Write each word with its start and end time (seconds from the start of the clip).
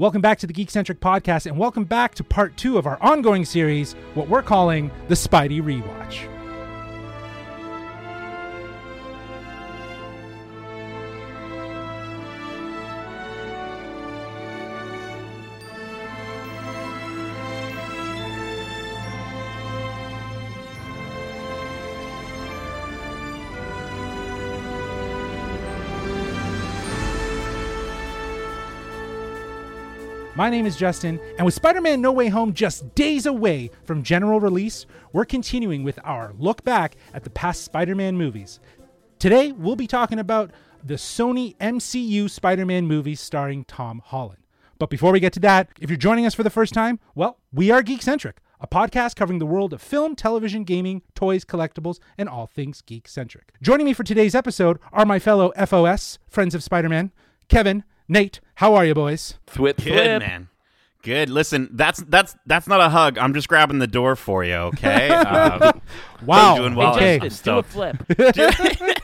Welcome 0.00 0.20
back 0.20 0.38
to 0.38 0.46
the 0.46 0.52
Geekcentric 0.52 1.00
Podcast, 1.00 1.46
and 1.46 1.58
welcome 1.58 1.82
back 1.82 2.14
to 2.14 2.22
part 2.22 2.56
two 2.56 2.78
of 2.78 2.86
our 2.86 3.02
ongoing 3.02 3.44
series, 3.44 3.94
what 4.14 4.28
we're 4.28 4.44
calling 4.44 4.92
the 5.08 5.16
Spidey 5.16 5.60
Rewatch. 5.60 6.37
My 30.38 30.50
name 30.50 30.66
is 30.66 30.76
Justin, 30.76 31.18
and 31.36 31.44
with 31.44 31.54
Spider 31.54 31.80
Man 31.80 32.00
No 32.00 32.12
Way 32.12 32.28
Home 32.28 32.52
just 32.52 32.94
days 32.94 33.26
away 33.26 33.72
from 33.82 34.04
general 34.04 34.38
release, 34.38 34.86
we're 35.12 35.24
continuing 35.24 35.82
with 35.82 35.98
our 36.04 36.32
look 36.38 36.62
back 36.62 36.94
at 37.12 37.24
the 37.24 37.30
past 37.30 37.64
Spider 37.64 37.96
Man 37.96 38.16
movies. 38.16 38.60
Today, 39.18 39.50
we'll 39.50 39.74
be 39.74 39.88
talking 39.88 40.20
about 40.20 40.52
the 40.84 40.94
Sony 40.94 41.56
MCU 41.56 42.30
Spider 42.30 42.64
Man 42.64 42.86
movies 42.86 43.18
starring 43.18 43.64
Tom 43.64 44.00
Holland. 44.04 44.38
But 44.78 44.90
before 44.90 45.10
we 45.10 45.18
get 45.18 45.32
to 45.32 45.40
that, 45.40 45.70
if 45.80 45.90
you're 45.90 45.96
joining 45.96 46.24
us 46.24 46.34
for 46.34 46.44
the 46.44 46.50
first 46.50 46.72
time, 46.72 47.00
well, 47.16 47.40
we 47.52 47.72
are 47.72 47.82
Geekcentric, 47.82 48.34
a 48.60 48.68
podcast 48.68 49.16
covering 49.16 49.40
the 49.40 49.44
world 49.44 49.72
of 49.72 49.82
film, 49.82 50.14
television, 50.14 50.62
gaming, 50.62 51.02
toys, 51.16 51.44
collectibles, 51.44 51.98
and 52.16 52.28
all 52.28 52.46
things 52.46 52.80
geek 52.80 53.08
centric. 53.08 53.54
Joining 53.60 53.86
me 53.86 53.92
for 53.92 54.04
today's 54.04 54.36
episode 54.36 54.78
are 54.92 55.04
my 55.04 55.18
fellow 55.18 55.50
FOS, 55.66 56.20
Friends 56.28 56.54
of 56.54 56.62
Spider 56.62 56.88
Man, 56.88 57.10
Kevin, 57.48 57.82
Nate, 58.08 58.40
how 58.56 58.74
are 58.74 58.84
you, 58.86 58.94
boys? 58.94 59.34
Thwip, 59.46 59.76
Good 59.76 59.86
thwip. 59.86 60.18
man. 60.20 60.48
Good. 61.02 61.30
Listen, 61.30 61.68
that's 61.72 62.00
that's 62.08 62.34
that's 62.44 62.66
not 62.66 62.80
a 62.80 62.88
hug. 62.88 63.18
I'm 63.18 63.32
just 63.32 63.48
grabbing 63.48 63.78
the 63.78 63.86
door 63.86 64.16
for 64.16 64.42
you. 64.44 64.54
Okay. 64.54 65.08
Uh, 65.10 65.72
Wow. 66.26 66.56
doing 66.56 66.74
well. 66.74 66.96
Okay. 66.96 67.20
Justin, 67.20 67.54
do 67.54 67.58
a 67.60 67.62
flip. 67.62 67.96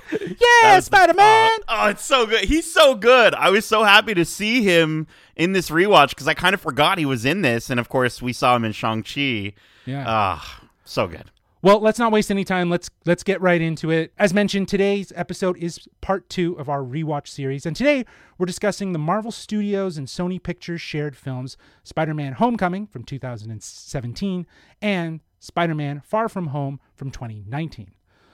Yeah, 0.62 0.80
Spider 0.80 1.14
Man. 1.14 1.50
oh, 1.68 1.80
oh, 1.84 1.88
it's 1.88 2.04
so 2.04 2.26
good. 2.26 2.44
He's 2.44 2.70
so 2.72 2.94
good. 2.94 3.34
I 3.34 3.50
was 3.50 3.64
so 3.64 3.84
happy 3.84 4.14
to 4.14 4.24
see 4.24 4.62
him 4.62 5.06
in 5.36 5.52
this 5.52 5.70
rewatch 5.70 6.10
because 6.10 6.26
I 6.28 6.34
kind 6.34 6.54
of 6.54 6.60
forgot 6.60 6.98
he 6.98 7.06
was 7.06 7.24
in 7.24 7.42
this, 7.42 7.70
and 7.70 7.78
of 7.80 7.88
course 7.88 8.20
we 8.22 8.32
saw 8.32 8.54
him 8.56 8.64
in 8.64 8.72
Shang 8.72 9.02
Chi. 9.02 9.52
Yeah. 9.86 10.04
Ah, 10.06 10.62
so 10.84 11.06
good. 11.06 11.30
Well, 11.64 11.80
let's 11.80 11.98
not 11.98 12.12
waste 12.12 12.30
any 12.30 12.44
time. 12.44 12.68
Let's 12.68 12.90
let's 13.06 13.22
get 13.22 13.40
right 13.40 13.58
into 13.58 13.90
it. 13.90 14.12
As 14.18 14.34
mentioned, 14.34 14.68
today's 14.68 15.14
episode 15.16 15.56
is 15.56 15.88
part 16.02 16.28
2 16.28 16.58
of 16.58 16.68
our 16.68 16.82
rewatch 16.82 17.26
series, 17.26 17.64
and 17.64 17.74
today 17.74 18.04
we're 18.36 18.44
discussing 18.44 18.92
the 18.92 18.98
Marvel 18.98 19.32
Studios 19.32 19.96
and 19.96 20.06
Sony 20.06 20.42
Pictures 20.42 20.82
shared 20.82 21.16
films 21.16 21.56
Spider-Man: 21.82 22.34
Homecoming 22.34 22.86
from 22.86 23.02
2017 23.02 24.46
and 24.82 25.20
Spider-Man: 25.40 26.02
Far 26.04 26.28
From 26.28 26.48
Home 26.48 26.80
from 26.94 27.10
2019. 27.10 27.92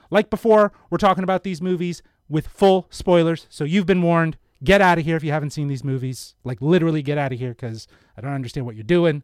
Like 0.09 0.29
before, 0.29 0.73
we're 0.89 0.97
talking 0.97 1.23
about 1.23 1.45
these 1.45 1.61
movies 1.61 2.03
with 2.27 2.47
full 2.47 2.87
spoilers, 2.89 3.47
so 3.49 3.63
you've 3.63 3.85
been 3.85 4.01
warned. 4.01 4.35
Get 4.61 4.81
out 4.81 4.99
of 4.99 5.05
here 5.05 5.15
if 5.15 5.23
you 5.23 5.31
haven't 5.31 5.51
seen 5.51 5.69
these 5.69 5.85
movies. 5.85 6.35
Like 6.43 6.61
literally 6.61 7.01
get 7.01 7.17
out 7.17 7.31
of 7.31 7.39
here 7.39 7.53
cuz 7.53 7.87
I 8.17 8.21
don't 8.21 8.33
understand 8.33 8.65
what 8.65 8.75
you're 8.75 8.83
doing. 8.83 9.23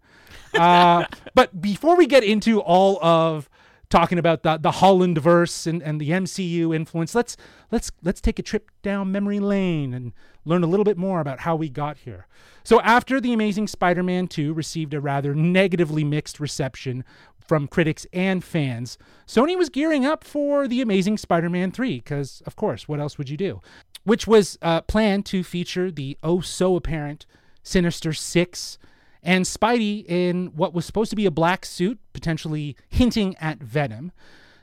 Uh, 0.58 1.04
but 1.36 1.62
before 1.62 1.98
we 1.98 2.08
get 2.08 2.24
into 2.24 2.62
all 2.62 3.04
of 3.04 3.50
talking 3.90 4.20
about 4.20 4.44
the 4.44 4.58
the 4.58 4.72
Holland 4.72 5.18
verse 5.18 5.66
and, 5.66 5.82
and 5.82 6.00
the 6.00 6.10
MCU 6.10 6.76
influence. 6.76 7.16
Let's 7.16 7.38
let's 7.72 7.92
let's 8.04 8.22
take 8.22 8.40
a 8.40 8.44
trip 8.44 8.70
down 8.82 9.12
memory 9.12 9.40
lane 9.40 9.94
and 9.94 10.14
learn 10.46 10.64
a 10.64 10.68
little 10.68 10.84
bit 10.84 10.98
more 10.98 11.20
about 11.20 11.42
how 11.42 11.56
we 11.56 11.70
got 11.70 11.98
here. 12.00 12.28
So 12.64 12.82
after 12.82 13.20
the 13.22 13.34
Amazing 13.34 13.68
Spider-Man 13.68 14.28
2 14.28 14.54
received 14.54 14.94
a 14.94 15.02
rather 15.02 15.34
negatively 15.34 16.04
mixed 16.04 16.40
reception 16.40 17.04
from 17.40 17.68
critics 17.68 18.06
and 18.12 18.44
fans, 18.44 18.98
Sony 19.26 19.58
was 19.58 19.70
gearing 19.70 20.06
up 20.06 20.24
for 20.24 20.68
the 20.68 20.82
Amazing 20.82 21.18
Spider-Man 21.18 21.72
3 21.72 21.98
because 21.98 22.42
of 22.46 22.56
course, 22.56 22.88
what 22.88 23.00
else 23.00 23.18
would 23.18 23.30
you 23.30 23.38
do? 23.38 23.62
Which 24.04 24.28
was 24.28 24.58
uh, 24.62 24.82
planned 24.82 25.26
to 25.28 25.44
feature 25.44 25.92
the 25.92 26.18
oh 26.24 26.42
so 26.42 26.76
apparent 26.76 27.26
Sinister 27.64 28.14
Six 28.14 28.78
and 29.24 29.46
Spidey 29.46 30.06
in 30.08 30.48
what 30.56 30.74
was 30.74 30.86
supposed 30.86 31.10
to 31.10 31.16
be 31.16 31.26
a 31.26 31.32
black 31.32 31.66
suit, 31.66 32.00
potentially 32.14 32.76
hinting 32.90 33.36
at 33.38 33.60
Venom. 33.60 34.12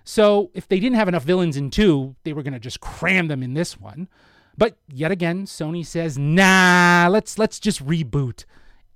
So 0.04 0.50
if 0.54 0.68
they 0.68 0.78
didn't 0.78 0.96
have 0.96 1.08
enough 1.08 1.24
villains 1.24 1.56
in 1.56 1.70
two, 1.70 2.14
they 2.24 2.32
were 2.32 2.42
going 2.42 2.52
to 2.52 2.60
just 2.60 2.80
cram 2.80 3.28
them 3.28 3.42
in 3.42 3.54
this 3.54 3.80
one. 3.80 4.08
But 4.56 4.76
yet 4.88 5.10
again, 5.10 5.46
Sony 5.46 5.84
says, 5.84 6.16
"Nah, 6.18 7.08
let's 7.10 7.38
let's 7.38 7.58
just 7.58 7.84
reboot." 7.84 8.44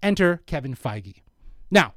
Enter 0.02 0.42
Kevin 0.46 0.76
Feige. 0.76 1.22
Now, 1.70 1.94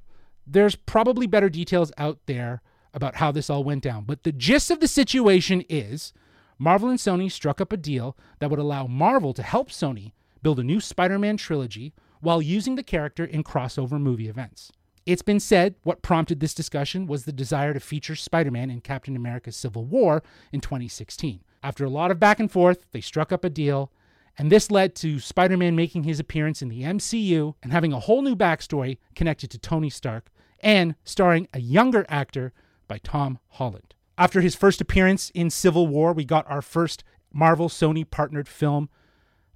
there's 0.48 0.76
probably 0.76 1.28
better 1.28 1.50
details 1.50 1.92
out 1.98 2.20
there 2.26 2.62
about 2.94 3.18
how 3.18 3.32
this 3.32 3.50
all 3.50 3.64
went 3.64 3.84
down, 3.84 4.06
but 4.06 4.24
the 4.24 4.32
gist 4.32 4.72
of 4.72 4.80
the 4.80 4.88
situation 4.88 5.64
is 5.70 6.14
Marvel 6.58 6.90
and 6.90 7.00
Sony 7.00 7.32
struck 7.32 7.62
up 7.62 7.72
a 7.72 7.78
deal 7.78 8.18
that 8.40 8.50
would 8.50 8.60
allow 8.60 8.88
Marvel 8.88 9.34
to 9.34 9.44
help 9.44 9.70
Sony 9.70 10.12
build 10.42 10.60
a 10.60 10.64
new 10.64 10.80
Spider-Man 10.80 11.38
trilogy 11.38 11.94
while 12.22 12.42
using 12.42 12.76
the 12.76 12.84
character 12.84 13.26
in 13.26 13.44
crossover 13.44 14.00
movie 14.00 14.30
events. 14.30 14.72
It's 15.06 15.24
been 15.24 15.40
said 15.40 15.76
what 15.84 16.04
prompted 16.04 16.40
this 16.40 16.54
discussion 16.54 17.08
was 17.08 17.26
the 17.26 17.32
desire 17.32 17.74
to 17.74 17.80
feature 17.80 18.16
Spider 18.16 18.52
Man 18.52 18.70
in 18.70 18.82
Captain 18.82 19.16
America 19.16 19.52
Civil 19.52 19.86
War 19.86 20.24
in 20.52 20.62
2016. 20.62 21.42
After 21.64 21.84
a 21.84 21.90
lot 21.90 22.12
of 22.12 22.20
back 22.20 22.40
and 22.40 22.52
forth, 22.52 22.86
they 22.92 23.02
struck 23.02 23.32
up 23.32 23.44
a 23.44 23.50
deal, 23.50 23.92
and 24.38 24.52
this 24.52 24.70
led 24.72 24.96
to 24.96 25.20
Spider 25.20 25.58
Man 25.58 25.76
making 25.76 26.04
his 26.04 26.20
appearance 26.20 26.62
in 26.62 26.70
the 26.70 26.84
MCU 26.84 27.56
and 27.64 27.72
having 27.72 27.94
a 27.94 28.00
whole 28.00 28.22
new 28.22 28.36
backstory 28.36 29.00
connected 29.16 29.50
to 29.52 29.58
Tony 29.58 29.90
Stark 29.90 30.32
and 30.60 30.96
starring 31.04 31.48
a 31.54 31.60
younger 31.60 32.06
actor 32.08 32.54
by 32.88 33.00
Tom 33.00 33.40
Holland. 33.50 33.96
After 34.18 34.42
his 34.42 34.54
first 34.54 34.82
appearance 34.82 35.32
in 35.32 35.50
Civil 35.50 35.88
War, 35.88 36.14
we 36.14 36.26
got 36.26 36.50
our 36.50 36.62
first 36.62 37.04
Marvel 37.34 37.70
Sony 37.70 38.08
partnered 38.08 38.48
film 38.48 38.90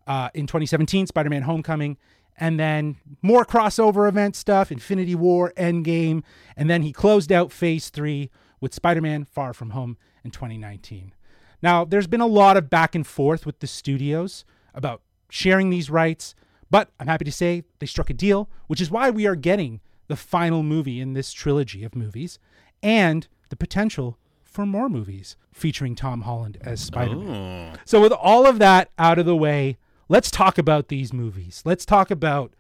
uh, 0.08 0.30
in 0.34 0.48
2017, 0.48 1.08
Spider 1.08 1.30
Man 1.30 1.44
Homecoming, 1.44 1.98
and 2.38 2.60
then 2.60 2.98
more 3.22 3.46
crossover 3.46 4.08
event 4.08 4.36
stuff, 4.36 4.72
Infinity 4.72 5.16
War, 5.16 5.54
Endgame, 5.58 6.24
and 6.56 6.70
then 6.70 6.82
he 6.82 6.92
closed 6.92 7.32
out 7.32 7.52
Phase 7.52 7.90
3 7.90 8.30
with 8.60 8.74
Spider 8.74 9.02
Man 9.02 9.26
Far 9.26 9.54
From 9.54 9.72
Home 9.72 9.98
in 10.24 10.32
2019. 10.32 11.14
Now, 11.62 11.86
there's 11.86 12.08
been 12.08 12.22
a 12.22 12.28
lot 12.28 12.58
of 12.58 12.70
back 12.70 12.96
and 12.96 13.06
forth 13.08 13.46
with 13.46 13.60
the 13.60 13.68
studios 13.68 14.46
about 14.74 15.02
sharing 15.30 15.70
these 15.70 15.90
rights, 15.90 16.36
but 16.70 16.90
I'm 17.00 17.08
happy 17.08 17.26
to 17.26 17.32
say 17.32 17.64
they 17.80 17.86
struck 17.86 18.10
a 18.10 18.14
deal, 18.14 18.50
which 18.68 18.82
is 18.82 18.92
why 18.92 19.10
we 19.10 19.26
are 19.26 19.36
getting 19.36 19.82
the 20.08 20.16
final 20.16 20.62
movie 20.62 21.00
in 21.00 21.14
this 21.14 21.34
trilogy 21.34 21.84
of 21.84 21.96
movies 21.96 22.38
and 22.84 23.28
the 23.50 23.56
potential 23.56 24.18
for 24.44 24.66
more 24.66 24.90
movies 24.90 25.38
featuring 25.52 25.96
Tom 25.96 26.22
Holland 26.22 26.58
as 26.62 26.82
Spider 26.82 27.16
Man. 27.16 27.76
Ooh. 27.76 27.80
So, 27.86 28.02
with 28.02 28.12
all 28.12 28.46
of 28.46 28.60
that 28.60 28.92
out 28.98 29.20
of 29.20 29.26
the 29.26 29.36
way, 29.36 29.78
let's 30.08 30.32
talk 30.32 30.58
about 30.58 30.88
these 30.88 31.14
movies. 31.14 31.62
Let's 31.66 31.86
talk 31.86 32.12
about 32.12 32.54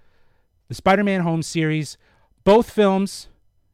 the 0.67 0.75
Spider 0.75 1.03
Man 1.03 1.21
Home 1.21 1.43
series, 1.43 1.97
both 2.43 2.69
films, 2.69 3.27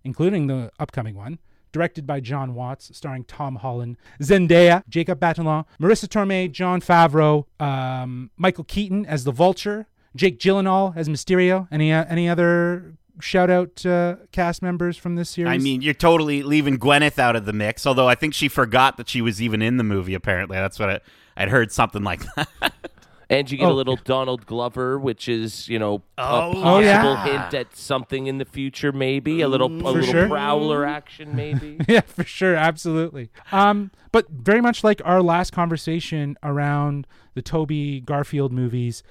including 0.04 0.48
the 0.48 0.72
upcoming 0.80 1.16
one, 1.16 1.40
directed 1.72 2.06
by 2.06 2.20
Jon 2.20 2.54
Watts, 2.54 2.96
starring 2.96 3.24
Tom 3.24 3.58
Holland, 3.58 3.98
Zendaya, 4.22 4.84
Jacob 4.90 5.20
Batalon, 5.20 5.66
Marisa 5.80 6.08
Tomei, 6.08 6.52
Jon 6.52 6.82
Favreau, 6.82 7.46
um, 7.62 8.32
Michael 8.38 8.66
Keaton 8.66 9.06
as 9.06 9.24
the 9.24 9.32
Vulture, 9.32 9.88
Jake 10.16 10.40
Gyllenhaal 10.40 10.96
as 10.96 11.08
Mysterio. 11.08 11.68
Any 11.72 11.94
uh, 11.94 12.06
any 12.10 12.28
other 12.28 12.96
shout 13.22 13.50
out 13.50 13.86
uh, 13.86 14.18
cast 14.32 14.62
members 14.62 14.98
from 14.98 15.16
this 15.16 15.30
series? 15.30 15.52
I 15.52 15.58
mean, 15.58 15.82
you're 15.82 15.94
totally 15.94 16.44
leaving 16.44 16.78
Gwyneth 16.78 17.20
out 17.20 17.36
of 17.36 17.46
the 17.46 17.54
mix. 17.54 17.86
Although 17.86 18.10
I 18.10 18.16
think 18.16 18.34
she 18.34 18.50
forgot 18.50 18.98
that 18.98 19.08
she 19.08 19.22
was 19.22 19.42
even 19.42 19.62
in 19.62 19.78
the 19.78 19.84
movie. 19.84 20.14
Apparently, 20.14 20.58
that's 20.58 20.80
what 20.80 20.90
I, 20.90 21.00
I'd 21.38 21.50
heard 21.50 21.72
something 21.72 22.04
like 22.04 22.24
that. 22.36 22.74
And 23.32 23.50
you 23.50 23.58
get 23.58 23.68
Oh. 23.68 23.72
a 23.72 23.74
little 23.74 23.96
Donald 23.96 24.46
Glover, 24.46 25.00
which 25.00 25.30
is, 25.30 25.68
you 25.70 25.80
know, 25.80 26.04
Oh, 26.18 26.52
a 26.52 26.54
possible 26.54 26.82
yeah. 26.84 27.24
hint 27.24 27.54
at 27.54 27.76
something 27.76 28.28
in 28.28 28.38
the 28.40 28.46
future, 28.46 28.92
maybe. 28.92 29.42
A 29.42 29.48
little 29.48 29.68
a 29.68 29.90
little 29.90 30.02
sure. 30.04 30.28
prowler 30.28 30.86
action, 30.86 31.36
maybe. 31.36 31.78
yeah, 31.88 32.02
for 32.02 32.24
sure, 32.26 32.56
absolutely. 32.56 33.30
Um, 33.52 33.92
but 34.12 34.30
very 34.30 34.60
much 34.62 34.84
like 34.84 35.02
our 35.06 35.22
last 35.22 35.52
conversation 35.54 36.38
around 36.44 37.08
the 37.34 37.42
Tobey 37.42 38.02
Garfield 38.02 38.52
movies, 38.52 39.02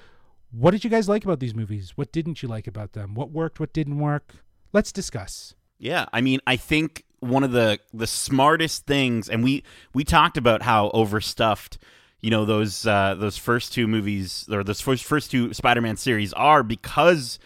what 0.52 0.72
did 0.72 0.84
you 0.84 0.90
guys 0.90 1.08
like 1.08 1.24
about 1.24 1.40
these 1.40 1.54
movies? 1.54 1.92
What 1.96 2.12
didn't 2.12 2.42
you 2.42 2.48
like 2.48 2.66
about 2.66 2.92
them? 2.92 3.14
What 3.14 3.30
worked? 3.30 3.58
What 3.58 3.72
didn't 3.72 3.98
work? 3.98 4.34
Let's 4.72 4.92
discuss. 4.92 5.54
Yeah, 5.78 6.04
I 6.12 6.20
mean, 6.20 6.40
I 6.46 6.56
think 6.56 7.04
one 7.20 7.42
of 7.42 7.52
the 7.52 7.78
the 7.94 8.06
smartest 8.06 8.86
things, 8.86 9.28
and 9.30 9.42
we 9.42 9.62
we 9.94 10.04
talked 10.04 10.36
about 10.36 10.62
how 10.62 10.90
overstuffed, 10.92 11.78
you 12.20 12.30
know, 12.30 12.44
those 12.44 12.86
uh, 12.86 13.14
those 13.18 13.36
first 13.36 13.72
two 13.72 13.86
movies 13.86 14.46
or 14.50 14.62
those 14.62 14.80
first 14.80 15.04
first 15.04 15.30
two 15.30 15.52
Spider-Man 15.52 15.96
series 15.96 16.32
are 16.34 16.62
because 16.62 17.38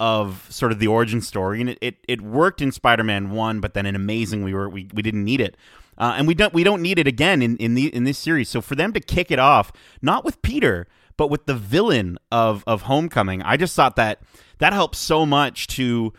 of 0.00 0.46
sort 0.50 0.72
of 0.72 0.78
the 0.78 0.86
origin 0.86 1.20
story, 1.20 1.60
and 1.60 1.70
it 1.70 1.78
it, 1.80 1.96
it 2.08 2.20
worked 2.20 2.62
in 2.62 2.72
Spider-Man 2.72 3.30
one, 3.30 3.60
but 3.60 3.74
then 3.74 3.86
in 3.86 3.94
Amazing 3.94 4.42
we 4.42 4.54
were 4.54 4.68
we, 4.68 4.88
we 4.94 5.02
didn't 5.02 5.24
need 5.24 5.40
it. 5.40 5.56
Uh, 5.98 6.14
and 6.16 6.26
we 6.26 6.34
don't 6.34 6.54
we 6.54 6.64
don't 6.64 6.80
need 6.80 6.98
it 6.98 7.06
again 7.06 7.42
in, 7.42 7.56
in 7.58 7.74
the 7.74 7.94
in 7.94 8.04
this 8.04 8.18
series. 8.18 8.48
So 8.48 8.60
for 8.60 8.74
them 8.74 8.92
to 8.94 9.00
kick 9.00 9.30
it 9.30 9.38
off, 9.38 9.72
not 10.00 10.24
with 10.24 10.40
Peter, 10.42 10.88
but 11.16 11.28
with 11.28 11.46
the 11.46 11.54
villain 11.54 12.18
of 12.30 12.64
of 12.66 12.82
Homecoming, 12.82 13.42
I 13.42 13.56
just 13.56 13.76
thought 13.76 13.96
that 13.96 14.20
that 14.58 14.72
helps 14.72 14.98
so 14.98 15.26
much 15.26 15.66
to 15.68 16.12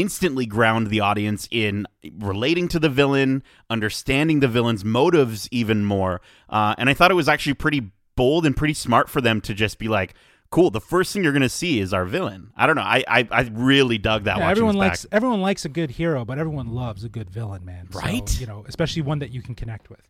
instantly 0.00 0.46
ground 0.46 0.88
the 0.88 1.00
audience 1.00 1.48
in 1.50 1.86
relating 2.18 2.68
to 2.68 2.78
the 2.78 2.88
villain, 2.88 3.42
understanding 3.70 4.40
the 4.40 4.48
villain's 4.48 4.84
motives 4.84 5.48
even 5.50 5.84
more. 5.84 6.20
Uh, 6.48 6.74
and 6.78 6.88
I 6.90 6.94
thought 6.94 7.10
it 7.10 7.14
was 7.14 7.28
actually 7.28 7.54
pretty 7.54 7.90
bold 8.16 8.46
and 8.46 8.56
pretty 8.56 8.74
smart 8.74 9.08
for 9.08 9.20
them 9.20 9.40
to 9.42 9.54
just 9.54 9.78
be 9.78 9.88
like, 9.88 10.14
"Cool, 10.50 10.70
the 10.70 10.80
first 10.80 11.12
thing 11.12 11.22
you're 11.24 11.32
going 11.32 11.42
to 11.42 11.48
see 11.48 11.80
is 11.80 11.92
our 11.92 12.04
villain." 12.04 12.50
I 12.56 12.66
don't 12.66 12.76
know. 12.76 12.82
I 12.82 13.04
I, 13.08 13.28
I 13.30 13.50
really 13.52 13.98
dug 13.98 14.24
that. 14.24 14.38
Yeah, 14.38 14.48
everyone 14.50 14.76
likes 14.76 15.04
back. 15.04 15.16
everyone 15.16 15.40
likes 15.40 15.64
a 15.64 15.68
good 15.68 15.90
hero, 15.92 16.24
but 16.24 16.38
everyone 16.38 16.68
loves 16.68 17.04
a 17.04 17.08
good 17.08 17.28
villain, 17.30 17.64
man. 17.64 17.88
So, 17.90 17.98
Right? 18.00 18.40
you 18.40 18.46
know, 18.46 18.64
especially 18.68 19.02
one 19.02 19.18
that 19.20 19.30
you 19.30 19.42
can 19.42 19.54
connect 19.54 19.90
with. 19.90 20.00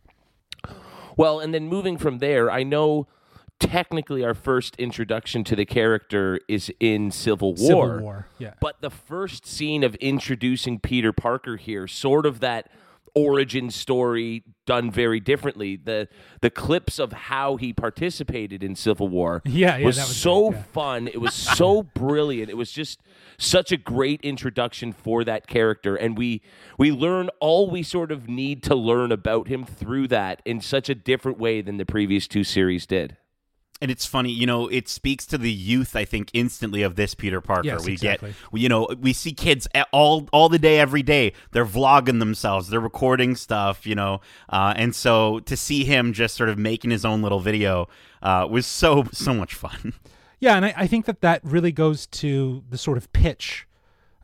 Well, 1.16 1.40
and 1.40 1.54
then 1.54 1.68
moving 1.68 1.96
from 1.96 2.18
there, 2.18 2.50
I 2.50 2.62
know 2.62 3.06
technically 3.58 4.24
our 4.24 4.34
first 4.34 4.76
introduction 4.76 5.44
to 5.44 5.56
the 5.56 5.64
character 5.64 6.40
is 6.48 6.72
in 6.80 7.10
Civil 7.10 7.54
War. 7.54 7.66
Civil 7.66 7.98
War. 8.00 8.28
Yeah. 8.38 8.54
But 8.60 8.80
the 8.80 8.90
first 8.90 9.46
scene 9.46 9.82
of 9.84 9.94
introducing 9.96 10.78
Peter 10.78 11.12
Parker 11.12 11.56
here, 11.56 11.86
sort 11.86 12.26
of 12.26 12.40
that 12.40 12.70
origin 13.14 13.70
story 13.70 14.44
done 14.66 14.90
very 14.90 15.20
differently. 15.20 15.76
The 15.76 16.06
the 16.42 16.50
clips 16.50 16.98
of 16.98 17.12
how 17.12 17.56
he 17.56 17.72
participated 17.72 18.62
in 18.62 18.76
Civil 18.76 19.08
War 19.08 19.40
Yeah, 19.46 19.78
yeah, 19.78 19.86
was, 19.86 19.96
was 19.96 20.16
so 20.16 20.50
great, 20.50 20.58
yeah. 20.58 20.62
fun. 20.72 21.08
It 21.08 21.20
was 21.20 21.34
so 21.34 21.82
brilliant. 21.94 22.50
It 22.50 22.58
was 22.58 22.70
just 22.70 23.00
such 23.38 23.72
a 23.72 23.78
great 23.78 24.20
introduction 24.20 24.92
for 24.92 25.24
that 25.24 25.46
character 25.46 25.96
and 25.96 26.16
we 26.18 26.42
we 26.78 26.92
learn 26.92 27.30
all 27.40 27.70
we 27.70 27.82
sort 27.82 28.12
of 28.12 28.28
need 28.28 28.62
to 28.64 28.74
learn 28.74 29.10
about 29.10 29.48
him 29.48 29.64
through 29.64 30.08
that 30.08 30.42
in 30.44 30.60
such 30.60 30.90
a 30.90 30.94
different 30.94 31.38
way 31.38 31.62
than 31.62 31.78
the 31.78 31.86
previous 31.86 32.28
two 32.28 32.44
series 32.44 32.86
did. 32.86 33.16
And 33.80 33.90
it's 33.90 34.06
funny, 34.06 34.30
you 34.30 34.46
know, 34.46 34.68
it 34.68 34.88
speaks 34.88 35.26
to 35.26 35.36
the 35.36 35.52
youth, 35.52 35.96
I 35.96 36.06
think, 36.06 36.30
instantly 36.32 36.82
of 36.82 36.96
this 36.96 37.14
Peter 37.14 37.42
Parker. 37.42 37.66
Yes, 37.66 37.84
we 37.84 37.92
exactly. 37.92 38.30
get, 38.52 38.60
you 38.60 38.70
know, 38.70 38.88
we 38.98 39.12
see 39.12 39.32
kids 39.32 39.68
all 39.92 40.28
all 40.32 40.48
the 40.48 40.58
day, 40.58 40.80
every 40.80 41.02
day. 41.02 41.34
They're 41.52 41.66
vlogging 41.66 42.18
themselves, 42.18 42.70
they're 42.70 42.80
recording 42.80 43.36
stuff, 43.36 43.86
you 43.86 43.94
know, 43.94 44.22
uh, 44.48 44.72
and 44.76 44.94
so 44.94 45.40
to 45.40 45.56
see 45.58 45.84
him 45.84 46.14
just 46.14 46.36
sort 46.36 46.48
of 46.48 46.56
making 46.58 46.90
his 46.90 47.04
own 47.04 47.20
little 47.20 47.40
video 47.40 47.88
uh, 48.22 48.46
was 48.50 48.64
so 48.66 49.04
so 49.12 49.34
much 49.34 49.54
fun. 49.54 49.92
Yeah, 50.40 50.56
and 50.56 50.66
I, 50.66 50.74
I 50.76 50.86
think 50.86 51.06
that 51.06 51.20
that 51.22 51.40
really 51.44 51.72
goes 51.72 52.06
to 52.08 52.62
the 52.68 52.76
sort 52.78 52.98
of 52.98 53.10
pitch. 53.12 53.66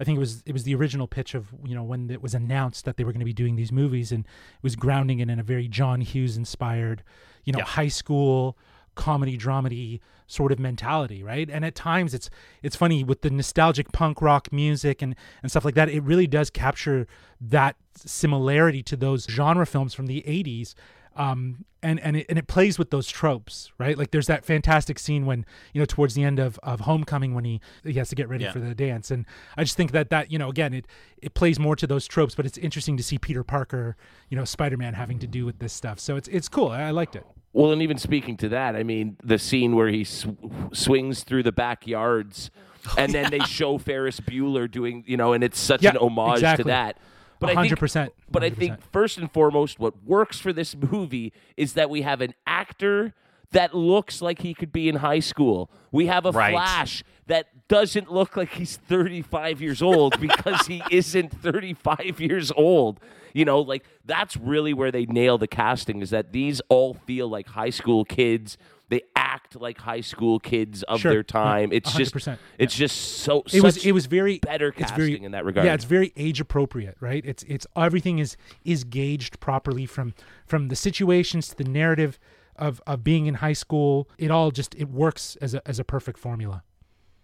I 0.01 0.05
think 0.05 0.17
it 0.17 0.21
was 0.21 0.43
it 0.47 0.53
was 0.53 0.65
the 0.65 0.75
original 0.75 1.07
pitch 1.07 1.35
of 1.35 1.49
you 1.65 1.75
know 1.75 1.85
when 1.85 2.11
it 2.11 2.23
was 2.23 2.35
announced 2.35 2.85
that 2.87 2.97
they 2.97 3.05
were 3.05 3.13
going 3.13 3.21
to 3.21 3.27
be 3.27 3.33
doing 3.33 3.57
these 3.57 3.73
movies, 3.73 4.13
and 4.13 4.25
it 4.25 4.63
was 4.63 4.77
grounding 4.77 5.21
it 5.21 5.29
in 5.31 5.39
a 5.39 5.43
very 5.43 5.69
John 5.69 6.01
Hughes 6.01 6.37
inspired, 6.37 7.03
you 7.45 7.53
know, 7.53 7.61
Yeah. 7.61 7.65
high 7.65 7.89
school 7.89 8.57
comedy 8.95 9.37
dramedy 9.39 10.01
sort 10.27 10.53
of 10.53 10.59
mentality, 10.59 11.23
right? 11.23 11.49
And 11.51 11.65
at 11.65 11.75
times 11.75 12.15
it's 12.15 12.31
it's 12.63 12.77
funny 12.77 13.05
with 13.05 13.23
the 13.23 13.31
nostalgic 13.31 13.93
punk 13.93 14.23
rock 14.23 14.53
music 14.53 15.03
and 15.03 15.15
and 15.43 15.51
stuff 15.51 15.65
like 15.65 15.75
that. 15.75 15.89
It 15.89 16.03
really 16.03 16.27
does 16.27 16.51
capture 16.51 17.07
that 17.41 17.77
similarity 17.97 18.83
to 18.85 18.97
those 18.97 19.27
genre 19.29 19.67
films 19.67 19.95
from 19.95 20.07
the 20.07 20.23
'80s 20.27 20.75
um, 21.15 21.67
and 21.83 22.01
and 22.01 22.17
it, 22.17 22.27
and 22.31 22.39
it 22.39 22.47
plays 22.47 22.79
with 22.79 22.91
those 22.91 23.07
tropes, 23.07 23.71
right? 23.77 23.99
Like 23.99 24.13
there's 24.13 24.29
that 24.29 24.47
fantastic 24.47 24.99
scene 24.99 25.27
when 25.27 25.45
you 25.75 25.81
know 25.81 25.85
towards 25.85 26.15
the 26.15 26.25
end 26.25 26.39
of, 26.39 26.59
of 26.63 26.81
Homecoming 26.81 27.35
when 27.35 27.45
he 27.45 27.61
he 27.85 27.93
has 27.95 28.09
to 28.09 28.15
get 28.15 28.29
ready 28.31 28.45
Yeah. 28.45 28.53
for 28.53 28.61
the 28.61 28.75
dance, 28.75 29.11
and 29.11 29.27
I 29.57 29.65
just 29.65 29.77
think 29.77 29.91
that 29.93 30.09
that 30.09 30.31
you 30.33 30.39
know 30.39 30.49
again 30.49 30.73
it 30.73 30.87
it 31.21 31.35
plays 31.35 31.59
more 31.59 31.77
to 31.77 31.87
those 31.87 32.07
tropes, 32.07 32.35
but 32.35 32.47
it's 32.47 32.57
interesting 32.57 32.97
to 32.97 33.03
see 33.03 33.19
Peter 33.19 33.45
Parker, 33.45 33.97
you 34.31 34.39
know, 34.39 34.45
Spider 34.45 34.79
Man 34.79 34.95
having 34.95 35.19
to 35.19 35.27
do 35.27 35.45
with 35.45 35.59
this 35.59 35.75
stuff. 35.75 36.01
So 36.01 36.17
it's 36.17 36.29
it's 36.29 36.49
cool. 36.49 36.69
I, 36.69 36.85
I 36.85 36.91
liked 36.93 37.15
it. 37.17 37.27
Well, 37.53 37.71
and 37.73 37.83
even 37.83 37.99
speaking 37.99 38.37
to 38.39 38.49
that, 38.51 38.75
I 38.77 38.83
mean, 38.83 39.17
the 39.23 39.39
scene 39.39 39.77
where 39.77 39.89
he 39.89 40.05
sw- 40.05 40.29
swings 40.73 41.23
through 41.23 41.43
the 41.43 41.53
backyards, 41.53 42.51
and 42.97 43.13
then 43.13 43.31
they 43.31 43.41
show 43.41 43.77
Ferris 43.79 44.21
Bueller 44.21 44.71
doing, 44.71 45.05
you 45.07 45.17
know, 45.17 45.33
and 45.35 45.45
it's 45.45 45.59
such 45.61 45.85
an 45.85 45.97
homage 45.99 46.39
exactly. 46.39 46.65
to 46.65 46.69
that. 46.69 46.99
But 47.39 47.57
I 47.57 47.63
think, 47.63 47.79
100%, 47.79 48.11
but 48.31 48.45
I 48.45 48.51
think 48.51 48.75
100%. 48.75 48.83
first 48.93 49.19
and 49.19 49.31
foremost, 49.31 49.79
what 49.81 50.03
works 50.05 50.39
for 50.39 50.53
this 50.53 50.77
movie 50.77 51.33
is 51.57 51.75
that 51.75 51.91
we 51.91 52.03
have 52.03 52.21
an 52.21 52.35
actor 52.47 53.15
that 53.51 53.75
looks 53.75 54.23
like 54.23 54.41
he 54.41 54.55
could 54.55 54.73
be 54.73 54.89
in 54.89 54.97
high 54.97 55.19
school. 55.19 55.71
We 55.91 56.07
have 56.07 56.25
a 56.25 56.31
Right. 56.31 56.53
Flash 56.53 57.03
that 57.27 57.69
doesn't 57.69 58.11
look 58.13 58.37
like 58.37 58.51
he's 58.55 58.77
35 58.77 59.61
years 59.61 59.81
old 59.83 60.21
because 60.21 60.67
he 60.67 60.83
isn't 60.91 61.31
35 61.41 62.21
years 62.21 62.51
old. 62.57 63.01
You 63.35 63.45
know, 63.45 63.61
like 63.61 63.85
that's 64.05 64.37
really 64.37 64.75
where 64.75 64.91
they 64.91 65.07
nail 65.07 65.39
the 65.39 65.47
casting 65.47 66.01
is 66.03 66.11
that 66.11 66.33
these 66.33 66.61
all 66.69 66.95
feel 66.95 67.29
like 67.29 67.49
high 67.49 67.71
school 67.71 68.05
kids. 68.05 68.59
They 68.91 69.01
act 69.17 69.59
like 69.59 69.79
high 69.79 70.03
school 70.03 70.39
kids 70.39 70.83
of 70.83 71.01
Sure. 71.01 71.13
their 71.13 71.23
time. 71.23 71.71
It's 71.73 71.95
just 71.95 72.15
100%. 72.15 72.37
it's 72.59 72.75
just 72.75 73.21
so 73.21 73.43
It 73.51 73.63
was 73.63 73.87
it 73.87 73.93
was 73.93 74.05
very 74.05 74.39
better 74.39 74.71
casting 74.71 74.97
very, 74.99 75.25
in 75.25 75.33
that 75.33 75.47
regard. 75.47 75.65
Yeah, 75.67 75.73
it's 75.73 75.87
very 75.87 76.13
age 76.15 76.43
appropriate, 76.43 76.97
right? 77.01 77.25
It's 77.25 77.43
it's 77.45 77.67
everything 77.75 78.19
is 78.19 78.37
is 78.65 78.85
gauged 78.85 79.41
properly 79.41 79.87
from 79.87 80.13
from 80.45 80.69
the 80.69 80.77
situations 80.77 81.49
to 81.49 81.57
the 81.57 81.65
narrative 81.65 82.19
of 82.57 82.83
of 82.87 83.03
being 83.03 83.25
in 83.25 83.37
high 83.37 83.55
school. 83.55 84.11
It 84.19 84.31
all 84.31 84.51
just 84.51 84.75
it 84.75 84.91
works 84.91 85.37
as 85.41 85.55
a 85.55 85.67
as 85.67 85.79
a 85.79 85.85
perfect 85.85 86.19
formula. 86.19 86.63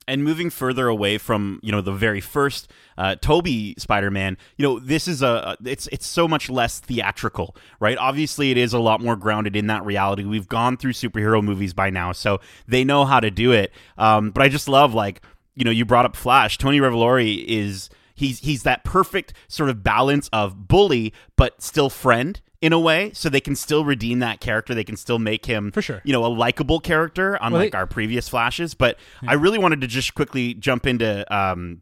And 0.08 0.24
moving 0.24 0.48
further 0.48 0.88
away 0.88 1.18
from 1.18 1.60
you 1.62 1.70
know 1.70 1.80
the 1.82 1.92
very 1.92 2.20
first 2.20 2.70
uh, 2.96 3.16
Tobey 3.16 3.74
Spider-Man, 3.78 4.38
you 4.56 4.62
know 4.64 4.78
this 4.78 5.06
is 5.06 5.22
a 5.22 5.56
it's 5.64 5.86
it's 5.88 6.06
so 6.06 6.26
much 6.26 6.48
less 6.48 6.80
theatrical, 6.80 7.54
right? 7.78 7.98
Obviously, 7.98 8.50
it 8.50 8.56
is 8.56 8.72
a 8.72 8.78
lot 8.78 9.00
more 9.00 9.16
grounded 9.16 9.54
in 9.54 9.66
that 9.66 9.84
reality. 9.84 10.24
We've 10.24 10.48
gone 10.48 10.78
through 10.78 10.94
superhero 10.94 11.42
movies 11.42 11.74
by 11.74 11.90
now, 11.90 12.12
so 12.12 12.40
they 12.66 12.84
know 12.84 13.04
how 13.04 13.20
to 13.20 13.30
do 13.30 13.52
it. 13.52 13.72
Um, 13.98 14.30
but 14.30 14.42
I 14.42 14.48
just 14.48 14.68
love 14.68 14.94
like 14.94 15.20
you 15.54 15.64
know 15.64 15.70
you 15.70 15.84
brought 15.84 16.06
up 16.06 16.16
Flash. 16.16 16.56
Tony 16.56 16.80
Revolori 16.80 17.44
is 17.44 17.90
he's 18.14 18.40
he's 18.40 18.62
that 18.64 18.84
perfect 18.84 19.32
sort 19.46 19.70
of 19.70 19.82
balance 19.82 20.28
of 20.32 20.68
bully 20.68 21.12
but 21.36 21.62
still 21.62 21.90
friend 21.90 22.40
in 22.60 22.72
a 22.72 22.78
way 22.80 23.10
so 23.14 23.28
they 23.28 23.40
can 23.40 23.54
still 23.54 23.84
redeem 23.84 24.18
that 24.18 24.40
character. 24.40 24.74
They 24.74 24.84
can 24.84 24.96
still 24.96 25.18
make 25.18 25.46
him 25.46 25.70
For 25.70 25.82
sure. 25.82 26.02
you 26.04 26.12
know 26.12 26.24
a 26.24 26.28
likable 26.28 26.80
character 26.80 27.38
unlike 27.40 27.72
they- 27.72 27.78
our 27.78 27.86
previous 27.86 28.28
flashes. 28.28 28.74
But 28.74 28.98
i 29.26 29.34
really 29.34 29.58
wanted 29.58 29.80
to 29.82 29.86
just 29.86 30.14
quickly 30.14 30.54
jump 30.54 30.86
into 30.86 31.24
um, 31.34 31.80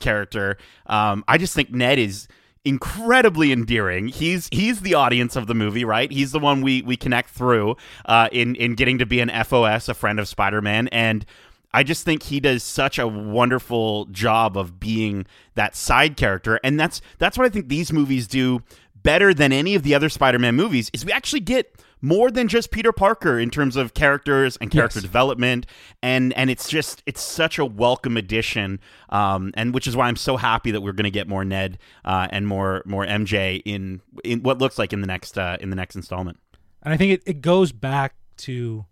character. 0.00 0.56
Um, 0.86 1.24
i 1.28 1.36
just 1.38 1.54
think 1.54 1.70
ned 1.72 1.98
is 1.98 2.28
incredibly 2.64 3.52
endearing. 3.52 4.08
He's 4.08 4.48
he's 4.50 4.80
the 4.80 4.94
audience 4.94 5.36
of 5.36 5.46
the 5.46 5.54
movie 5.54 5.84
right? 5.84 6.10
He's 6.10 6.32
the 6.32 6.38
one 6.38 6.62
we 6.62 6.80
we 6.82 6.96
connect 6.96 7.30
through 7.30 7.76
uh, 8.06 8.28
in 8.32 8.56
in 8.56 8.74
getting 8.74 8.98
to 8.98 9.06
be 9.06 9.20
an 9.20 9.30
fos 9.44 9.88
a 9.88 9.94
friend 9.94 10.18
of 10.18 10.26
spider-man. 10.28 10.88
And 10.88 11.26
I 11.74 11.82
just 11.82 12.04
think 12.04 12.22
he 12.22 12.38
does 12.40 12.62
such 12.62 12.98
a 13.00 13.06
wonderful 13.08 14.06
job 14.06 14.56
of 14.56 14.78
being 14.78 15.26
that 15.56 15.74
side 15.74 16.16
character, 16.16 16.58
and 16.62 16.78
that's 16.78 17.00
that's 17.18 17.36
what 17.36 17.44
I 17.44 17.50
think 17.50 17.68
these 17.68 17.92
movies 17.92 18.26
do 18.28 18.62
better 19.04 19.32
than 19.32 19.52
any 19.52 19.76
of 19.76 19.84
the 19.84 19.94
other 19.94 20.08
Spider-Man 20.08 20.56
movies. 20.56 20.90
Is 20.92 21.04
we 21.04 21.12
actually 21.12 21.40
get 21.40 21.80
more 22.00 22.30
than 22.30 22.48
just 22.48 22.70
Peter 22.70 22.92
Parker 22.92 23.38
in 23.38 23.48
terms 23.50 23.76
of 23.76 23.94
characters 23.94 24.56
and 24.58 24.70
character 24.70 24.98
Yes. 24.98 25.02
development, 25.04 25.66
and 26.02 26.32
and 26.34 26.50
it's 26.50 26.68
just 26.68 27.02
it's 27.06 27.22
such 27.22 27.58
a 27.58 27.64
welcome 27.64 28.16
addition, 28.16 28.80
um, 29.10 29.52
and 29.54 29.72
which 29.72 29.86
is 29.86 29.96
why 29.96 30.08
I'm 30.08 30.16
so 30.16 30.36
happy 30.36 30.72
that 30.72 30.80
we're 30.80 30.92
going 30.92 31.04
to 31.04 31.10
get 31.10 31.28
more 31.28 31.44
Ned 31.44 31.78
uh, 32.04 32.26
and 32.30 32.46
more 32.48 32.82
more 32.84 33.06
MJ 33.06 33.62
in 33.64 34.00
in 34.24 34.42
what 34.42 34.58
looks 34.58 34.78
like 34.78 34.92
in 34.92 35.00
the 35.00 35.06
next 35.06 35.38
uh, 35.38 35.56
in 35.60 35.70
the 35.70 35.76
next 35.76 35.94
installment. 35.96 36.38
And 36.82 36.92
I 36.92 36.96
think 36.96 37.12
it, 37.12 37.22
it 37.24 37.40
goes 37.40 37.72
back 37.72 38.16
to 38.38 38.84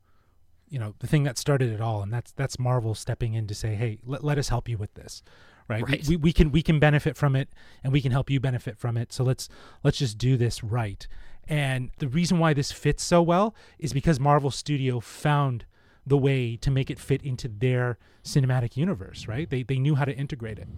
you 0.70 0.78
know 0.78 0.94
the 1.00 1.06
thing 1.06 1.24
that 1.24 1.36
started 1.36 1.70
it 1.70 1.82
all 1.82 2.00
and 2.02 2.10
that's 2.10 2.32
that's 2.32 2.58
marvel 2.58 2.94
stepping 2.94 3.34
in 3.34 3.46
to 3.46 3.54
say 3.54 3.74
hey 3.74 3.98
let, 4.06 4.24
let 4.24 4.38
us 4.38 4.48
help 4.48 4.70
you 4.70 4.78
with 4.78 4.94
this 4.94 5.22
right, 5.72 5.88
Right. 5.88 6.06
We, 6.06 6.16
we, 6.16 6.22
we 6.22 6.32
can 6.32 6.52
we 6.52 6.62
can 6.62 6.78
benefit 6.78 7.16
from 7.16 7.36
it 7.36 7.48
and 7.82 7.92
we 7.92 8.00
can 8.00 8.12
help 8.12 8.30
you 8.30 8.40
benefit 8.40 8.78
from 8.78 8.96
it. 8.96 9.12
So 9.12 9.24
let's 9.24 9.48
let's 9.82 9.98
just 9.98 10.18
do 10.18 10.36
this 10.36 10.62
right. 10.62 11.06
And 11.48 11.90
the 11.98 12.08
reason 12.08 12.38
why 12.38 12.54
this 12.54 12.70
fits 12.70 13.02
so 13.02 13.20
well 13.20 13.54
is 13.78 13.92
because 13.92 14.20
marvel 14.20 14.50
studio 14.50 15.00
found 15.00 15.64
the 16.06 16.16
way 16.16 16.56
to 16.56 16.70
make 16.70 16.90
it 16.90 16.98
fit 16.98 17.22
into 17.22 17.48
their 17.48 17.98
cinematic 18.24 18.76
universe 18.76 19.26
right? 19.26 19.48
They, 19.50 19.62
they 19.62 19.78
knew 19.78 19.94
how 19.96 20.04
to 20.04 20.14
integrate 20.16 20.58
it. 20.58 20.68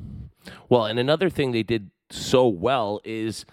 Well, 0.68 0.86
and 0.86 0.98
another 0.98 1.28
thing 1.30 1.52
they 1.52 1.62
did 1.62 1.90
so 2.10 2.46
well 2.48 3.00
is 3.04 3.44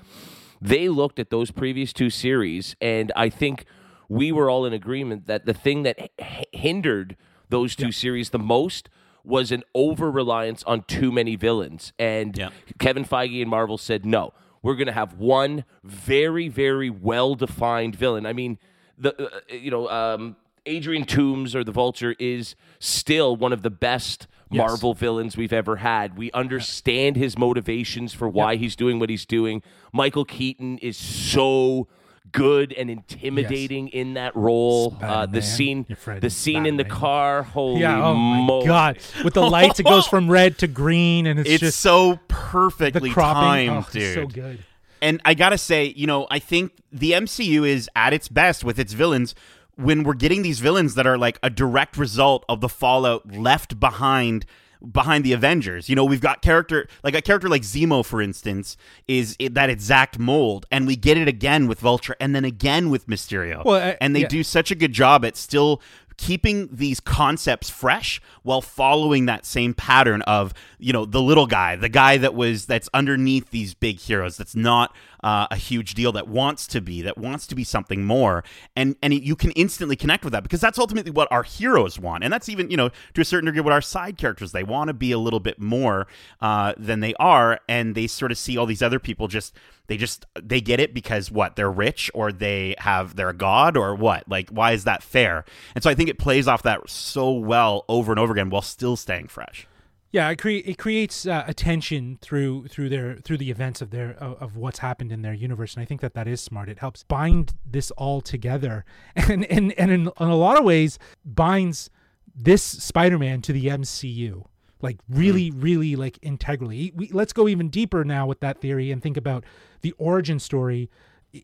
they 0.62 0.90
looked 0.90 1.20
at 1.20 1.30
those 1.30 1.50
previous 1.52 1.92
two 1.92 2.10
series, 2.10 2.76
and 2.80 3.12
I 3.16 3.30
think 3.30 3.66
we 4.08 4.32
were 4.32 4.50
all 4.50 4.66
in 4.66 4.74
agreement 4.74 5.26
that 5.28 5.46
the 5.46 5.54
thing 5.54 5.84
that 5.84 5.98
h- 6.20 6.46
hindered 6.52 7.18
those 7.50 7.76
two 7.76 7.92
series 7.92 8.30
the 8.30 8.40
most 8.40 8.90
was 9.24 9.52
an 9.52 9.64
over 9.76 10.10
reliance 10.10 10.64
on 10.64 10.84
too 10.84 11.12
many 11.12 11.36
villains. 11.36 11.94
And 12.00 12.38
Yeah. 12.38 12.50
Kevin 12.80 13.06
Feige 13.06 13.42
and 13.42 13.50
Marvel 13.50 13.78
said, 13.78 14.06
no, 14.06 14.34
we're 14.62 14.76
going 14.76 14.88
to 14.88 14.94
have 14.94 15.14
one 15.16 15.66
very, 15.84 16.48
very 16.48 16.90
well 16.90 17.36
defined 17.36 17.96
villain. 17.96 18.26
I 18.26 18.34
mean, 18.34 18.58
the 18.98 19.16
uh, 19.20 19.40
you 19.50 19.72
know 19.72 19.90
um, 19.90 20.36
Adrian 20.66 21.06
Toombs 21.06 21.56
or 21.56 21.64
the 21.64 21.72
Vulture 21.72 22.16
is 22.20 22.56
still 22.80 23.36
one 23.36 23.52
of 23.52 23.64
the 23.64 23.72
best 23.72 24.28
Marvel 24.52 24.94
villains 24.94 25.38
we've 25.38 25.54
ever 25.54 25.78
had. 25.78 26.18
We 26.18 26.32
understand 26.34 27.16
his 27.16 27.38
motivations 27.38 28.14
for 28.14 28.28
why 28.30 28.58
he's 28.58 28.76
doing 28.76 29.00
what 29.00 29.10
he's 29.10 29.26
doing. 29.26 29.64
Michael 29.94 30.26
Keaton 30.26 30.78
is 30.80 30.98
so 30.98 31.88
good 32.32 32.74
and 32.74 32.90
intimidating 32.90 33.88
in 33.90 34.14
that 34.16 34.36
role. 34.36 34.98
Uh, 35.02 35.26
the 35.26 35.42
scene, 35.42 35.86
the 36.20 36.30
scene 36.30 36.66
in 36.66 36.78
the 36.78 36.84
car. 36.86 37.44
Holy 37.44 37.82
Yeah, 37.82 38.04
oh 38.06 38.14
my 38.16 38.42
moly. 38.42 38.66
god! 38.68 38.98
With 39.24 39.34
the 39.34 39.42
lights, 39.50 39.80
it 39.80 39.84
goes 39.84 40.08
from 40.08 40.30
red 40.30 40.58
to 40.60 40.68
green, 40.68 41.28
and 41.28 41.40
it's, 41.40 41.50
It's 41.50 41.60
just 41.60 41.80
so 41.80 42.20
perfectly 42.28 43.10
cropping. 43.12 43.70
timed, 43.70 43.86
oh, 43.88 43.92
dude. 43.92 44.02
it's 44.04 44.14
so 44.16 44.26
good. 44.28 44.64
And 45.02 45.20
I 45.26 45.34
gotta 45.34 45.58
say, 45.58 45.86
you 45.96 46.06
know, 46.08 46.28
I 46.30 46.40
think 46.40 46.74
the 46.92 47.14
MCU 47.14 47.68
is 47.68 47.90
at 47.96 48.14
its 48.14 48.28
best 48.28 48.64
with 48.64 48.78
its 48.80 48.94
villains 48.94 49.34
when 49.76 50.04
we're 50.04 50.14
getting 50.14 50.44
these 50.44 50.60
villains 50.60 50.94
that 50.96 51.08
are 51.08 51.18
like 51.18 51.40
a 51.42 51.50
direct 51.50 51.98
result 51.98 52.46
of 52.48 52.62
the 52.62 52.70
fallout 52.70 53.32
left 53.34 53.80
behind 53.80 54.46
behind 54.90 55.24
the 55.24 55.34
Avengers. 55.34 55.90
You 55.90 55.96
know, 55.96 56.06
we've 56.06 56.22
got 56.22 56.42
character 56.42 56.88
like 57.04 57.16
a 57.16 57.22
character 57.22 57.50
like 57.50 57.64
Zemo, 57.64 58.06
for 58.06 58.22
instance, 58.22 58.78
is 59.08 59.38
that 59.40 59.70
exact 59.70 60.20
mold, 60.20 60.66
and 60.72 60.88
we 60.88 60.96
get 60.96 61.18
it 61.18 61.28
again 61.28 61.68
with 61.68 61.80
Vulture, 61.80 62.16
and 62.20 62.36
then 62.36 62.46
again 62.46 62.90
with 62.90 63.08
Mysterio. 63.08 63.64
Well, 63.64 63.92
uh, 63.92 63.96
and 64.02 64.16
they 64.16 64.22
yeah. 64.22 64.28
do 64.28 64.44
such 64.44 64.72
a 64.72 64.76
good 64.76 64.94
job 64.94 65.26
at 65.26 65.38
still 65.38 65.82
keeping 66.22 66.70
these 66.72 67.00
concepts 67.00 67.68
fresh 67.68 68.22
while 68.44 68.62
following 68.62 69.26
that 69.26 69.44
same 69.44 69.74
pattern 69.74 70.22
of 70.24 70.54
you 70.78 70.94
know 70.94 71.04
the 71.04 71.22
little 71.22 71.48
guy 71.48 71.76
the 71.76 71.90
guy 71.90 72.16
that 72.16 72.36
was 72.36 72.68
that's 72.68 72.88
underneath 72.94 73.50
these 73.50 73.74
big 73.74 74.00
heroes 74.00 74.38
that's 74.38 74.56
not 74.56 74.96
uh, 75.24 75.48
a 75.52 75.56
huge 75.56 75.94
deal 75.94 76.12
that 76.12 76.28
wants 76.28 76.68
to 76.68 76.82
be 76.82 77.02
that 77.02 77.18
wants 77.18 77.48
to 77.48 77.56
be 77.56 77.64
something 77.64 78.04
more. 78.04 78.44
And 78.76 78.96
and 79.02 79.14
you 79.14 79.36
can 79.36 79.52
instantly 79.52 79.96
connect 79.96 80.24
with 80.24 80.34
that 80.34 80.44
because 80.44 80.62
that's 80.62 80.80
ultimately 80.80 81.12
what 81.12 81.28
our 81.32 81.44
heroes 81.44 82.00
want. 82.00 82.24
And 82.24 82.32
that's 82.32 82.50
even 82.50 82.70
you 82.70 82.78
know 82.78 82.90
to 83.14 83.22
a 83.22 83.26
certain 83.26 83.46
degree 83.46 83.62
what 83.62 83.74
our 83.74 83.82
side 83.82 84.18
characters 84.18 84.52
they 84.52 84.64
want 84.64 84.88
to 84.88 84.94
be 84.94 85.12
a 85.12 85.18
little 85.18 85.40
bit 85.40 85.60
more 85.60 86.08
uh, 86.42 86.74
than 86.78 87.00
they 87.00 87.14
are. 87.16 87.60
And 87.68 87.96
they 87.96 88.08
sort 88.08 88.32
of 88.32 88.38
see 88.38 88.58
all 88.58 88.66
these 88.66 88.82
other 88.82 89.00
people 89.00 89.28
just 89.28 89.56
they 89.88 89.98
just 89.98 90.26
they 90.42 90.62
get 90.62 90.80
it 90.80 90.94
because 90.94 91.32
what 91.32 91.56
they're 91.56 91.72
rich 91.72 92.10
or 92.14 92.32
they 92.32 92.76
have 92.80 93.16
they're 93.16 93.30
a 93.30 93.34
god 93.34 93.78
or 93.78 93.96
what? 93.96 94.28
Like 94.28 94.50
why 94.50 94.72
is 94.72 94.84
that 94.86 95.04
fair? 95.04 95.46
And 95.76 95.84
so 95.84 95.90
i 95.90 95.96
think 95.96 96.10
it 96.10 96.18
plays 96.18 96.48
off 96.48 96.64
that 96.64 96.90
so 96.90 97.32
well 97.32 97.86
over 97.88 98.12
and 98.12 98.20
over 98.20 98.34
again 98.34 98.50
while 98.50 98.62
still 98.62 98.96
staying 98.96 99.28
fresh 99.28 99.68
Yeah, 100.12 100.30
it, 100.30 100.40
cre- 100.40 100.50
it 100.50 100.78
creates 100.78 101.26
uh, 101.26 101.46
attention 101.48 102.18
through 102.22 102.68
through 102.68 102.90
their 102.90 103.16
through 103.16 103.38
the 103.38 103.50
events 103.50 103.82
of 103.82 103.92
their 103.92 104.12
of, 104.12 104.42
of 104.42 104.58
what's 104.58 104.80
happened 104.80 105.12
in 105.12 105.22
their 105.22 105.34
universe, 105.34 105.76
and 105.76 105.82
I 105.82 105.86
think 105.86 106.02
that 106.02 106.14
that 106.16 106.28
is 106.28 106.42
smart. 106.42 106.68
It 106.68 106.80
helps 106.80 107.04
bind 107.04 107.54
this 107.66 107.92
all 107.92 108.20
together, 108.20 108.84
and 109.16 109.46
and 109.46 109.72
and 109.74 109.92
in, 109.92 110.02
in 110.02 110.28
a 110.28 110.36
lot 110.36 110.58
of 110.58 110.66
ways 110.66 111.00
binds 111.24 111.90
this 112.36 112.64
Spider-Man 112.64 113.42
to 113.44 113.54
the 113.54 113.68
MCU, 113.68 114.46
like 114.82 114.98
really, 115.10 115.52
really 115.52 115.96
like 115.96 116.18
integrally. 116.22 116.92
We, 116.96 117.10
let's 117.10 117.34
go 117.34 117.48
even 117.48 117.70
deeper 117.70 118.04
now 118.04 118.26
with 118.26 118.40
that 118.42 118.60
theory 118.60 118.92
and 118.92 119.02
think 119.02 119.18
about 119.18 119.46
the 119.82 119.94
origin 119.98 120.40
story 120.40 120.90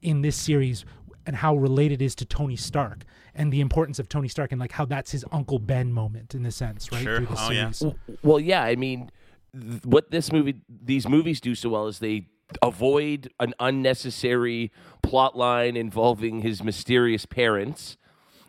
in 0.02 0.22
this 0.22 0.36
series 0.36 0.86
and 1.28 1.36
how 1.36 1.56
related 1.56 2.02
it 2.02 2.06
is 2.06 2.16
to 2.16 2.26
Tony 2.26 2.56
Stark 2.56 3.04
and 3.36 3.52
the 3.54 3.62
importance 3.62 4.00
of 4.00 4.10
Tony 4.10 4.28
Stark 4.28 4.52
and 4.52 4.60
like 4.60 4.72
how 4.72 4.86
that's 4.86 5.12
his 5.12 5.24
Uncle 5.32 5.60
Ben 5.60 5.94
moment 5.94 6.34
in 6.34 6.46
a 6.46 6.52
sense, 6.52 6.92
right? 6.92 7.04
Sure. 7.04 7.18
Through 7.18 7.28
the 7.28 7.36
Oh, 7.38 7.52
yeah. 7.52 8.16
Well, 8.24 8.40
yeah, 8.40 8.64
I 8.64 8.76
mean, 8.76 9.12
th- 9.54 9.84
what 9.84 10.10
this 10.10 10.32
movie, 10.32 10.62
these 10.68 11.08
movies 11.08 11.40
do 11.40 11.54
so 11.54 11.70
well 11.70 11.88
is 11.88 12.00
they 12.00 12.28
avoid 12.62 13.30
an 13.40 13.54
unnecessary 13.60 14.72
plot 15.04 15.38
line 15.38 15.76
involving 15.76 16.42
his 16.42 16.64
mysterious 16.64 17.26
parents, 17.26 17.98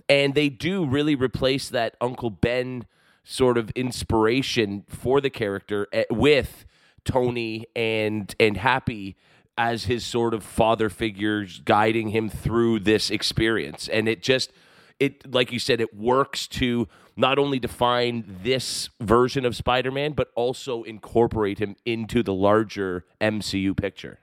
and 0.08 0.34
they 0.34 0.48
do 0.48 0.86
really 0.86 1.14
replace 1.14 1.68
that 1.68 1.96
Uncle 2.00 2.30
Ben 2.30 2.86
sort 3.24 3.58
of 3.58 3.70
inspiration 3.70 4.84
for 4.88 5.20
the 5.20 5.28
character 5.30 5.86
eh, 5.92 6.04
with 6.10 6.64
Tony 7.04 7.66
and 7.76 8.34
and 8.40 8.56
Happy 8.56 9.16
as 9.58 9.84
his 9.84 10.06
sort 10.06 10.32
of 10.32 10.44
father 10.44 10.88
figures 10.88 11.60
guiding 11.64 12.10
him 12.10 12.30
through 12.30 12.78
this 12.78 13.10
experience, 13.10 13.88
and 13.88 14.08
it 14.08 14.22
just 14.22 14.52
it 15.00 15.32
like 15.34 15.52
you 15.52 15.58
said 15.58 15.80
it 15.80 15.94
works 15.94 16.46
to 16.46 16.88
not 17.16 17.38
only 17.38 17.58
define 17.58 18.24
this 18.42 18.88
version 19.00 19.44
of 19.44 19.56
Spider-Man 19.56 20.12
but 20.12 20.30
also 20.36 20.84
incorporate 20.84 21.58
him 21.58 21.74
into 21.84 22.22
the 22.22 22.32
larger 22.32 23.04
MCU 23.20 23.76
picture. 23.76 24.20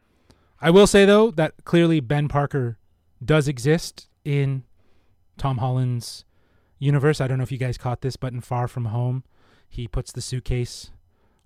I 0.62 0.72
will 0.72 0.88
say 0.88 1.06
though 1.06 1.32
that 1.32 1.54
clearly 1.66 2.00
Ben 2.00 2.28
Parker 2.28 2.78
does 3.24 3.48
exist 3.48 4.08
in 4.24 4.64
Tom 5.38 5.58
Holland's 5.58 6.24
universe. 6.80 7.20
I 7.20 7.28
don't 7.28 7.38
know 7.38 7.44
if 7.44 7.52
you 7.52 7.58
guys 7.58 7.78
caught 7.78 8.02
this, 8.02 8.16
but 8.16 8.34
in 8.34 8.42
Far 8.42 8.68
From 8.68 8.86
Home, 8.86 9.24
he 9.68 9.88
puts 9.88 10.12
the 10.12 10.22
suitcase 10.22 10.92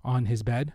on 0.04 0.26
his 0.26 0.42
bed 0.42 0.72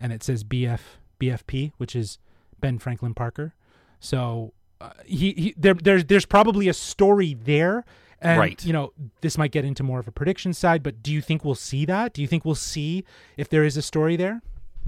and 0.00 0.12
it 0.12 0.22
says 0.22 0.42
BF 0.42 0.80
BFP, 1.20 1.72
which 1.76 1.96
is 1.96 2.18
Ben 2.60 2.78
Franklin 2.78 3.14
Parker. 3.14 3.54
So 4.00 4.52
uh, 4.80 4.90
he, 5.04 5.32
he 5.32 5.54
there 5.56 5.74
there's 5.74 6.04
there's 6.04 6.26
probably 6.26 6.68
a 6.68 6.74
story 6.74 7.34
there. 7.34 7.84
And 8.20 8.38
Right. 8.40 8.64
you 8.64 8.72
know, 8.72 8.92
this 9.20 9.36
might 9.36 9.52
get 9.52 9.64
into 9.64 9.82
more 9.82 9.98
of 9.98 10.08
a 10.08 10.10
prediction 10.10 10.54
side, 10.54 10.82
but 10.82 11.02
do 11.02 11.12
you 11.12 11.20
think 11.20 11.44
we'll 11.44 11.54
see 11.54 11.84
that? 11.84 12.14
Do 12.14 12.22
you 12.22 12.28
think 12.28 12.46
we'll 12.46 12.54
see 12.54 13.04
if 13.36 13.48
there 13.50 13.62
is 13.62 13.76
a 13.76 13.82
story 13.82 14.16
there? 14.16 14.40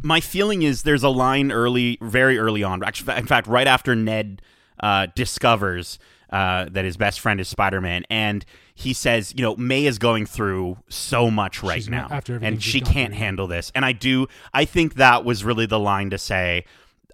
my 0.03 0.21
feeling 0.21 0.63
is 0.63 0.83
there's 0.83 1.03
a 1.03 1.09
line 1.09 1.51
early, 1.51 1.99
very 2.01 2.39
early 2.39 2.63
on. 2.63 2.83
Actually, 2.85 3.17
in 3.17 3.27
fact, 3.27 3.47
right 3.47 3.67
after 3.67 3.95
Ned 3.97 4.43
uh, 4.81 5.09
discovers 5.15 5.99
uh, 6.31 6.67
that 6.71 6.85
his 6.85 6.97
best 6.97 7.21
friend 7.21 7.41
is 7.41 7.49
Spider-Man, 7.49 8.05
and 8.11 8.45
he 8.75 8.93
says, 8.93 9.33
you 9.35 9.43
know, 9.43 9.57
May 9.57 9.87
is 9.87 9.99
going 9.99 10.27
through 10.27 10.79
so 10.89 11.31
much 11.31 11.63
right 11.63 11.77
She's 11.77 11.89
now, 11.89 12.09
and 12.29 12.63
she 12.63 12.81
can't 12.81 13.13
through, 13.13 13.19
handle 13.19 13.47
this. 13.47 13.73
And 13.75 13.85
I 13.85 13.93
do, 13.93 14.29
I 14.55 14.65
think 14.65 14.95
that 14.95 15.25
was 15.25 15.43
really 15.45 15.67
the 15.67 15.81
line 15.81 16.11
to 16.11 16.19
say. 16.19 16.65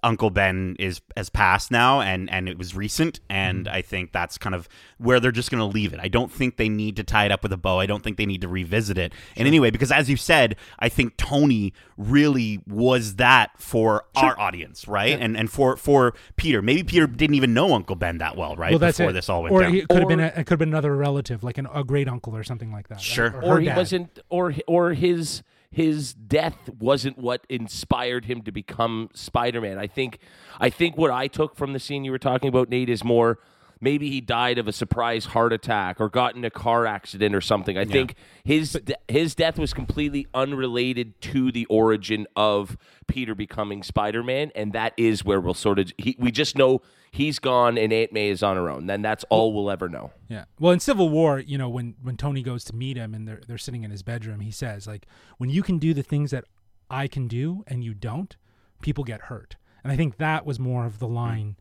Uncle 0.05 0.29
Ben 0.29 0.75
is 0.77 1.01
has 1.17 1.29
passed 1.29 1.71
now, 1.71 1.99
and 1.99 2.29
and 2.29 2.47
it 2.47 2.57
was 2.57 2.75
recent, 2.75 3.19
and 3.29 3.65
Mm-hmm. 3.65 3.75
I 3.75 3.81
think 3.81 4.11
that's 4.11 4.37
kind 4.37 4.53
of 4.53 4.69
where 4.99 5.19
they're 5.19 5.31
just 5.31 5.49
going 5.49 5.59
to 5.59 5.65
leave 5.65 5.93
it. 5.93 5.99
I 5.99 6.07
don't 6.07 6.31
think 6.31 6.57
they 6.57 6.69
need 6.69 6.95
to 6.97 7.03
tie 7.03 7.25
it 7.25 7.31
up 7.31 7.41
with 7.43 7.51
a 7.51 7.57
bow. 7.57 7.79
I 7.79 7.85
don't 7.85 8.03
think 8.03 8.17
they 8.17 8.25
need 8.25 8.41
to 8.41 8.47
revisit 8.47 8.97
it 8.97 9.13
in 9.35 9.47
any 9.47 9.59
way 9.59 9.69
because, 9.71 9.91
as 9.91 10.09
you 10.09 10.15
said, 10.17 10.55
I 10.79 10.89
think 10.89 11.17
Tony 11.17 11.73
really 11.97 12.59
was 12.67 13.15
that 13.15 13.51
for 13.57 14.05
our 14.15 14.39
audience, 14.39 14.87
right? 14.87 15.19
And 15.19 15.35
and 15.35 15.49
for 15.49 15.75
for 15.77 16.13
Peter, 16.35 16.61
maybe 16.61 16.83
Peter 16.83 17.07
didn't 17.07 17.35
even 17.35 17.53
know 17.53 17.73
Uncle 17.73 17.95
Ben 17.95 18.19
that 18.19 18.35
well, 18.37 18.55
right? 18.55 18.71
well, 18.71 18.79
that's 18.79 18.97
Before 18.97 19.09
it. 19.09 19.13
this 19.13 19.27
all 19.29 19.43
went 19.43 19.53
or 19.53 19.61
down. 19.63 19.73
it 19.75 19.87
could 19.87 19.99
have 19.99 20.07
been 20.07 20.21
Or- 20.21 20.25
a, 20.25 20.27
it 20.27 20.33
could 20.45 20.49
have 20.51 20.59
been 20.59 20.69
another 20.69 20.95
relative, 20.95 21.43
like 21.43 21.57
an, 21.57 21.67
a 21.73 21.83
great 21.83 22.07
uncle 22.07 22.35
or 22.35 22.43
something 22.43 22.71
like 22.71 22.87
that. 22.89 22.95
right? 22.95 23.01
Sure. 23.03 23.31
Or, 23.41 23.55
or 23.55 23.59
he 23.59 23.65
dad. 23.67 23.77
wasn't 23.77 24.19
or 24.29 24.53
or 24.67 24.93
his 24.93 25.41
his 25.75 26.13
death 26.13 26.69
wasn't 26.79 27.17
what 27.17 27.45
inspired 27.49 28.23
him 28.23 28.41
to 28.43 28.49
become 28.49 29.09
Spider-Man. 29.13 29.77
I 29.77 29.87
think 29.87 30.19
I 30.57 30.69
think 30.69 30.97
what 30.97 31.11
I 31.11 31.27
took 31.27 31.53
from 31.57 31.73
the 31.73 31.79
scene 31.79 32.05
you 32.05 32.11
were 32.11 32.17
talking 32.17 32.47
about 32.47 32.69
Nate 32.69 32.89
is 32.89 33.03
more 33.03 33.39
maybe 33.81 34.09
he 34.09 34.21
died 34.21 34.57
of 34.57 34.67
a 34.67 34.73
surprise 34.73 35.25
heart 35.25 35.53
attack 35.53 35.99
or 35.99 36.09
got 36.09 36.35
in 36.35 36.43
a 36.45 36.49
car 36.49 36.85
accident 36.85 37.35
or 37.35 37.41
something. 37.41 37.77
I 37.77 37.85
think 37.85 38.15
his 38.43 38.73
de- 38.73 38.95
his 39.07 39.35
death 39.35 39.57
was 39.57 39.73
completely 39.73 40.27
unrelated 40.33 41.19
to 41.21 41.51
the 41.51 41.65
origin 41.65 42.27
of 42.35 42.77
Peter 43.07 43.35
becoming 43.35 43.83
Spider-Man 43.83 44.51
and 44.55 44.73
that 44.73 44.93
is 44.97 45.23
where 45.23 45.39
we'll 45.39 45.53
sort 45.53 45.79
of 45.79 45.91
he, 45.97 46.15
we 46.19 46.31
just 46.31 46.57
know 46.57 46.81
he's 47.15 47.39
gone 47.39 47.77
and 47.77 47.93
Aunt 47.93 48.11
May 48.11 48.29
is 48.29 48.43
on 48.43 48.57
her 48.57 48.69
own. 48.69 48.87
Then 48.87 49.01
that's 49.01 49.23
all 49.29 49.53
we'll 49.53 49.71
ever 49.71 49.87
know. 49.87 50.11
Yeah. 50.27 50.45
Well, 50.59 50.73
in 50.73 50.79
Civil 50.79 51.09
War, 51.09 51.39
you 51.39 51.57
know, 51.57 51.69
when 51.69 51.95
when 52.01 52.17
Tony 52.17 52.43
goes 52.43 52.63
to 52.65 52.75
meet 52.75 52.97
him 52.97 53.13
and 53.13 53.27
they're 53.27 53.41
they're 53.47 53.57
sitting 53.57 53.83
in 53.83 53.91
his 53.91 54.03
bedroom, 54.03 54.41
he 54.41 54.51
says 54.51 54.85
like, 54.85 55.07
"When 55.37 55.49
you 55.49 55.63
can 55.63 55.79
do 55.79 55.93
the 55.93 56.03
things 56.03 56.31
that 56.31 56.45
I 56.89 57.07
can 57.07 57.27
do 57.27 57.63
and 57.67 57.83
you 57.83 57.93
don't, 57.93 58.35
people 58.81 59.03
get 59.03 59.21
hurt." 59.21 59.55
And 59.83 59.91
I 59.91 59.95
think 59.95 60.17
that 60.17 60.45
was 60.45 60.59
more 60.59 60.85
of 60.85 60.99
the 60.99 61.07
hmm. 61.07 61.15
line 61.15 61.55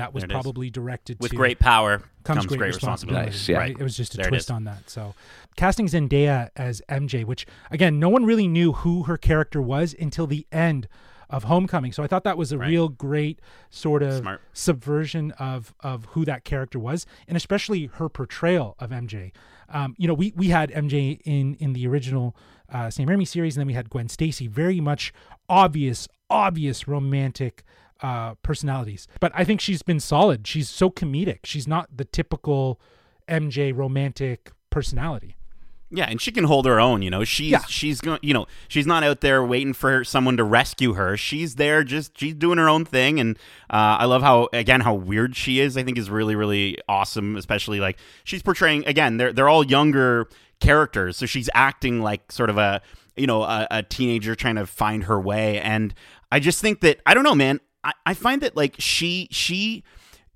that 0.00 0.12
was 0.14 0.22
There 0.22 0.30
it 0.30 0.32
is. 0.32 0.42
probably 0.42 0.70
directed 0.70 1.18
With 1.20 1.30
to 1.30 1.36
great 1.36 1.58
power 1.58 1.98
comes, 2.24 2.38
comes, 2.40 2.46
great, 2.46 2.58
great 2.58 2.74
responsibility. 2.74 3.26
responsibility. 3.28 3.30
Nice, 3.30 3.48
yeah. 3.48 3.58
right? 3.58 3.76
It 3.78 3.82
was 3.82 3.96
just 3.96 4.14
a 4.14 4.16
There 4.18 4.26
twist 4.28 4.50
on 4.50 4.64
that. 4.64 4.90
So, 4.90 5.14
casting 5.56 5.86
Zendaya 5.86 6.50
as 6.56 6.82
MJ, 6.88 7.24
which 7.24 7.46
again, 7.70 7.98
no 7.98 8.08
one 8.08 8.24
really 8.24 8.48
knew 8.48 8.72
who 8.72 9.04
her 9.04 9.16
character 9.16 9.62
was 9.62 9.94
until 9.98 10.26
the 10.26 10.46
end 10.52 10.88
of 11.28 11.44
Homecoming. 11.44 11.92
So 11.92 12.02
I 12.02 12.08
thought 12.08 12.24
that 12.24 12.36
was 12.36 12.50
a 12.50 12.58
Right. 12.58 12.68
real 12.70 12.88
great 12.88 13.40
sort 13.70 14.02
of 14.02 14.14
Smart. 14.14 14.40
subversion 14.52 15.30
of 15.38 15.72
of 15.80 16.06
who 16.06 16.24
that 16.24 16.42
character 16.44 16.78
was, 16.80 17.06
and 17.28 17.36
especially 17.36 17.86
her 17.86 18.08
portrayal 18.08 18.74
of 18.80 18.90
MJ. 18.90 19.30
Um, 19.68 19.94
you 19.96 20.08
know, 20.08 20.14
we 20.14 20.32
we 20.34 20.48
had 20.48 20.72
MJ 20.72 21.20
in 21.24 21.54
in 21.60 21.72
the 21.72 21.86
original 21.86 22.34
uh, 22.68 22.90
Sam 22.90 23.06
Raimi 23.08 23.26
series, 23.28 23.56
and 23.56 23.60
then 23.60 23.66
we 23.68 23.74
had 23.74 23.90
Gwen 23.90 24.08
Stacy, 24.08 24.46
very 24.48 24.80
much 24.80 25.12
obvious, 25.48 26.08
obvious 26.28 26.86
romantic 26.88 27.62
uh, 28.02 28.34
personalities. 28.36 29.06
But 29.20 29.32
I 29.34 29.44
think 29.44 29.60
she's 29.60 29.82
been 29.82 30.00
solid. 30.00 30.46
She's 30.46 30.68
so 30.68 30.90
comedic. 30.90 31.40
She's 31.44 31.66
not 31.68 31.96
the 31.96 32.04
typical 32.04 32.80
MJ 33.28 33.76
romantic 33.76 34.52
personality. 34.70 35.36
Yeah, 35.92 36.04
and 36.04 36.20
she 36.20 36.30
can 36.30 36.44
hold 36.44 36.66
her 36.66 36.78
own. 36.78 37.02
You 37.02 37.10
know, 37.10 37.24
she's 37.24 37.50
Yeah. 37.50 37.64
she's 37.66 38.00
going. 38.00 38.20
You 38.22 38.32
know, 38.32 38.46
she's 38.68 38.86
not 38.86 39.02
out 39.02 39.22
there 39.22 39.44
waiting 39.44 39.72
for 39.72 40.04
someone 40.04 40.36
to 40.36 40.44
rescue 40.44 40.92
her. 40.92 41.16
She's 41.16 41.56
there, 41.56 41.82
just 41.82 42.16
she's 42.16 42.34
doing 42.34 42.58
her 42.58 42.68
own 42.68 42.84
thing. 42.84 43.18
And 43.18 43.36
uh, 43.68 43.98
I 43.98 44.04
love 44.04 44.22
how 44.22 44.48
again 44.52 44.82
how 44.82 44.94
weird 44.94 45.34
she 45.34 45.58
is. 45.58 45.76
I 45.76 45.82
think 45.82 45.98
is 45.98 46.08
really 46.08 46.36
really 46.36 46.78
awesome. 46.88 47.34
Especially 47.36 47.80
like 47.80 47.98
she's 48.22 48.40
portraying 48.40 48.86
again. 48.86 49.16
They're 49.16 49.32
they're 49.32 49.48
all 49.48 49.66
younger 49.66 50.28
characters, 50.60 51.16
so 51.16 51.26
she's 51.26 51.50
acting 51.54 52.00
like 52.00 52.30
sort 52.30 52.50
of 52.50 52.56
a 52.58 52.82
you 53.16 53.26
know 53.26 53.42
a, 53.42 53.66
a 53.72 53.82
teenager 53.82 54.36
trying 54.36 54.56
to 54.56 54.66
find 54.66 55.04
her 55.04 55.20
way. 55.20 55.58
And 55.60 55.92
I 56.30 56.38
just 56.38 56.60
think 56.60 56.82
that 56.82 57.00
I 57.04 57.14
don't 57.14 57.24
know, 57.24 57.34
man. 57.34 57.58
I, 57.84 57.92
I 58.06 58.14
find 58.14 58.42
that 58.42 58.56
like 58.56 58.74
she 58.78 59.28
she 59.30 59.82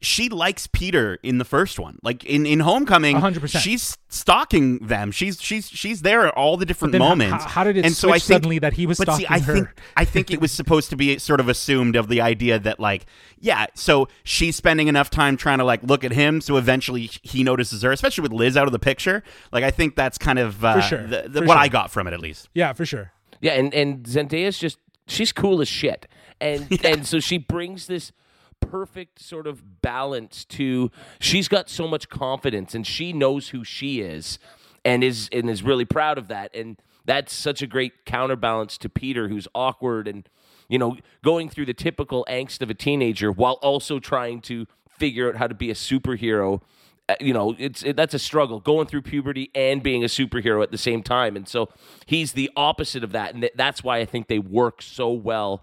she 0.00 0.28
likes 0.28 0.66
Peter 0.66 1.18
in 1.22 1.38
the 1.38 1.46
first 1.46 1.78
one. 1.78 1.98
Like 2.02 2.24
in, 2.26 2.44
in 2.44 2.60
Homecoming, 2.60 3.16
100%. 3.16 3.58
she's 3.58 3.96
stalking 4.10 4.78
them. 4.86 5.10
She's 5.10 5.40
she's 5.40 5.66
she's 5.70 6.02
there 6.02 6.26
at 6.26 6.34
all 6.34 6.58
the 6.58 6.66
different 6.66 6.92
Then 6.92 6.98
moments. 6.98 7.42
h- 7.44 7.50
how 7.50 7.64
did 7.64 7.78
it 7.78 7.86
and 7.86 7.94
so 7.94 8.10
I 8.10 8.12
think, 8.18 8.22
suddenly 8.24 8.58
that 8.58 8.74
he 8.74 8.86
was 8.86 8.98
but 8.98 9.10
see, 9.14 9.24
I 9.26 9.38
stalking 9.38 9.54
think 9.54 9.66
her? 9.68 9.74
I 9.96 10.04
think 10.04 10.30
it 10.30 10.42
was 10.42 10.52
supposed 10.60 10.90
to 10.90 10.96
be 10.96 11.16
sort 11.18 11.40
of 11.40 11.48
assumed 11.48 11.96
of 11.96 12.08
the 12.08 12.20
idea 12.20 12.58
that 12.58 12.78
like 12.80 13.06
yeah, 13.38 13.66
so 13.74 14.08
she's 14.24 14.56
spending 14.56 14.88
enough 14.88 15.08
time 15.08 15.36
trying 15.38 15.58
to 15.58 15.64
like 15.64 15.82
look 15.82 16.04
at 16.04 16.12
him, 16.12 16.40
so 16.42 16.56
eventually 16.58 17.08
he 17.22 17.42
notices 17.42 17.80
her, 17.82 17.90
especially 17.92 18.22
with 18.22 18.32
Liz 18.32 18.56
out 18.58 18.66
of 18.66 18.72
the 18.72 18.78
picture. 18.78 19.22
Like 19.52 19.64
I 19.64 19.70
think 19.70 19.96
that's 19.96 20.18
kind 20.18 20.38
of 20.38 20.62
uh, 20.64 20.74
For 20.74 20.82
sure. 20.82 21.06
the, 21.06 21.24
the, 21.28 21.40
For 21.40 21.46
what 21.46 21.54
sure. 21.54 21.62
I 21.62 21.68
got 21.68 21.90
from 21.90 22.06
it 22.06 22.12
at 22.12 22.20
least. 22.20 22.48
Yeah, 22.54 22.72
for 22.74 22.84
sure. 22.84 23.12
Yeah, 23.40 23.52
and 23.52 23.72
and 23.72 24.04
Zendaya's 24.04 24.58
just 24.58 24.78
she's 25.06 25.32
cool 25.32 25.62
as 25.62 25.68
shit, 25.68 26.06
and 26.40 26.66
and 26.84 27.06
so 27.06 27.20
she 27.20 27.38
brings 27.38 27.86
this 27.86 28.12
perfect 28.60 29.20
sort 29.20 29.46
of 29.46 29.82
balance 29.82 30.44
to. 30.46 30.90
She's 31.20 31.48
got 31.48 31.68
so 31.68 31.86
much 31.86 32.08
confidence, 32.08 32.74
and 32.74 32.86
she 32.86 33.12
knows 33.12 33.50
who 33.50 33.64
she 33.64 34.00
is, 34.00 34.38
and 34.84 35.04
is 35.04 35.28
and 35.32 35.48
is 35.48 35.62
really 35.62 35.84
proud 35.84 36.18
of 36.18 36.28
that, 36.28 36.54
and 36.54 36.76
that's 37.04 37.34
such 37.34 37.62
a 37.62 37.66
great 37.66 38.04
counterbalance 38.04 38.78
to 38.78 38.88
Peter, 38.88 39.28
who's 39.28 39.46
awkward 39.54 40.08
and 40.08 40.28
you 40.68 40.78
know 40.78 40.96
going 41.22 41.48
through 41.48 41.66
the 41.66 41.74
typical 41.74 42.26
angst 42.28 42.62
of 42.62 42.70
a 42.70 42.74
teenager 42.74 43.30
while 43.30 43.58
also 43.62 43.98
trying 43.98 44.40
to 44.40 44.66
figure 44.88 45.28
out 45.28 45.36
how 45.36 45.46
to 45.46 45.54
be 45.54 45.70
a 45.70 45.74
superhero. 45.74 46.60
Uh, 47.06 47.14
you 47.20 47.34
know 47.34 47.54
it's 47.58 47.82
it, 47.82 47.96
that's 47.96 48.14
a 48.14 48.18
struggle 48.18 48.60
going 48.60 48.86
through 48.86 49.02
puberty 49.02 49.50
and 49.54 49.82
being 49.82 50.02
a 50.02 50.06
superhero 50.06 50.62
at 50.62 50.70
the 50.70 50.78
same 50.78 51.02
time. 51.02 51.36
And 51.36 51.46
so 51.46 51.68
he's 52.06 52.32
the 52.32 52.50
opposite 52.56 53.04
of 53.04 53.12
that. 53.12 53.34
And 53.34 53.42
th- 53.42 53.52
that's 53.56 53.84
why 53.84 53.98
i 53.98 54.06
think 54.06 54.26
they 54.26 54.38
work 54.38 54.80
so 54.80 55.10
well 55.12 55.62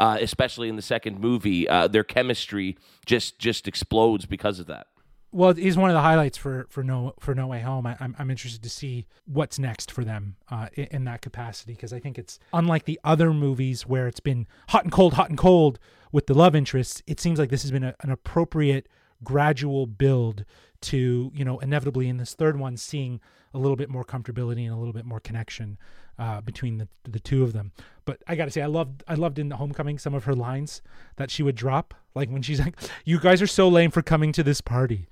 uh, 0.00 0.16
especially 0.20 0.68
in 0.68 0.76
the 0.76 0.82
second 0.94 1.20
movie 1.20 1.68
uh, 1.68 1.86
their 1.94 2.04
chemistry 2.04 2.76
just 3.06 3.38
just 3.38 3.68
explodes 3.68 4.26
because 4.26 4.58
of 4.58 4.66
that 4.66 4.86
Well, 5.32 5.54
he's 5.54 5.76
one 5.76 5.90
of 5.90 5.94
the 5.94 6.00
highlights 6.10 6.36
for 6.44 6.66
for 6.74 6.82
no 6.82 7.14
for 7.20 7.32
No 7.40 7.46
Way 7.46 7.60
Home. 7.60 7.86
I, 7.86 7.94
I'm 8.00 8.12
I'm 8.18 8.30
interested 8.34 8.62
to 8.64 8.70
see 8.80 9.06
what's 9.26 9.58
next 9.60 9.92
for 9.92 10.02
them 10.04 10.34
uh, 10.50 10.66
in, 10.74 10.86
in 10.96 11.04
that 11.04 11.20
capacity 11.22 11.72
because 11.74 11.92
I 11.92 12.00
think 12.00 12.18
it's 12.18 12.40
unlike 12.52 12.84
the 12.84 12.98
other 13.04 13.32
movies 13.32 13.86
where 13.86 14.08
it's 14.08 14.24
been 14.30 14.48
hot 14.70 14.82
and 14.82 14.92
cold, 14.92 15.12
hot 15.14 15.28
and 15.28 15.38
cold 15.38 15.78
with 16.10 16.26
the 16.26 16.34
love 16.34 16.56
interests. 16.56 17.00
It 17.06 17.20
seems 17.20 17.38
like 17.38 17.50
this 17.50 17.62
has 17.62 17.70
been 17.70 17.84
a, 17.84 17.94
an 18.00 18.10
appropriate 18.10 18.88
gradual 19.24 19.86
build 19.86 20.44
to 20.82 21.30
you 21.34 21.44
know 21.44 21.58
inevitably 21.58 22.08
in 22.08 22.16
this 22.16 22.34
third 22.34 22.58
one 22.58 22.76
seeing 22.76 23.20
a 23.52 23.58
little 23.58 23.76
bit 23.76 23.90
more 23.90 24.04
comfortability 24.04 24.64
and 24.64 24.72
a 24.72 24.76
little 24.76 24.92
bit 24.94 25.04
more 25.04 25.20
connection 25.20 25.76
uh, 26.18 26.40
between 26.40 26.78
the 26.78 26.88
the 27.04 27.20
two 27.20 27.42
of 27.42 27.52
them. 27.52 27.72
But 28.04 28.22
I 28.26 28.34
got 28.34 28.44
to 28.46 28.50
say, 28.50 28.62
I 28.62 28.66
loved 28.66 29.02
I 29.08 29.14
loved 29.14 29.38
in 29.38 29.48
the 29.48 29.56
Homecoming 29.56 29.98
some 29.98 30.14
of 30.14 30.24
her 30.24 30.34
lines 30.34 30.82
that 31.16 31.30
she 31.30 31.42
would 31.42 31.54
drop, 31.56 31.94
like 32.14 32.28
when 32.30 32.42
she's 32.42 32.60
like, 32.60 32.76
"You 33.04 33.18
guys 33.20 33.42
are 33.42 33.46
so 33.46 33.68
lame 33.68 33.90
for 33.90 34.02
coming 34.02 34.32
to 34.32 34.42
this 34.42 34.60
party. 34.60 35.08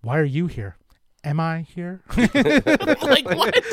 Why 0.00 0.18
are 0.18 0.24
you 0.24 0.46
here? 0.46 0.76
Am 1.24 1.40
I 1.40 1.62
here? 1.62 2.00
like 2.16 3.24
what? 3.24 3.64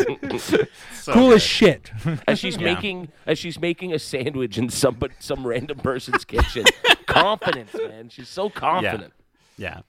So 0.94 1.13
cool 1.13 1.30
good. 1.30 1.36
as 1.36 1.44
shit." 1.44 1.92
as 2.27 2.39
she's 2.39 2.60
making 2.72 3.10
as 3.25 3.38
she's 3.38 3.60
making 3.60 3.94
a 3.94 4.00
sandwich 4.00 4.58
in 4.58 4.70
some 4.70 4.96
but 4.96 5.12
some 5.20 5.46
random 5.46 5.77
person's 5.80 6.25
kitchen 6.25 6.65
confidence 7.06 7.72
man 7.74 8.10
she's 8.10 8.27
so 8.30 8.50
confident 8.50 9.13
Yeah, 9.15 9.25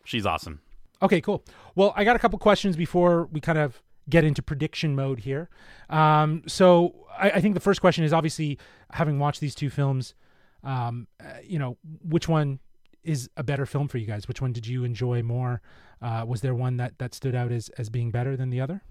she's 0.04 0.26
awesome. 0.26 0.60
Okay, 1.02 1.20
cool. 1.20 1.44
Well, 1.74 1.92
I 1.96 2.04
got 2.04 2.16
a 2.16 2.18
couple 2.18 2.38
questions 2.38 2.76
before 2.76 3.26
we 3.26 3.40
kind 3.40 3.58
of 3.58 3.82
get 4.08 4.24
into 4.24 4.42
prediction 4.42 4.94
mode 4.94 5.20
here. 5.20 5.48
Um, 5.90 6.42
so 6.46 7.06
I, 7.18 7.30
I 7.32 7.40
think 7.40 7.54
the 7.54 7.60
first 7.60 7.80
question 7.80 8.04
is 8.04 8.12
obviously 8.12 8.58
having 8.92 9.18
watched 9.18 9.40
these 9.40 9.54
two 9.54 9.68
films, 9.68 10.14
um, 10.62 11.06
uh, 11.20 11.38
you 11.44 11.58
know, 11.58 11.76
which 12.02 12.28
one 12.28 12.60
is 13.02 13.30
a 13.36 13.42
better 13.42 13.66
film 13.66 13.88
for 13.88 13.98
you 13.98 14.06
guys? 14.06 14.28
Which 14.28 14.40
one 14.40 14.52
did 14.52 14.66
you 14.66 14.84
enjoy 14.84 15.22
more? 15.22 15.62
Uh, 16.02 16.24
was 16.26 16.40
there 16.40 16.54
one 16.54 16.76
that 16.76 16.98
that 16.98 17.14
stood 17.14 17.34
out 17.34 17.52
as 17.52 17.68
as 17.78 17.88
being 17.88 18.10
better 18.10 18.36
than 18.36 18.50
the 18.50 18.60
other? 18.60 18.82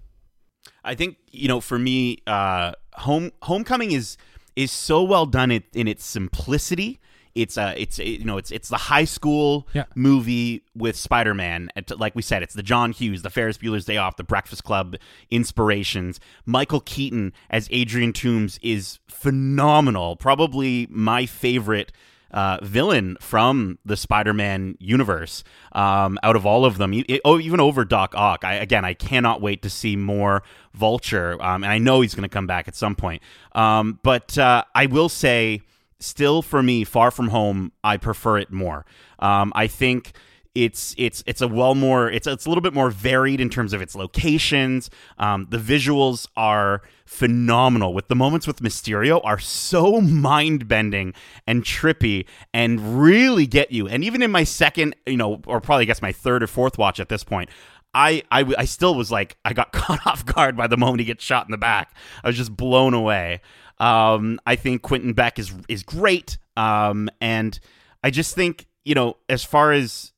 I 0.82 0.94
think 0.94 1.18
you 1.30 1.48
know, 1.48 1.60
for 1.60 1.78
me, 1.78 2.18
uh, 2.26 2.72
home 2.94 3.30
Homecoming 3.42 3.92
is 3.92 4.16
is 4.56 4.72
so 4.72 5.02
well 5.02 5.26
done 5.26 5.50
in, 5.50 5.62
in 5.74 5.86
its 5.86 6.04
simplicity. 6.04 6.98
It's 7.36 7.56
uh, 7.58 7.74
it's 7.76 7.98
you 7.98 8.24
know, 8.24 8.38
it's 8.38 8.50
it's 8.50 8.68
the 8.68 8.76
high 8.76 9.04
school 9.04 9.68
Yeah. 9.74 9.84
movie 9.94 10.62
with 10.74 10.96
Spider 10.96 11.34
Man. 11.34 11.70
Like 11.96 12.16
we 12.16 12.22
said, 12.22 12.42
it's 12.42 12.54
the 12.54 12.62
John 12.62 12.92
Hughes, 12.92 13.22
the 13.22 13.30
Ferris 13.30 13.58
Bueller's 13.58 13.84
Day 13.84 13.98
Off, 13.98 14.16
the 14.16 14.24
Breakfast 14.24 14.64
Club 14.64 14.96
inspirations. 15.30 16.18
Michael 16.46 16.80
Keaton 16.80 17.32
as 17.50 17.68
Adrian 17.70 18.12
Toombs 18.12 18.58
is 18.62 18.98
phenomenal. 19.08 20.16
Probably 20.16 20.86
my 20.90 21.26
favorite 21.26 21.92
uh, 22.32 22.58
villain 22.62 23.16
from 23.20 23.78
the 23.84 23.96
Spider-Man 23.96 24.76
universe. 24.80 25.44
Um, 25.72 26.18
out 26.22 26.36
of 26.36 26.44
all 26.44 26.64
of 26.64 26.76
them, 26.78 26.92
E- 26.94 27.20
oh, 27.24 27.38
even 27.38 27.60
over 27.60 27.84
Doc 27.84 28.14
Ock. 28.16 28.44
I, 28.44 28.54
again, 28.54 28.84
I 28.84 28.94
cannot 28.94 29.40
wait 29.40 29.62
to 29.62 29.70
see 29.70 29.94
more 29.96 30.42
Vulture, 30.74 31.40
um, 31.42 31.64
and 31.64 31.72
I 31.72 31.78
know 31.78 32.00
he's 32.02 32.14
going 32.14 32.28
to 32.28 32.32
come 32.32 32.46
back 32.46 32.68
at 32.68 32.74
some 32.74 32.94
point. 32.96 33.22
Um, 33.52 33.98
but 34.02 34.36
uh, 34.36 34.64
I 34.74 34.86
will 34.86 35.08
say, 35.08 35.62
still 36.00 36.42
for 36.42 36.62
me, 36.62 36.84
Far 36.84 37.10
From 37.10 37.28
Home, 37.28 37.72
I 37.82 37.96
prefer 37.96 38.38
it 38.38 38.52
more. 38.52 38.84
Um, 39.18 39.52
I 39.54 39.66
think 39.66 40.12
it's 40.56 40.94
it's 40.96 41.22
it's 41.26 41.42
a 41.42 41.48
well 41.48 41.74
more 41.74 42.10
it's 42.10 42.26
it's 42.26 42.46
a 42.46 42.48
little 42.48 42.62
bit 42.62 42.72
more 42.72 42.90
varied 42.90 43.42
in 43.42 43.50
terms 43.50 43.74
of 43.74 43.82
its 43.82 43.94
locations. 43.94 44.88
Um, 45.18 45.46
the 45.50 45.58
visuals 45.58 46.26
are 46.34 46.80
phenomenal. 47.04 47.92
With 47.92 48.08
the 48.08 48.14
moments 48.14 48.46
with 48.46 48.60
Mysterio 48.60 49.20
are 49.22 49.38
so 49.38 50.00
mind 50.00 50.66
bending 50.66 51.12
and 51.46 51.62
trippy 51.62 52.26
and 52.54 52.98
really 52.98 53.46
get 53.46 53.70
you. 53.70 53.86
And 53.86 54.02
even 54.02 54.22
in 54.22 54.30
my 54.30 54.44
second, 54.44 54.96
you 55.06 55.18
know, 55.18 55.42
or 55.46 55.60
probably 55.60 55.82
I 55.82 55.86
guess 55.86 56.00
my 56.00 56.12
third 56.12 56.42
or 56.42 56.46
fourth 56.46 56.78
watch 56.78 56.98
at 57.00 57.10
this 57.10 57.22
point. 57.22 57.50
I, 57.94 58.22
I, 58.30 58.44
I 58.58 58.64
still 58.66 58.94
was 58.94 59.10
like 59.10 59.38
I 59.44 59.54
got 59.54 59.72
caught 59.72 60.06
off 60.06 60.24
guard 60.24 60.56
by 60.56 60.66
the 60.66 60.76
moment 60.76 61.00
he 61.00 61.06
gets 61.06 61.24
shot 61.24 61.46
in 61.46 61.50
the 61.50 61.58
back. 61.58 61.94
I 62.24 62.28
was 62.28 62.36
just 62.36 62.54
blown 62.54 62.92
away. 62.94 63.40
Um, 63.78 64.40
I 64.46 64.56
think 64.56 64.82
Quentin 64.82 65.12
Beck 65.12 65.38
is 65.38 65.52
is 65.68 65.82
great, 65.82 66.38
um, 66.56 67.08
and 67.20 67.58
I 68.02 68.10
just 68.10 68.34
think 68.34 68.66
you 68.84 68.94
know 68.94 69.16
as 69.28 69.44
far 69.44 69.72
as 69.72 70.12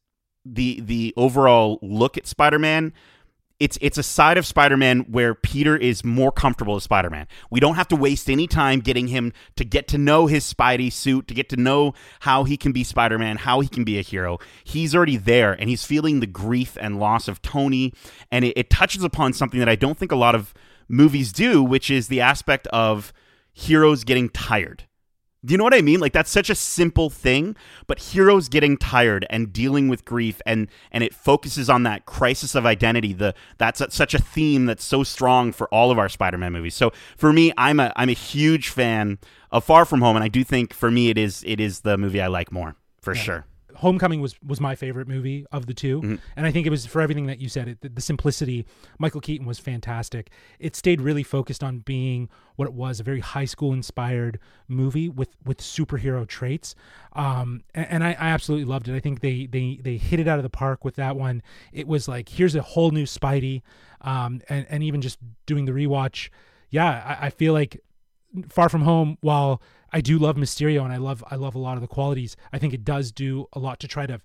the 0.45 0.81
the 0.81 1.15
overall 1.17 1.79
look 1.83 2.17
at 2.17 2.27
Spider-Man, 2.27 2.93
it's 3.61 3.77
it's 3.81 3.99
a 3.99 4.03
side 4.03 4.39
of 4.39 4.47
Spider-Man 4.47 5.01
where 5.11 5.35
Peter 5.35 5.77
is 5.77 6.05
more 6.05 6.31
comfortable 6.31 6.77
as 6.77 6.85
Spider-Man. 6.85 7.27
We 7.51 7.59
don't 7.59 7.75
have 7.75 7.89
to 7.89 7.97
waste 7.97 8.31
any 8.31 8.47
time 8.47 8.79
getting 8.81 9.09
him 9.09 9.33
to 9.57 9.65
get 9.65 9.89
to 9.89 9.99
know 9.99 10.27
his 10.27 10.53
Spidey 10.53 10.93
suit, 10.93 11.27
to 11.29 11.35
get 11.35 11.49
to 11.49 11.57
know 11.57 11.95
how 12.21 12.45
he 12.45 12.57
can 12.57 12.73
be 12.73 12.85
Spider-Man, 12.85 13.39
how 13.39 13.61
he 13.61 13.69
can 13.69 13.85
be 13.85 13.99
a 13.99 14.03
hero. 14.03 14.39
He's 14.63 14.95
already 14.95 15.17
there, 15.17 15.53
and 15.53 15.69
he's 15.69 15.85
feeling 15.85 16.21
the 16.21 16.27
grief 16.27 16.79
and 16.81 17.01
loss 17.01 17.27
of 17.27 17.43
Tony, 17.43 17.93
and 18.31 18.45
it, 18.45 18.57
it 18.57 18.71
touches 18.71 19.03
upon 19.03 19.33
something 19.33 19.59
that 19.59 19.69
I 19.69 19.77
don't 19.77 19.99
think 19.99 20.13
a 20.13 20.17
lot 20.17 20.37
of 20.37 20.55
movies 20.89 21.33
do, 21.33 21.63
which 21.63 21.91
is 21.91 22.09
the 22.09 22.21
aspect 22.21 22.67
of 22.69 23.13
heroes 23.59 24.05
getting 24.05 24.29
tired. 24.29 24.85
Do 25.45 25.53
you 25.53 25.59
know 25.59 25.65
what 25.65 25.75
I 25.75 25.83
mean? 25.83 26.01
Like 26.01 26.13
that's 26.13 26.31
such 26.31 26.51
a 26.51 26.55
simple 26.55 27.11
thing, 27.11 27.55
but 27.87 27.99
heroes 27.99 28.49
getting 28.49 28.77
tired 28.77 29.25
and 29.31 29.53
dealing 29.53 29.89
with 29.89 30.05
grief 30.05 30.41
and 30.45 30.69
and 30.91 31.05
it 31.05 31.15
focuses 31.15 31.71
on 31.71 31.85
that 31.85 32.07
crisis 32.07 32.57
of 32.57 32.67
identity. 32.67 33.13
The 33.13 33.35
that's 33.57 33.81
a, 33.81 33.91
such 33.91 34.15
a 34.15 34.19
theme 34.19 34.67
that's 34.67 34.85
so 34.85 35.05
strong 35.05 35.53
for 35.53 35.69
all 35.69 35.93
of 35.93 35.99
our 35.99 36.09
Spider-Man 36.09 36.53
movies. 36.53 36.75
So 36.75 36.93
for 37.17 37.33
me, 37.33 37.53
I'm 37.57 37.79
a 37.79 37.93
I'm 37.95 38.09
a 38.09 38.15
huge 38.15 38.69
fan 38.69 39.19
of 39.53 39.65
Far 39.65 39.85
From 39.85 40.03
Home 40.03 40.17
and 40.17 40.25
I 40.25 40.29
do 40.29 40.43
think 40.43 40.75
for 40.75 40.91
me 40.91 41.09
it 41.09 41.19
is 41.19 41.45
it 41.47 41.61
is 41.61 41.81
the 41.81 41.97
movie 41.97 42.21
I 42.21 42.27
like 42.27 42.51
more 42.51 42.75
for 43.01 43.15
sure. 43.15 43.47
Homecoming 43.79 44.21
was 44.21 44.35
was 44.43 44.61
my 44.61 44.75
favorite 44.75 45.07
movie 45.09 45.47
of 45.53 45.67
the 45.67 45.75
2 45.75 46.01
Mm-hmm. 46.01 46.15
and 46.37 46.47
I 46.47 46.51
think 46.53 46.67
it 46.67 46.71
was 46.71 46.85
for 46.87 47.01
everything 47.01 47.27
that 47.27 47.41
you 47.41 47.49
said. 47.49 47.69
It, 47.69 47.81
the, 47.81 47.89
the 47.89 48.01
simplicity. 48.01 48.67
Michael 48.99 49.21
Keaton 49.21 49.47
was 49.47 49.59
fantastic. 49.59 50.31
It 50.59 50.75
stayed 50.77 51.01
really 51.01 51.23
focused 51.23 51.63
on 51.65 51.79
being 51.81 52.29
what 52.57 52.67
it 52.67 52.75
was—a 52.75 53.03
very 53.05 53.21
high 53.21 53.45
school 53.45 53.73
inspired 53.73 54.39
movie 54.67 55.09
with 55.09 55.31
with 55.45 55.59
superhero 55.59 56.27
traits. 56.27 56.75
Um, 57.13 57.63
and, 57.75 57.87
and 57.91 58.05
I, 58.05 58.11
I 58.11 58.29
absolutely 58.31 58.65
loved 58.65 58.89
it. 58.89 58.95
I 58.97 59.01
think 59.01 59.21
they 59.21 59.47
they 59.47 59.79
they 59.83 59.97
hit 59.97 60.19
it 60.21 60.29
out 60.29 60.39
of 60.39 60.43
the 60.43 60.51
park 60.51 60.85
with 60.85 60.97
that 60.97 61.17
one. 61.17 61.43
It 61.73 61.87
was 61.87 62.09
like 62.09 62.29
here's 62.29 62.55
a 62.55 62.63
whole 62.63 62.91
new 62.91 63.05
Spidey, 63.05 63.63
um, 64.01 64.41
and 64.49 64.67
and 64.69 64.83
even 64.83 65.01
just 65.01 65.19
doing 65.47 65.65
the 65.67 65.73
rewatch, 65.73 66.31
yeah, 66.71 67.17
I, 67.21 67.27
I 67.27 67.31
feel 67.31 67.53
like 67.53 67.81
Far 68.49 68.69
From 68.69 68.83
Home, 68.83 69.19
while 69.21 69.63
I 69.93 70.01
do 70.01 70.19
love 70.19 70.37
Mysterio 70.37 70.85
and 70.85 70.93
I 70.93 70.99
love 70.99 71.25
I 71.31 71.37
love 71.37 71.55
a 71.55 71.59
lot 71.59 71.77
of 71.77 71.81
the 71.81 71.89
qualities, 71.89 72.37
I 72.53 72.59
think 72.59 72.75
it 72.75 72.85
does 72.85 73.11
do 73.13 73.47
a 73.53 73.59
lot 73.59 73.81
to 73.81 73.89
try 73.89 74.07
to 74.07 74.21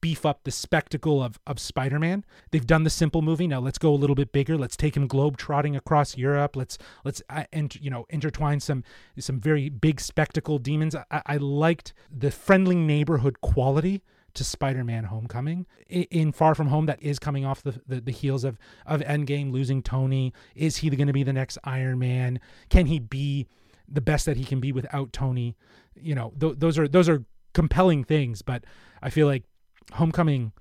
beef 0.00 0.24
up 0.24 0.44
the 0.44 0.50
spectacle 0.50 1.22
of 1.22 1.38
of 1.46 1.58
Spider-Man. 1.58 2.24
They've 2.50 2.66
done 2.66 2.84
the 2.84 2.90
simple 2.90 3.22
movie. 3.22 3.46
Now 3.46 3.60
let's 3.60 3.78
go 3.78 3.92
a 3.92 3.96
little 3.96 4.16
bit 4.16 4.32
bigger. 4.32 4.56
Let's 4.56 4.76
take 4.76 4.96
him 4.96 5.06
globe 5.06 5.36
trotting 5.36 5.76
across 5.76 6.16
Europe. 6.16 6.56
Let's 6.56 6.78
let's 7.04 7.22
uh, 7.28 7.44
and 7.52 7.74
you 7.76 7.90
know 7.90 8.06
intertwine 8.10 8.60
some 8.60 8.84
some 9.18 9.40
very 9.40 9.68
big 9.68 10.00
spectacle 10.00 10.58
demons. 10.58 10.94
I, 10.94 11.22
I 11.26 11.36
liked 11.36 11.92
the 12.10 12.30
friendly 12.30 12.76
neighborhood 12.76 13.40
quality 13.40 14.02
to 14.34 14.44
Spider-Man: 14.44 15.04
Homecoming. 15.04 15.66
In 15.88 16.32
Far 16.32 16.54
From 16.54 16.68
Home, 16.68 16.86
that 16.86 17.02
is 17.02 17.18
coming 17.18 17.44
off 17.44 17.62
the 17.62 17.80
the, 17.86 18.00
the 18.00 18.12
heels 18.12 18.44
of 18.44 18.58
of 18.86 19.00
Endgame 19.02 19.52
losing 19.52 19.82
Tony. 19.82 20.32
Is 20.54 20.78
he 20.78 20.88
going 20.88 21.06
to 21.06 21.12
be 21.12 21.22
the 21.22 21.32
next 21.32 21.58
Iron 21.64 21.98
Man? 21.98 22.40
Can 22.70 22.86
he 22.86 22.98
be 22.98 23.46
the 23.92 24.00
best 24.00 24.26
that 24.26 24.36
he 24.36 24.44
can 24.44 24.58
be 24.60 24.72
without 24.72 25.12
Tony? 25.12 25.56
You 25.94 26.14
know, 26.14 26.32
th- 26.40 26.54
those 26.58 26.78
are 26.78 26.88
those 26.88 27.08
are 27.08 27.24
compelling 27.52 28.04
things. 28.04 28.42
But 28.42 28.64
I 29.02 29.10
feel 29.10 29.26
like 29.26 29.44
Homecoming 29.92 30.52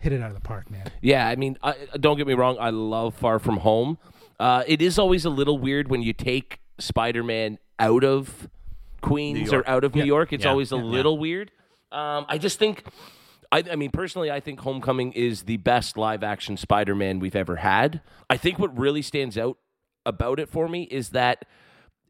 hit 0.00 0.12
it 0.12 0.20
out 0.22 0.28
of 0.28 0.34
the 0.34 0.40
park, 0.40 0.70
man. 0.70 0.86
Yeah, 1.00 1.26
I 1.26 1.36
mean, 1.36 1.56
I, 1.62 1.74
don't 1.98 2.16
get 2.16 2.26
me 2.26 2.34
wrong. 2.34 2.56
I 2.60 2.70
love 2.70 3.14
Far 3.14 3.38
From 3.38 3.58
Home. 3.58 3.98
Uh, 4.38 4.62
it 4.66 4.82
is 4.82 4.98
always 4.98 5.24
a 5.24 5.30
little 5.30 5.58
weird 5.58 5.88
when 5.88 6.02
you 6.02 6.12
take 6.12 6.60
Spider-Man 6.78 7.58
out 7.78 8.04
of 8.04 8.48
Queens 9.00 9.52
or 9.52 9.66
out 9.68 9.84
of 9.84 9.94
New 9.94 10.04
York. 10.04 10.32
It's 10.32 10.44
Yeah. 10.44 10.50
always 10.50 10.72
a 10.72 10.76
little 10.76 11.18
weird. 11.18 11.50
Um, 11.92 12.26
I 12.28 12.38
just 12.38 12.58
think, 12.58 12.84
I, 13.52 13.62
I 13.70 13.76
mean, 13.76 13.90
personally, 13.90 14.30
I 14.30 14.40
think 14.40 14.60
Homecoming 14.60 15.12
is 15.12 15.44
the 15.44 15.56
best 15.58 15.96
live-action 15.96 16.56
Spider-Man 16.56 17.18
we've 17.20 17.36
ever 17.36 17.56
had. 17.56 18.00
I 18.28 18.36
think 18.36 18.58
what 18.58 18.76
really 18.76 19.02
stands 19.02 19.38
out 19.38 19.58
about 20.04 20.38
it 20.40 20.48
for 20.48 20.68
me 20.68 20.82
is 20.84 21.10
that 21.10 21.44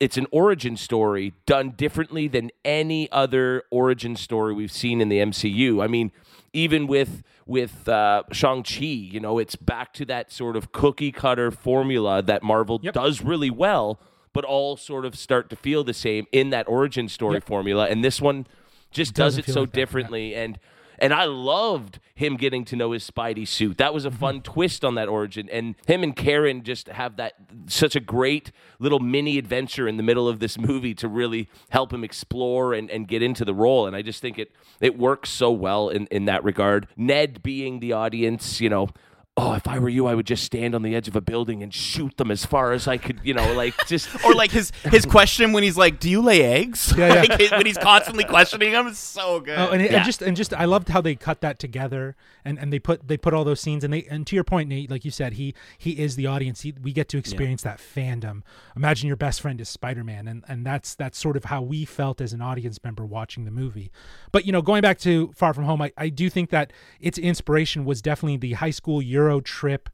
it's 0.01 0.17
an 0.17 0.27
origin 0.31 0.77
story 0.77 1.35
done 1.47 1.71
differently 1.71 2.29
than 2.29 2.51
any 2.65 3.11
other 3.13 3.63
origin 3.71 4.17
story 4.17 4.53
we've 4.53 4.73
seen 4.73 5.01
in 5.01 5.09
the 5.09 5.19
MCU. 5.19 5.83
I 5.83 5.87
mean, 5.87 6.13
even 6.53 6.87
with 6.87 7.23
with 7.47 7.89
uh, 7.89 8.23
Shang 8.33 8.63
Chi, 8.63 8.85
you 8.85 9.21
know, 9.21 9.39
it's 9.39 9.55
back 9.57 9.93
to 9.95 10.05
that 10.07 10.33
sort 10.33 10.57
of 10.57 10.73
cookie 10.73 11.13
cutter 11.13 11.51
formula 11.51 12.23
that 12.23 12.43
Marvel 12.43 12.81
Yep. 12.83 12.95
does 12.95 13.21
really 13.23 13.51
well, 13.51 14.01
but 14.33 14.45
all 14.45 14.77
sort 14.77 15.05
of 15.05 15.15
start 15.17 15.51
to 15.51 15.57
feel 15.57 15.85
the 15.85 15.93
same 15.95 16.27
in 16.33 16.51
that 16.51 16.67
origin 16.69 17.09
story 17.09 17.41
formula. 17.41 17.87
And 17.89 18.03
this 18.05 18.21
one 18.21 18.47
just 18.91 19.15
does 19.15 19.37
Doesn't 19.37 19.49
it 19.51 19.53
so 19.53 19.61
like 19.61 19.73
that, 19.73 19.79
yeah. 19.79 19.83
differently 19.85 20.35
and. 20.35 20.59
And 20.99 21.13
I 21.13 21.25
loved 21.25 21.99
him 22.15 22.37
getting 22.37 22.65
to 22.67 22.77
know 22.77 22.93
his 22.93 23.09
Spidey 23.09 23.47
suit. 23.47 23.79
That 23.79 23.93
was 23.93 24.05
a 24.05 24.11
fun 24.11 24.37
mm-hmm. 24.37 24.53
twist 24.53 24.85
on 24.85 24.95
that 24.95 25.09
origin. 25.09 25.49
And 25.51 25.75
him 25.87 26.03
and 26.03 26.15
Karen 26.15 26.63
just 26.63 26.89
have 26.89 27.17
that 27.17 27.35
such 27.67 27.97
a 27.97 28.01
great 28.01 28.53
little 28.79 29.01
mini 29.01 29.39
adventure 29.39 29.89
in 29.89 29.97
the 29.97 30.03
middle 30.03 30.29
of 30.29 30.39
this 30.41 30.59
movie 30.59 30.95
to 30.95 31.09
really 31.09 31.49
help 31.71 31.93
him 31.93 32.05
explore 32.05 32.75
and, 32.75 32.91
and 32.91 33.09
get 33.09 33.23
into 33.23 33.45
the 33.45 33.55
role. 33.55 33.87
And 33.87 33.97
I 33.97 34.03
just 34.03 34.21
think 34.21 34.39
it 34.39 34.53
it 34.81 34.99
works 34.99 35.31
so 35.31 35.51
well 35.51 35.89
in, 35.89 36.07
in 36.07 36.27
that 36.27 36.45
regard. 36.45 36.87
Ned 36.97 37.43
being 37.43 37.81
the 37.81 37.93
audience, 37.93 38.61
you 38.61 38.69
know, 38.69 38.89
oh, 39.37 39.55
if 39.55 39.67
I 39.67 39.81
were 39.81 39.89
you, 39.89 40.07
I 40.07 40.15
would 40.15 40.27
just 40.27 40.45
stand 40.45 40.77
on 40.77 40.83
the 40.83 40.95
edge 40.95 41.09
of 41.09 41.17
a 41.17 41.21
building 41.21 41.61
and 41.63 41.75
shoot 41.75 42.17
them 42.19 42.31
as 42.31 42.47
far 42.47 42.73
as 42.73 42.87
I 42.87 42.99
could, 42.99 43.19
you 43.25 43.35
know, 43.35 43.53
like 43.55 43.75
just 43.87 44.09
or 44.25 44.33
like 44.33 44.53
his 44.53 44.71
his 44.85 45.05
question 45.05 45.53
when 45.53 45.65
he's 45.65 45.77
like, 45.77 45.99
"Do 45.99 46.09
you 46.09 46.23
lay 46.23 46.43
eggs?" 46.43 46.95
Yeah, 46.97 47.09
yeah. 47.15 47.21
like, 47.29 47.41
it- 47.41 47.51
when 47.51 47.67
he's 47.67 47.77
constantly 47.79 48.23
questioning 48.25 48.71
him, 48.73 48.87
is 48.87 48.99
so 48.99 49.41
good. 49.41 49.59
Oh, 49.59 49.71
and, 49.71 49.83
it, 49.83 49.91
Yeah. 49.91 49.97
and 49.99 50.05
just 50.07 50.23
and 50.23 50.37
just 50.37 50.55
I 50.55 50.67
loved 50.67 50.89
how 50.89 51.01
they 51.01 51.17
cut 51.17 51.41
that 51.41 51.59
together, 51.59 52.15
and, 52.45 52.59
and 52.61 52.73
they 52.73 52.79
put 52.79 53.09
they 53.09 53.17
put 53.17 53.35
all 53.35 53.43
those 53.45 53.61
scenes, 53.61 53.83
and 53.83 53.93
they 53.93 54.05
and 54.05 54.25
to 54.29 54.37
your 54.37 54.45
point, 54.45 54.69
Nate, 54.69 54.89
like 54.91 55.05
you 55.05 55.11
said, 55.11 55.33
he 55.35 55.53
he 55.79 55.99
is 55.99 56.15
the 56.15 56.27
audience. 56.29 56.61
He, 56.61 56.73
we 56.81 56.93
get 56.93 57.09
to 57.09 57.19
experience 57.19 57.63
that 57.63 57.79
fandom. 57.79 58.43
Imagine 58.77 59.09
your 59.09 59.17
best 59.17 59.41
friend 59.41 59.61
is 59.61 59.69
Spider 59.69 60.05
Man, 60.05 60.29
and 60.29 60.45
and 60.47 60.65
that's 60.65 60.95
that's 60.95 61.19
sort 61.19 61.37
of 61.37 61.47
how 61.47 61.61
we 61.61 61.85
felt 61.85 62.21
as 62.21 62.33
an 62.33 62.41
audience 62.41 62.79
member 62.85 63.05
watching 63.05 63.45
the 63.45 63.51
movie. 63.51 63.91
But 64.31 64.47
you 64.47 64.53
know, 64.53 64.63
going 64.63 64.83
back 64.83 64.99
to 65.01 65.33
Far 65.35 65.53
From 65.55 65.65
Home, 65.65 65.83
I, 65.83 65.93
I 65.99 66.09
do 66.09 66.31
think 66.31 66.51
that 66.51 66.73
its 67.01 67.19
inspiration 67.19 67.85
was 67.85 68.01
definitely 68.01 68.37
the 68.37 68.53
high 68.53 68.71
school 68.71 69.03
Euro 69.25 69.41
trip 69.41 69.89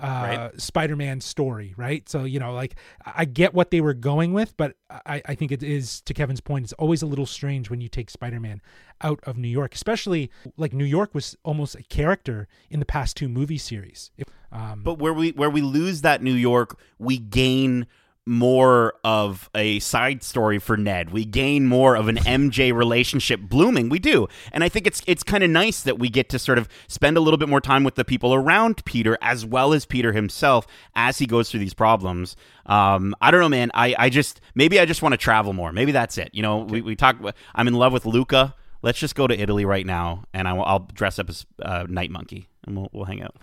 uh 0.00 0.48
spider-man 0.56 1.20
story 1.20 1.72
right? 1.76 2.08
So 2.08 2.24
you 2.24 2.40
know 2.40 2.52
like 2.52 2.74
i 3.06 3.12
I 3.22 3.24
get 3.26 3.54
what 3.54 3.70
they 3.70 3.80
were 3.80 3.94
going 3.94 4.32
with 4.32 4.56
but 4.56 4.74
i 4.90 5.22
i 5.24 5.34
think 5.36 5.52
it 5.52 5.62
is 5.62 6.00
to 6.02 6.12
kevin's 6.12 6.40
point 6.40 6.64
it's 6.64 6.72
always 6.74 7.00
a 7.00 7.06
little 7.06 7.26
strange 7.26 7.70
when 7.70 7.80
you 7.80 7.88
take 7.88 8.10
spider-man 8.10 8.60
out 9.02 9.20
of 9.22 9.38
new 9.38 9.48
york 9.60 9.72
especially 9.74 10.30
like 10.56 10.72
new 10.72 10.84
york 10.84 11.14
was 11.14 11.36
almost 11.44 11.76
a 11.76 11.82
character 11.84 12.48
in 12.70 12.80
the 12.80 12.86
past 12.86 13.16
two 13.16 13.28
movie 13.28 13.56
series. 13.70 14.10
If- 14.18 14.26
um 14.50 14.82
But 14.82 14.98
where 14.98 15.14
we 15.14 15.30
where 15.30 15.50
we 15.50 15.62
lose 15.62 16.00
that 16.02 16.22
New 16.22 16.34
York, 16.50 16.76
we 16.98 17.18
gain 17.18 17.86
more 18.26 18.94
of 19.04 19.50
a 19.54 19.78
side 19.80 20.22
story 20.22 20.58
for 20.58 20.76
Ned. 20.76 21.10
We 21.10 21.24
gain 21.24 21.66
more 21.66 21.94
of 21.94 22.08
an 22.08 22.16
MJ 22.16 22.74
relationship 22.74 23.40
blooming. 23.40 23.88
We 23.88 23.98
do. 23.98 24.28
And 24.52 24.64
I 24.64 24.68
think 24.68 24.86
it's 24.86 25.02
it's 25.06 25.22
kind 25.22 25.44
of 25.44 25.50
nice 25.50 25.82
that 25.82 25.98
we 25.98 26.08
get 26.08 26.28
to 26.30 26.38
sort 26.38 26.58
of 26.58 26.68
spend 26.88 27.16
a 27.16 27.20
little 27.20 27.36
bit 27.36 27.48
more 27.48 27.60
time 27.60 27.84
with 27.84 27.96
the 27.96 28.04
people 28.04 28.34
around 28.34 28.84
Peter 28.84 29.18
as 29.20 29.44
well 29.44 29.72
as 29.72 29.84
Peter 29.84 30.12
himself 30.12 30.66
as 30.94 31.18
he 31.18 31.26
goes 31.26 31.50
through 31.50 31.60
these 31.60 31.74
problems. 31.74 32.36
Um, 32.66 33.14
I 33.20 33.30
don't 33.30 33.40
know, 33.40 33.48
man. 33.48 33.70
I, 33.74 33.94
I 33.98 34.08
just 34.08 34.40
maybe 34.54 34.80
I 34.80 34.86
just 34.86 35.02
want 35.02 35.12
to 35.12 35.18
travel 35.18 35.52
more. 35.52 35.72
Maybe 35.72 35.92
that's 35.92 36.16
it. 36.16 36.30
You 36.32 36.42
know, 36.42 36.58
we, 36.58 36.80
we 36.80 36.96
talk 36.96 37.16
I'm 37.54 37.68
in 37.68 37.74
love 37.74 37.92
with 37.92 38.06
Luca. 38.06 38.54
Let's 38.80 38.98
just 38.98 39.14
go 39.14 39.26
to 39.26 39.38
Italy 39.38 39.64
right 39.64 39.86
now 39.86 40.24
and 40.32 40.46
I 40.46 40.52
will, 40.52 40.64
I'll 40.64 40.88
dress 40.92 41.18
up 41.18 41.28
as 41.28 41.46
uh, 41.62 41.86
Night 41.88 42.10
Monkey 42.10 42.48
and 42.66 42.76
we'll, 42.76 42.88
we'll 42.92 43.04
hang 43.04 43.22
out. 43.22 43.36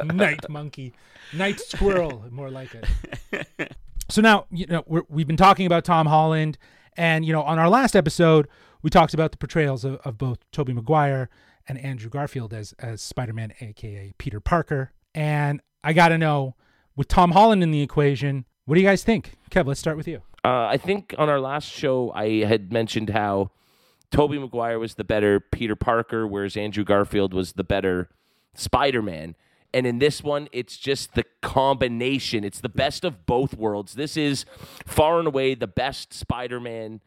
night 0.04 0.48
monkey. 0.48 0.94
Night 1.32 1.60
squirrel. 1.60 2.24
More 2.30 2.50
like 2.50 2.74
it. 2.74 3.72
So 4.08 4.22
now 4.22 4.46
you 4.50 4.66
know 4.66 4.84
we're, 4.86 5.02
we've 5.08 5.26
been 5.26 5.36
talking 5.36 5.66
about 5.66 5.84
tom 5.84 6.06
holland 6.06 6.58
and 6.96 7.24
you 7.24 7.32
know 7.32 7.42
on 7.42 7.58
our 7.58 7.68
last 7.68 7.96
episode 7.96 8.46
we 8.82 8.88
talked 8.88 9.14
about 9.14 9.32
the 9.32 9.36
portrayals 9.36 9.84
of, 9.84 9.96
of 10.04 10.16
both 10.16 10.38
tobey 10.52 10.72
maguire 10.72 11.28
and 11.66 11.76
andrew 11.78 12.08
garfield 12.08 12.54
as 12.54 12.72
as 12.78 13.02
spider-man 13.02 13.52
aka 13.60 14.14
peter 14.16 14.38
parker. 14.38 14.92
And 15.12 15.60
i 15.82 15.92
gotta 15.92 16.18
know 16.18 16.54
with 16.94 17.08
tom 17.08 17.32
holland 17.32 17.64
in 17.64 17.72
the 17.72 17.82
equation 17.82 18.44
what 18.66 18.74
do 18.74 18.80
you 18.80 18.86
guys 18.86 19.04
think? 19.04 19.34
Kev 19.50 19.66
let's 19.66 19.80
start 19.80 19.96
with 19.96 20.08
you. 20.08 20.22
Uh, 20.44 20.66
I 20.66 20.76
think 20.76 21.14
on 21.18 21.28
our 21.28 21.40
last 21.40 21.68
show, 21.68 22.12
I 22.12 22.44
had 22.44 22.72
mentioned 22.72 23.10
how 23.10 23.50
Tobey 24.10 24.38
Maguire 24.38 24.78
was 24.78 24.94
the 24.94 25.04
better 25.04 25.38
Peter 25.40 25.76
Parker, 25.76 26.26
whereas 26.26 26.56
Andrew 26.56 26.84
Garfield 26.84 27.32
was 27.32 27.52
the 27.52 27.64
better 27.64 28.08
Spider 28.56 29.02
Man. 29.02 29.36
And 29.74 29.86
in 29.86 29.98
this 29.98 30.22
one, 30.22 30.48
it's 30.52 30.76
just 30.76 31.14
the 31.14 31.24
combination. 31.42 32.44
It's 32.44 32.60
the 32.60 32.68
best 32.68 33.04
of 33.04 33.26
both 33.26 33.54
worlds. 33.54 33.94
This 33.94 34.16
is 34.16 34.46
far 34.86 35.18
and 35.18 35.28
away 35.28 35.54
the 35.54 35.66
best 35.66 36.14
Spider 36.14 36.60
Man 36.60 37.00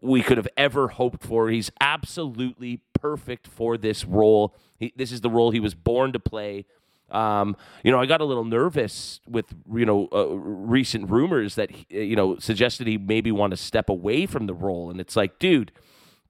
we 0.00 0.22
could 0.22 0.36
have 0.36 0.48
ever 0.56 0.88
hoped 0.88 1.22
for. 1.22 1.50
He's 1.50 1.70
absolutely 1.80 2.80
perfect 2.94 3.46
for 3.46 3.78
this 3.78 4.04
role. 4.04 4.54
He, 4.78 4.92
this 4.96 5.12
is 5.12 5.20
the 5.20 5.30
role 5.30 5.50
he 5.50 5.60
was 5.60 5.74
born 5.74 6.12
to 6.12 6.18
play. 6.18 6.66
Um, 7.10 7.56
you 7.82 7.90
know, 7.90 8.00
I 8.00 8.06
got 8.06 8.20
a 8.20 8.24
little 8.24 8.44
nervous 8.44 9.20
with 9.26 9.46
you 9.72 9.84
know 9.84 10.08
uh, 10.12 10.26
recent 10.28 11.10
rumors 11.10 11.56
that 11.56 11.70
he, 11.70 11.86
you 11.90 12.16
know 12.16 12.38
suggested 12.38 12.86
he 12.86 12.98
maybe 12.98 13.32
want 13.32 13.50
to 13.52 13.56
step 13.56 13.88
away 13.88 14.26
from 14.26 14.46
the 14.46 14.54
role, 14.54 14.90
and 14.90 15.00
it's 15.00 15.16
like, 15.16 15.38
dude, 15.38 15.72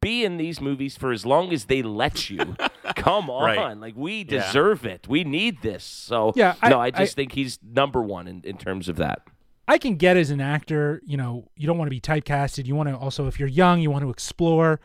be 0.01 0.25
in 0.25 0.37
these 0.37 0.61
movies 0.61 0.97
for 0.97 1.13
as 1.13 1.27
long 1.27 1.53
as 1.53 1.67
they 1.67 1.83
let 1.83 2.31
you. 2.31 2.57
Come 2.97 3.29
on, 3.31 3.45
Right. 3.57 3.77
like 3.79 3.95
we 3.97 4.19
Yeah. 4.19 4.47
deserve 4.47 4.85
it. 4.87 5.07
We 5.09 5.25
need 5.25 5.63
this. 5.63 5.85
So 5.85 6.33
Yeah, 6.37 6.55
I- 6.63 6.69
no, 6.71 6.81
I 6.81 6.91
just 6.91 7.13
I- 7.13 7.15
think 7.15 7.33
he's 7.33 7.59
number 7.63 8.03
one 8.03 8.27
in, 8.27 8.41
in 8.45 8.57
terms 8.57 8.89
of 8.89 8.97
that. 8.97 9.23
I 9.69 9.79
can 9.79 9.95
get 9.97 10.17
as 10.17 10.31
an 10.31 10.41
actor, 10.41 11.01
you 11.07 11.17
know, 11.17 11.49
you 11.55 11.67
don't 11.69 11.79
want 11.79 11.87
to 11.87 11.91
be 11.91 12.01
typecasted. 12.01 12.67
You 12.67 12.75
want 12.75 12.89
to 12.89 12.97
also, 12.97 13.27
if 13.29 13.39
you're 13.39 13.49
young, 13.49 13.81
you 13.81 13.91
want 13.91 14.03
to 14.03 14.11
explore 14.11 14.81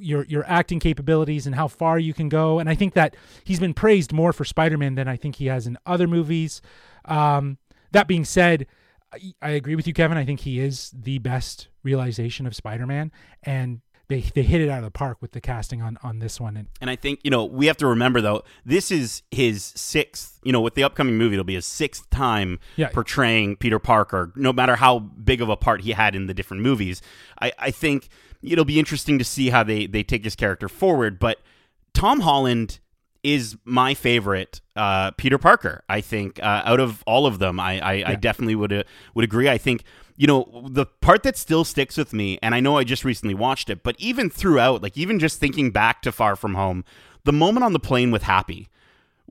your 0.00 0.24
your 0.24 0.44
acting 0.48 0.80
capabilities 0.80 1.44
and 1.46 1.54
how 1.54 1.68
far 1.68 1.98
you 1.98 2.14
can 2.14 2.30
go. 2.30 2.58
And 2.58 2.70
I 2.70 2.74
think 2.74 2.94
that 2.94 3.14
he's 3.44 3.60
been 3.60 3.74
praised 3.74 4.12
more 4.14 4.32
for 4.32 4.46
Spider-Man 4.46 4.94
than 4.94 5.08
I 5.08 5.16
think 5.16 5.36
he 5.36 5.46
has 5.46 5.66
in 5.66 5.76
other 5.84 6.06
movies. 6.06 6.62
Um, 7.04 7.58
that 7.92 8.08
being 8.08 8.24
said, 8.24 8.66
I, 9.12 9.18
I 9.42 9.50
agree 9.50 9.74
with 9.76 9.86
you, 9.86 9.92
Kevin. 9.92 10.16
I 10.16 10.24
think 10.24 10.40
he 10.40 10.58
is 10.58 10.90
the 10.98 11.18
best 11.18 11.68
realization 11.82 12.46
of 12.46 12.54
Spider-Man, 12.56 13.12
and 13.42 13.82
they 14.08 14.20
they 14.20 14.42
hit 14.42 14.60
it 14.60 14.68
out 14.68 14.78
of 14.78 14.84
the 14.84 14.90
park 14.90 15.18
with 15.20 15.32
the 15.32 15.40
casting 15.40 15.82
on 15.82 15.98
on 16.02 16.18
this 16.18 16.40
one. 16.40 16.56
And 16.56 16.68
And 16.80 16.90
I 16.90 16.96
think, 16.96 17.20
you 17.22 17.30
know, 17.30 17.44
we 17.44 17.66
have 17.66 17.76
to 17.78 17.86
remember 17.86 18.20
though, 18.20 18.42
this 18.64 18.90
is 18.90 19.22
his 19.30 19.62
sixth, 19.76 20.40
you 20.42 20.52
know, 20.52 20.60
with 20.60 20.74
the 20.74 20.82
upcoming 20.82 21.16
movie, 21.16 21.34
it'll 21.34 21.44
be 21.44 21.54
his 21.54 21.66
sixth 21.66 22.08
time 22.10 22.58
Yeah. 22.76 22.88
portraying 22.88 23.56
Peter 23.56 23.78
Parker, 23.78 24.32
no 24.34 24.52
matter 24.52 24.76
how 24.76 24.98
big 24.98 25.40
of 25.40 25.48
a 25.48 25.56
part 25.56 25.82
he 25.82 25.92
had 25.92 26.14
in 26.14 26.26
the 26.26 26.34
different 26.34 26.62
movies. 26.62 27.00
I, 27.40 27.52
I 27.58 27.70
think 27.70 28.08
it'll 28.42 28.64
be 28.64 28.78
interesting 28.78 29.18
to 29.18 29.24
see 29.24 29.50
how 29.50 29.62
they, 29.62 29.86
they 29.86 30.02
take 30.02 30.24
his 30.24 30.34
character 30.36 30.68
forward. 30.68 31.18
But 31.18 31.40
Tom 31.92 32.20
Holland 32.20 32.78
is 33.24 33.56
my 33.64 33.94
favorite 33.94 34.60
uh, 34.76 35.10
Peter 35.12 35.38
Parker. 35.38 35.82
I 35.88 36.00
think 36.00 36.40
uh, 36.42 36.62
out 36.64 36.78
of 36.80 37.02
all 37.04 37.26
of 37.26 37.40
them, 37.40 37.58
I, 37.58 37.80
I, 37.80 38.10
I 38.12 38.14
definitely 38.14 38.54
would 38.54 38.72
uh, 38.72 38.84
would 39.14 39.24
agree. 39.24 39.48
I 39.48 39.58
think 39.58 39.82
you 40.18 40.26
know 40.26 40.66
the 40.68 40.84
part 40.84 41.22
that 41.22 41.38
still 41.38 41.64
sticks 41.64 41.96
with 41.96 42.12
me, 42.12 42.38
and 42.42 42.54
I 42.54 42.60
know 42.60 42.76
I 42.76 42.84
just 42.84 43.04
recently 43.04 43.34
watched 43.34 43.70
it, 43.70 43.82
but 43.82 43.96
even 43.98 44.28
throughout, 44.28 44.82
like 44.82 44.98
even 44.98 45.18
just 45.18 45.40
thinking 45.40 45.70
back 45.70 46.02
to 46.02 46.12
Far 46.12 46.36
From 46.36 46.54
Home, 46.54 46.84
the 47.24 47.32
moment 47.32 47.64
on 47.64 47.72
the 47.72 47.78
plane 47.80 48.10
with 48.10 48.24
Happy, 48.24 48.68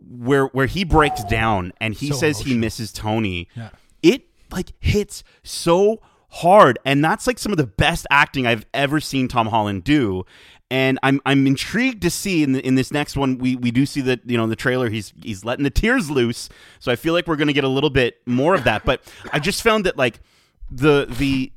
where 0.10 0.46
where 0.48 0.66
he 0.68 0.84
breaks 0.84 1.24
down 1.26 1.74
and 1.80 1.94
he 1.94 2.10
So 2.10 2.16
says 2.16 2.40
he 2.40 2.58
misses 2.58 2.92
Tony, 2.92 3.48
Yeah. 3.56 3.70
it 4.02 4.24
like 4.52 4.72
hits 4.80 5.24
so 5.44 6.02
hard 6.30 6.78
and 6.86 7.04
that's 7.04 7.26
like 7.26 7.40
some 7.40 7.52
of 7.54 7.58
the 7.58 7.66
best 7.66 8.06
acting 8.12 8.46
I've 8.46 8.66
ever 8.74 9.00
seen 9.00 9.28
Tom 9.30 9.48
Holland 9.48 9.84
do 9.86 10.26
and 10.70 11.00
I'm 11.02 11.22
I'm 11.26 11.48
intrigued 11.48 12.02
to 12.04 12.10
see 12.10 12.44
in 12.44 12.52
the, 12.52 12.66
in 12.68 12.76
this 12.76 12.92
next 12.92 13.16
one 13.16 13.38
we 13.38 13.56
we 13.56 13.72
do 13.72 13.86
see 13.86 14.02
that 14.02 14.22
you 14.30 14.36
know 14.38 14.44
in 14.44 14.50
the 14.50 14.56
trailer 14.58 14.90
he's 14.90 15.14
he's 15.24 15.46
letting 15.46 15.64
the 15.64 15.70
tears 15.70 16.12
loose 16.12 16.50
so 16.80 16.92
I 16.92 16.96
feel 16.98 17.14
like 17.14 17.28
we're 17.28 17.38
going 17.38 17.48
to 17.48 17.54
get 17.54 17.64
a 17.64 17.70
little 17.70 17.90
bit 17.90 18.18
more 18.26 18.54
of 18.56 18.66
that 18.66 18.84
but 18.86 19.02
I 19.32 19.40
just 19.40 19.62
found 19.64 19.86
that 19.86 19.98
like 19.98 20.20
the 20.70 21.06
the 21.10 21.52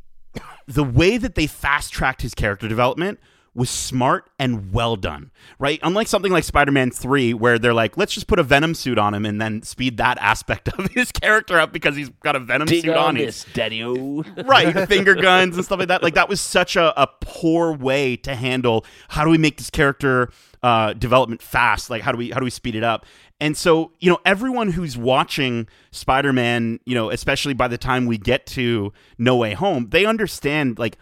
the 0.67 0.85
way 0.85 1.19
that 1.19 1.35
they 1.35 1.47
fast 1.47 1.93
tracked 1.93 2.23
his 2.23 2.35
character 2.35 2.69
development 2.69 3.19
was 3.53 3.69
smart 3.69 4.31
and 4.39 4.73
well 4.73 4.95
done, 4.95 5.31
right? 5.59 5.81
Unlike 5.83 6.07
something 6.07 6.31
like 6.31 6.45
Spider 6.45 6.71
Man 6.71 6.93
3, 6.93 7.35
where 7.35 7.59
they're 7.59 7.75
like, 7.75 7.97
let's 7.97 8.15
just 8.15 8.29
put 8.29 8.39
a 8.39 8.45
Venom 8.45 8.75
suit 8.75 8.97
on 8.97 9.13
him 9.13 9.27
and 9.27 9.41
then 9.41 9.63
speed 9.63 9.97
that 9.97 10.19
aspect 10.19 10.69
of 10.79 10.87
his 10.93 11.11
character 11.11 11.59
up 11.59 11.73
because 11.73 11.97
he's 11.97 12.11
got 12.23 12.37
a 12.37 12.39
Venom 12.39 12.69
Dig 12.69 12.85
suit 12.85 12.97
on 12.97 13.09
on. 13.09 13.15
this, 13.17 13.45
Daddy-O. 13.53 14.25
right, 14.45 14.89
finger 14.89 15.17
guns 15.17 15.57
and 15.57 15.65
stuff 15.65 15.81
like 15.81 15.89
that. 15.89 16.03
Like, 16.03 16.15
that 16.15 16.29
was 16.29 16.41
such 16.41 16.77
a, 16.77 17.01
a 17.01 17.09
poor 17.21 17.73
way 17.73 18.17
to 18.19 18.37
handle 18.37 18.85
how 19.09 19.25
do 19.25 19.31
we 19.31 19.39
make 19.39 19.57
this 19.57 19.71
character 19.71 20.31
uh, 20.63 20.93
development 20.93 21.43
fast. 21.43 21.91
Like 21.91 22.03
how 22.03 22.13
do 22.13 22.19
we 22.19 22.31
how 22.31 22.39
do 22.39 22.45
we 22.45 22.51
speed 22.51 22.75
it 22.75 22.85
up? 22.85 23.07
And 23.41 23.57
so 23.57 23.93
you 24.01 24.11
know 24.11 24.19
everyone 24.25 24.73
who's 24.73 24.97
watching 24.99 25.67
Spider 25.91 26.33
Man, 26.33 26.79
you 26.85 26.95
know, 26.95 27.11
especially 27.11 27.55
by 27.55 27.69
the 27.69 27.79
time 27.79 28.07
we 28.07 28.19
get 28.19 28.47
to 28.49 28.93
No 29.19 29.37
Way 29.37 29.55
Home, 29.55 29.89
they 29.91 30.05
understand 30.05 30.79
like 30.79 30.99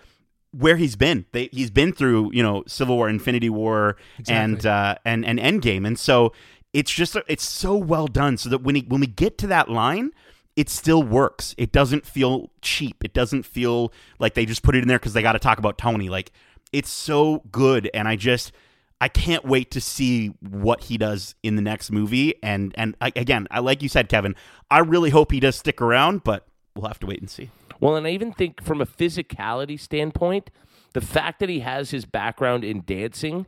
where 0.53 0.77
he's 0.77 0.97
been. 0.97 1.27
They, 1.33 1.49
he's 1.53 1.71
been 1.71 1.93
through 1.93 2.31
you 2.33 2.43
know 2.43 2.63
Civil 2.67 2.97
War, 2.97 3.09
Infinity 3.09 3.51
War, 3.51 3.97
and 4.29 4.55
Exactly. 4.57 4.71
uh, 4.71 4.95
and 5.05 5.25
and 5.25 5.39
Endgame, 5.39 5.87
and 5.87 5.99
so 5.99 6.33
it's 6.73 6.93
just 6.93 7.17
it's 7.27 7.45
so 7.45 7.77
well 7.77 8.07
done. 8.07 8.37
So 8.37 8.49
that 8.51 8.63
when 8.63 8.77
he, 8.77 8.83
when 8.83 9.01
we 9.01 9.07
get 9.09 9.37
to 9.39 9.47
that 9.49 9.69
line, 9.69 10.13
it 10.55 10.69
still 10.69 11.03
works. 11.03 11.55
It 11.59 11.73
doesn't 11.73 12.07
feel 12.07 12.51
cheap. 12.63 13.05
It 13.05 13.13
doesn't 13.15 13.45
feel 13.47 13.93
like 14.19 14.35
they 14.35 14.47
just 14.47 14.63
put 14.63 14.77
it 14.77 14.83
in 14.83 14.89
there 14.89 14.99
because 14.99 15.13
they 15.13 15.23
got 15.23 15.33
to 15.33 15.39
talk 15.39 15.59
about 15.59 15.77
Tony. 15.79 16.09
Like 16.09 16.31
it's 16.73 16.91
so 16.91 17.43
good, 17.51 17.91
and 17.95 18.07
I 18.07 18.17
just 18.17 18.53
I 19.01 19.09
can't 19.09 19.45
wait 19.45 19.71
to 19.73 19.81
see 19.81 20.35
what 20.41 20.85
he 20.85 20.99
does 20.99 21.35
in 21.43 21.57
the 21.57 21.63
next 21.63 21.91
movie. 21.91 22.35
And 22.43 22.75
and 22.77 22.97
I, 23.01 23.13
again, 23.15 23.47
I 23.51 23.61
like 23.61 23.83
you 23.83 23.89
said, 23.89 24.09
Kevin. 24.09 24.35
I 24.71 24.81
really 24.81 25.11
hope 25.11 25.33
he 25.33 25.41
does 25.41 25.57
stick 25.57 25.81
around, 25.81 26.25
but 26.25 26.47
we'll 26.75 26.89
have 26.89 26.99
to 27.01 27.07
wait 27.07 27.21
and 27.21 27.31
see. 27.31 27.51
Well, 27.81 27.97
and 27.97 28.07
I 28.07 28.11
even 28.11 28.33
think 28.33 28.63
from 28.63 28.81
a 28.81 28.87
physicality 28.87 29.79
standpoint, 29.79 30.51
the 30.95 31.01
fact 31.01 31.39
that 31.41 31.49
he 31.49 31.61
has 31.61 31.91
his 31.91 32.05
background 32.05 32.65
in 32.65 32.83
dancing 32.85 33.47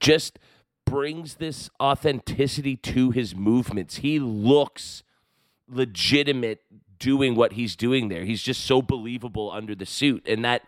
just 0.00 0.38
brings 0.84 1.34
this 1.34 1.70
authenticity 1.80 2.76
to 2.76 3.10
his 3.10 3.36
movements. 3.36 3.96
He 3.96 4.18
looks 4.18 5.02
legitimate 5.68 6.62
doing 6.98 7.34
what 7.34 7.52
he's 7.52 7.76
doing 7.76 8.08
there. 8.08 8.24
He's 8.24 8.42
just 8.42 8.64
so 8.64 8.82
believable 8.82 9.50
under 9.52 9.74
the 9.74 9.86
suit. 9.86 10.26
And 10.26 10.44
that, 10.44 10.62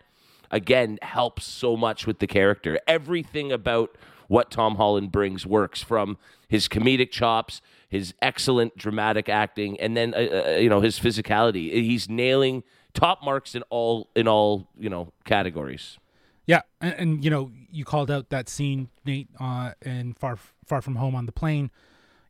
again, 0.49 0.99
helps 1.01 1.43
so 1.43 1.75
much 1.75 2.07
with 2.07 2.19
the 2.19 2.27
character. 2.27 2.79
Everything 2.87 3.51
about 3.51 3.97
what 4.31 4.49
Tom 4.49 4.75
Holland 4.75 5.11
brings 5.11 5.45
works 5.45 5.81
from 5.83 6.17
his 6.47 6.69
comedic 6.69 7.11
chops, 7.11 7.61
his 7.89 8.13
excellent 8.21 8.77
dramatic 8.77 9.27
acting, 9.27 9.77
and 9.81 9.97
then, 9.97 10.13
uh, 10.13 10.17
uh, 10.17 10.49
you 10.57 10.69
know, 10.69 10.79
his 10.79 10.97
physicality. 10.97 11.69
He's 11.73 12.07
nailing 12.07 12.63
top 12.93 13.21
marks 13.21 13.55
in 13.55 13.63
all, 13.69 14.09
in 14.15 14.29
all, 14.29 14.69
you 14.79 14.89
know, 14.89 15.11
categories. 15.25 15.97
Yeah, 16.45 16.61
and, 16.79 16.93
and 16.93 17.23
you 17.25 17.29
know, 17.29 17.51
you 17.69 17.83
called 17.83 18.09
out 18.09 18.29
that 18.29 18.47
scene, 18.47 18.87
Nate, 19.05 19.27
uh, 19.37 19.73
in 19.81 20.13
Far 20.13 20.37
Far 20.65 20.81
From 20.81 20.95
Home 20.95 21.13
on 21.13 21.25
the 21.25 21.33
plane. 21.33 21.69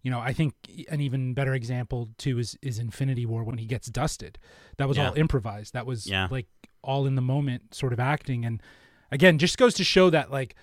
You 0.02 0.10
know, 0.10 0.20
I 0.20 0.34
think 0.34 0.56
an 0.90 1.02
even 1.02 1.36
better 1.36 1.54
example 1.54 2.10
too 2.18 2.40
is 2.40 2.58
is 2.64 2.80
Infinity 2.80 3.28
War 3.28 3.44
when 3.44 3.60
he 3.60 3.66
gets 3.68 3.88
dusted. 3.90 4.40
That 4.78 4.88
was 4.88 4.98
Yeah. 4.98 5.10
all 5.10 5.14
improvised. 5.14 5.74
That 5.74 5.86
was 5.86 6.08
Yeah. 6.08 6.28
like 6.32 6.48
all 6.84 7.06
in 7.06 7.14
the 7.14 7.22
moment 7.22 7.76
sort 7.76 7.94
of 7.94 8.00
acting. 8.00 8.44
And 8.44 8.60
again, 9.12 9.38
just 9.38 9.60
goes 9.60 9.76
to 9.76 9.84
show 9.84 10.10
that 10.10 10.32
like 10.32 10.56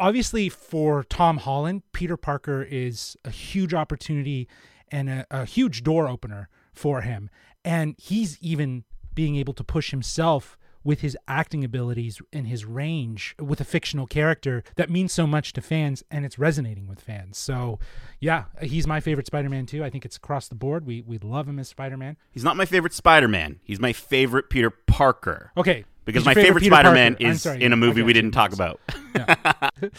obviously 0.00 0.48
for 0.48 1.04
Tom 1.04 1.36
Holland, 1.36 1.82
Peter 1.92 2.16
Parker 2.16 2.62
is 2.62 3.16
a 3.24 3.30
huge 3.30 3.74
opportunity 3.74 4.48
and 4.90 5.08
a, 5.08 5.26
a 5.30 5.44
huge 5.44 5.84
door 5.84 6.08
opener 6.08 6.48
for 6.72 7.02
him. 7.02 7.30
And 7.64 7.94
he's 7.98 8.38
even 8.40 8.84
being 9.14 9.36
able 9.36 9.52
to 9.54 9.62
push 9.62 9.90
himself 9.90 10.56
with 10.82 11.02
his 11.02 11.16
acting 11.28 11.62
abilities 11.62 12.22
and 12.32 12.46
his 12.46 12.64
range 12.64 13.34
with 13.38 13.60
a 13.60 13.64
fictional 13.64 14.06
character 14.06 14.62
that 14.76 14.88
means 14.88 15.12
so 15.12 15.26
much 15.26 15.52
to 15.52 15.60
fans 15.60 16.02
and 16.10 16.24
it's 16.24 16.38
resonating 16.38 16.88
with 16.88 17.00
fans. 17.00 17.36
So, 17.36 17.78
yeah, 18.18 18.44
he's 18.62 18.86
my 18.86 18.98
favorite 18.98 19.26
Spider-Man 19.26 19.66
too. 19.66 19.84
I 19.84 19.90
think 19.90 20.06
it's 20.06 20.16
across 20.16 20.48
the 20.48 20.54
board. 20.54 20.86
We 20.86 21.02
we 21.02 21.18
love 21.18 21.46
him 21.46 21.58
as 21.58 21.68
Spider-Man. 21.68 22.16
He's 22.32 22.44
not 22.44 22.56
my 22.56 22.64
favorite 22.64 22.94
Spider-Man. 22.94 23.60
He's 23.62 23.78
my 23.78 23.92
favorite 23.92 24.48
Peter 24.48 24.70
Parker. 24.70 25.52
Okay. 25.56 25.84
Because 26.04 26.24
my 26.24 26.32
your 26.32 26.42
favorite, 26.42 26.64
Spider-Man 26.64 27.14
Parker. 27.14 27.26
Is 27.26 27.42
sorry, 27.42 27.62
in 27.62 27.72
a 27.72 27.76
movie 27.76 28.02
we 28.02 28.12
didn't 28.12 28.32
talk 28.32 28.52
about. 28.52 28.80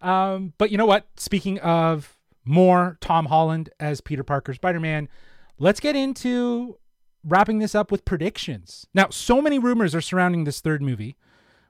Um, 0.00 0.52
but 0.58 0.70
you 0.70 0.78
know 0.78 0.86
what? 0.86 1.06
Speaking 1.16 1.58
of 1.58 2.16
more 2.44 2.98
Tom 3.00 3.26
Holland 3.26 3.70
as 3.80 4.00
Peter 4.00 4.22
Parker 4.22 4.54
Spider 4.54 4.80
Man, 4.80 5.08
let's 5.58 5.80
get 5.80 5.96
into 5.96 6.78
wrapping 7.24 7.58
this 7.58 7.74
up 7.74 7.90
with 7.90 8.04
predictions. 8.04 8.86
Now, 8.94 9.08
so 9.10 9.42
many 9.42 9.58
rumors 9.58 9.94
are 9.94 10.00
surrounding 10.00 10.44
this 10.44 10.60
third 10.60 10.82
movie, 10.82 11.16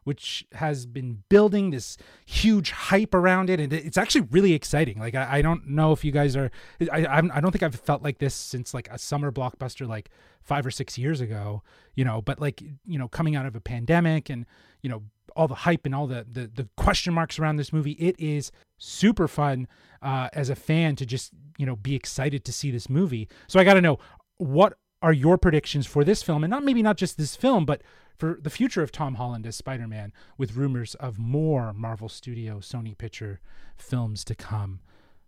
which 0.09 0.47
has 0.53 0.87
been 0.87 1.23
building 1.29 1.69
this 1.71 1.99
huge 2.25 2.71
hype 2.71 3.15
around 3.15 3.51
it, 3.51 3.61
and 3.61 3.73
it's 3.73 3.99
actually 3.99 4.27
really 4.31 4.55
exciting. 4.55 4.99
Like, 4.99 5.15
I, 5.15 5.39
I 5.39 5.43
don't 5.43 5.69
know 5.69 5.93
if 5.93 6.03
you 6.03 6.11
guys 6.13 6.35
are. 6.35 6.51
I, 6.91 7.05
I'm- 7.05 7.31
I 7.35 7.41
don't 7.43 7.53
think 7.53 7.63
I've 7.63 7.75
felt 7.75 8.03
like 8.03 8.19
this 8.19 8.35
since 8.35 8.73
like 8.73 8.89
a 8.91 8.99
summer 8.99 9.31
blockbuster, 9.31 9.87
like 9.87 10.09
five 10.41 10.65
or 10.65 10.71
six 10.71 10.97
years 10.97 11.21
ago. 11.21 11.63
You 11.95 12.05
know, 12.07 12.23
but 12.23 12.41
like 12.41 12.63
you 12.87 12.99
know, 12.99 13.07
coming 13.09 13.37
out 13.37 13.45
of 13.47 13.55
a 13.55 13.61
pandemic 13.61 14.31
and 14.31 14.47
you 14.83 14.89
know 14.91 15.03
all 15.37 15.47
the 15.47 15.55
hype 15.67 15.85
and 15.85 15.95
all 15.95 16.07
the 16.07 16.27
the, 16.31 16.51
the 16.53 16.69
question 16.79 17.13
marks 17.13 17.39
around 17.39 17.57
this 17.57 17.71
movie, 17.73 17.93
it 17.93 18.17
is 18.19 18.51
super 18.79 19.29
fun 19.29 19.69
uh, 20.01 20.29
as 20.33 20.49
a 20.49 20.57
fan 20.57 20.97
to 20.97 21.05
just 21.05 21.33
you 21.59 21.67
know 21.67 21.77
be 21.77 21.95
excited 21.95 22.45
to 22.47 22.53
see 22.53 22.71
this 22.71 22.89
movie. 22.89 23.29
So 23.47 23.61
I 23.61 23.65
got 23.65 23.75
to 23.75 23.83
know 23.83 23.99
what 24.39 24.73
are 25.01 25.13
your 25.13 25.39
predictions 25.39 25.87
for 25.87 26.05
this 26.05 26.23
film, 26.23 26.45
and 26.45 26.51
not 26.51 26.65
maybe 26.65 26.83
not 26.83 26.97
just 26.97 27.17
this 27.17 27.37
film, 27.37 27.65
but 27.65 27.83
for 28.17 28.39
the 28.43 28.51
future 28.51 28.83
of 28.83 28.91
Tom 28.91 29.15
Holland 29.15 29.47
as 29.47 29.57
Spider-Man, 29.57 30.13
with 30.37 30.57
rumors 30.57 30.95
of 30.97 31.19
more 31.19 31.73
Marvel 31.73 32.09
Studio 32.09 32.59
Sony 32.59 32.99
Picture 32.99 33.41
films 33.77 34.25
to 34.25 34.35
come. 34.35 34.81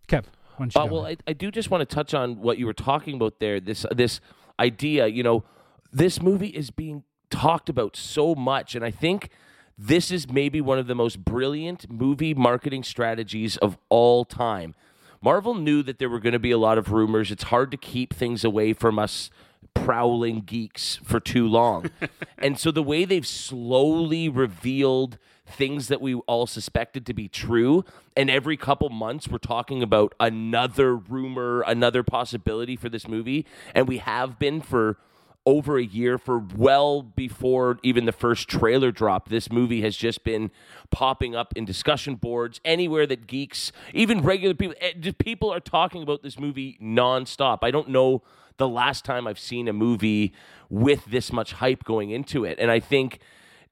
Kev, 0.07 0.25
why 0.57 0.65
you 0.65 0.81
Uh, 0.81 0.85
well? 0.85 1.05
I, 1.05 1.17
I 1.25 1.33
do 1.33 1.51
just 1.51 1.71
want 1.71 1.87
to 1.87 1.95
touch 1.95 2.13
on 2.13 2.41
what 2.41 2.57
you 2.57 2.65
were 2.65 2.73
talking 2.73 3.15
about 3.15 3.39
there. 3.39 3.59
This 3.59 3.85
this 3.95 4.19
idea, 4.59 5.07
you 5.07 5.23
know, 5.23 5.43
this 5.91 6.21
movie 6.21 6.49
is 6.49 6.69
being 6.69 7.03
talked 7.29 7.69
about 7.69 7.95
so 7.95 8.35
much, 8.35 8.75
and 8.75 8.83
I 8.83 8.91
think 8.91 9.29
this 9.77 10.11
is 10.11 10.29
maybe 10.29 10.59
one 10.59 10.77
of 10.77 10.87
the 10.87 10.95
most 10.95 11.23
brilliant 11.23 11.89
movie 11.89 12.33
marketing 12.33 12.83
strategies 12.83 13.55
of 13.57 13.77
all 13.87 14.25
time. 14.25 14.75
Marvel 15.21 15.55
knew 15.55 15.81
that 15.83 15.97
there 15.97 16.09
were 16.09 16.19
going 16.19 16.33
to 16.33 16.39
be 16.39 16.51
a 16.51 16.57
lot 16.57 16.77
of 16.77 16.91
rumors. 16.91 17.31
It's 17.31 17.43
hard 17.43 17.71
to 17.71 17.77
keep 17.77 18.13
things 18.13 18.43
away 18.43 18.73
from 18.73 18.99
us 18.99 19.29
prowling 19.73 20.41
geeks 20.41 20.99
for 21.03 21.19
too 21.19 21.47
long. 21.47 21.89
and 22.37 22.59
so 22.59 22.71
the 22.71 22.83
way 22.83 23.05
they've 23.05 23.27
slowly 23.27 24.29
revealed 24.29 25.17
things 25.45 25.87
that 25.87 26.01
we 26.01 26.15
all 26.15 26.47
suspected 26.47 27.05
to 27.05 27.13
be 27.13 27.27
true 27.27 27.83
and 28.15 28.29
every 28.29 28.55
couple 28.55 28.89
months 28.89 29.27
we're 29.27 29.37
talking 29.37 29.83
about 29.83 30.15
another 30.19 30.95
rumor, 30.95 31.61
another 31.61 32.03
possibility 32.03 32.75
for 32.75 32.87
this 32.87 33.07
movie 33.07 33.45
and 33.75 33.87
we 33.87 33.97
have 33.97 34.39
been 34.39 34.61
for 34.61 34.97
over 35.45 35.77
a 35.77 35.83
year 35.83 36.17
for 36.17 36.39
well 36.55 37.01
before 37.01 37.79
even 37.83 38.05
the 38.05 38.11
first 38.11 38.47
trailer 38.47 38.91
drop. 38.91 39.29
This 39.29 39.51
movie 39.51 39.81
has 39.81 39.97
just 39.97 40.23
been 40.23 40.51
popping 40.91 41.35
up 41.35 41.53
in 41.55 41.65
discussion 41.65 42.15
boards 42.15 42.61
anywhere 42.63 43.07
that 43.07 43.27
geeks, 43.27 43.71
even 43.93 44.21
regular 44.21 44.53
people, 44.53 44.75
eh, 44.79 45.11
people 45.17 45.51
are 45.51 45.59
talking 45.59 46.03
about 46.03 46.21
this 46.21 46.39
movie 46.39 46.77
nonstop. 46.81 47.59
I 47.63 47.71
don't 47.71 47.89
know 47.89 48.21
the 48.57 48.67
last 48.67 49.05
time 49.05 49.27
I've 49.27 49.39
seen 49.39 49.67
a 49.67 49.73
movie 49.73 50.33
with 50.69 51.05
this 51.05 51.31
much 51.31 51.53
hype 51.53 51.83
going 51.83 52.11
into 52.11 52.45
it, 52.45 52.59
and 52.59 52.71
I 52.71 52.79
think 52.79 53.19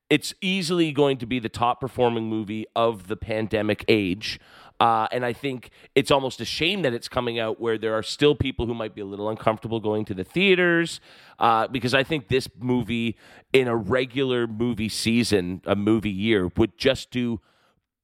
it's 0.10 0.34
easily 0.42 0.92
going 0.92 1.18
to 1.20 1.26
be 1.26 1.40
the 1.40 1.50
top 1.50 1.80
performing 1.80 2.28
movie 2.28 2.66
of 2.76 3.08
the 3.08 3.16
pandemic 3.16 3.86
age. 3.88 4.40
Uh, 4.80 5.08
and 5.12 5.26
I 5.26 5.34
think 5.34 5.72
it's 5.94 6.10
almost 6.10 6.40
a 6.40 6.46
shame 6.46 6.84
that 6.84 6.94
it's 6.94 7.10
coming 7.10 7.38
out 7.38 7.60
where 7.60 7.78
there 7.78 7.94
are 7.94 8.02
still 8.02 8.34
people 8.34 8.66
who 8.66 8.74
might 8.74 8.96
be 8.96 9.02
a 9.02 9.06
little 9.06 9.30
uncomfortable 9.30 9.80
going 9.82 10.06
to 10.06 10.14
the 10.14 10.24
theaters. 10.24 11.02
Uh, 11.38 11.68
because 11.68 11.94
I 11.94 12.04
think 12.04 12.30
this 12.30 12.48
movie, 12.58 13.18
in 13.52 13.68
a 13.68 13.76
regular 13.76 14.48
movie 14.48 14.90
season, 14.90 15.62
a 15.66 15.76
movie 15.76 16.10
year, 16.10 16.50
would 16.56 16.78
just 16.78 17.12
do 17.12 17.42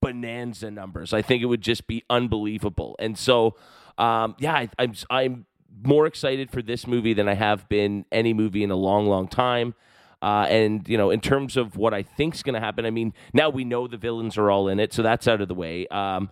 bonanza 0.01 0.69
numbers. 0.69 1.13
I 1.13 1.21
think 1.21 1.41
it 1.41 1.45
would 1.45 1.61
just 1.61 1.87
be 1.87 2.03
unbelievable. 2.09 2.95
And 2.99 3.17
so, 3.17 3.55
um, 3.97 4.35
yeah, 4.37 4.53
I, 4.53 4.69
I'm 4.77 4.93
I'm 5.09 5.45
more 5.83 6.05
excited 6.05 6.51
for 6.51 6.61
this 6.61 6.87
movie 6.87 7.13
than 7.13 7.27
I 7.27 7.33
have 7.33 7.67
been 7.69 8.05
any 8.11 8.33
movie 8.33 8.63
in 8.63 8.71
a 8.71 8.75
long, 8.75 9.07
long 9.07 9.27
time. 9.27 9.75
Uh, 10.21 10.47
and 10.49 10.87
you 10.87 10.97
know, 10.97 11.11
in 11.11 11.19
terms 11.19 11.57
of 11.57 11.77
what 11.77 11.93
I 11.93 12.01
think's 12.01 12.41
going 12.41 12.55
to 12.55 12.59
happen, 12.59 12.85
I 12.85 12.89
mean, 12.89 13.13
now 13.33 13.49
we 13.49 13.63
know 13.63 13.87
the 13.87 13.97
villains 13.97 14.37
are 14.37 14.49
all 14.49 14.67
in 14.67 14.79
it, 14.79 14.93
so 14.93 15.03
that's 15.03 15.27
out 15.27 15.41
of 15.41 15.47
the 15.47 15.53
way. 15.53 15.87
Um, 15.87 16.29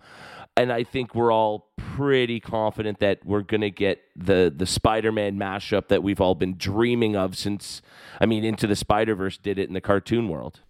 and 0.56 0.72
I 0.72 0.84
think 0.84 1.14
we're 1.14 1.32
all 1.32 1.68
pretty 1.76 2.40
confident 2.40 3.00
that 3.00 3.24
we're 3.24 3.42
going 3.42 3.60
to 3.60 3.70
get 3.70 4.00
the 4.16 4.52
the 4.54 4.66
Spider-Man 4.66 5.36
mashup 5.36 5.88
that 5.88 6.02
we've 6.02 6.20
all 6.20 6.34
been 6.34 6.56
dreaming 6.56 7.14
of 7.16 7.36
since, 7.36 7.82
I 8.20 8.26
mean, 8.26 8.44
Into 8.44 8.66
the 8.66 8.76
Spider-Verse 8.76 9.38
did 9.38 9.58
it 9.58 9.68
in 9.68 9.74
the 9.74 9.80
cartoon 9.80 10.28
world. 10.28 10.60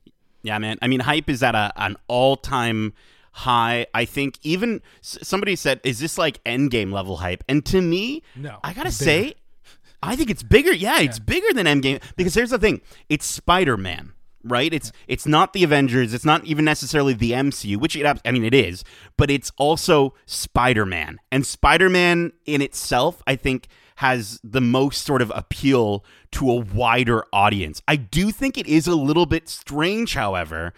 Yeah, 0.42 0.58
man. 0.58 0.78
I 0.82 0.88
mean, 0.88 1.00
hype 1.00 1.30
is 1.30 1.42
at 1.42 1.54
a, 1.54 1.72
an 1.76 1.96
all 2.08 2.36
time 2.36 2.92
high. 3.34 3.86
I 3.92 4.04
think 4.04 4.38
even 4.42 4.80
somebody 5.02 5.56
said, 5.56 5.80
"Is 5.84 5.98
this 5.98 6.16
like 6.16 6.42
Endgame 6.44 6.92
level 6.92 7.18
hype?" 7.18 7.44
And 7.48 7.64
to 7.66 7.82
me, 7.82 8.22
No, 8.36 8.58
I 8.62 8.72
gotta 8.72 8.88
it's 8.88 8.96
say, 8.96 9.34
I 10.02 10.16
think 10.16 10.30
it's 10.30 10.42
bigger. 10.42 10.72
Yeah, 10.72 11.00
it's 11.00 11.18
bigger 11.18 11.52
than 11.52 11.66
Endgame 11.66 12.02
because 12.16 12.34
here's 12.34 12.50
the 12.50 12.58
thing: 12.58 12.80
it's 13.08 13.26
Spider 13.26 13.76
Man. 13.76 14.12
Right, 14.46 14.74
it's 14.74 14.92
it's 15.08 15.26
not 15.26 15.54
the 15.54 15.64
Avengers. 15.64 16.12
It's 16.12 16.24
not 16.24 16.44
even 16.44 16.66
necessarily 16.66 17.14
the 17.14 17.32
MCU, 17.32 17.78
which 17.78 17.96
it, 17.96 18.20
I 18.24 18.30
mean 18.30 18.44
it 18.44 18.54
is, 18.54 18.84
but 19.16 19.30
it's 19.30 19.50
also 19.56 20.14
Spider 20.26 20.84
Man, 20.84 21.18
and 21.32 21.46
Spider 21.46 21.88
Man 21.88 22.32
in 22.44 22.60
itself, 22.60 23.22
I 23.26 23.36
think, 23.36 23.68
has 23.96 24.40
the 24.44 24.60
most 24.60 25.04
sort 25.04 25.22
of 25.22 25.32
appeal 25.34 26.04
to 26.32 26.50
a 26.50 26.56
wider 26.56 27.24
audience. 27.32 27.80
I 27.88 27.96
do 27.96 28.30
think 28.30 28.58
it 28.58 28.66
is 28.66 28.86
a 28.86 28.94
little 28.94 29.24
bit 29.24 29.48
strange, 29.48 30.14
however, 30.14 30.74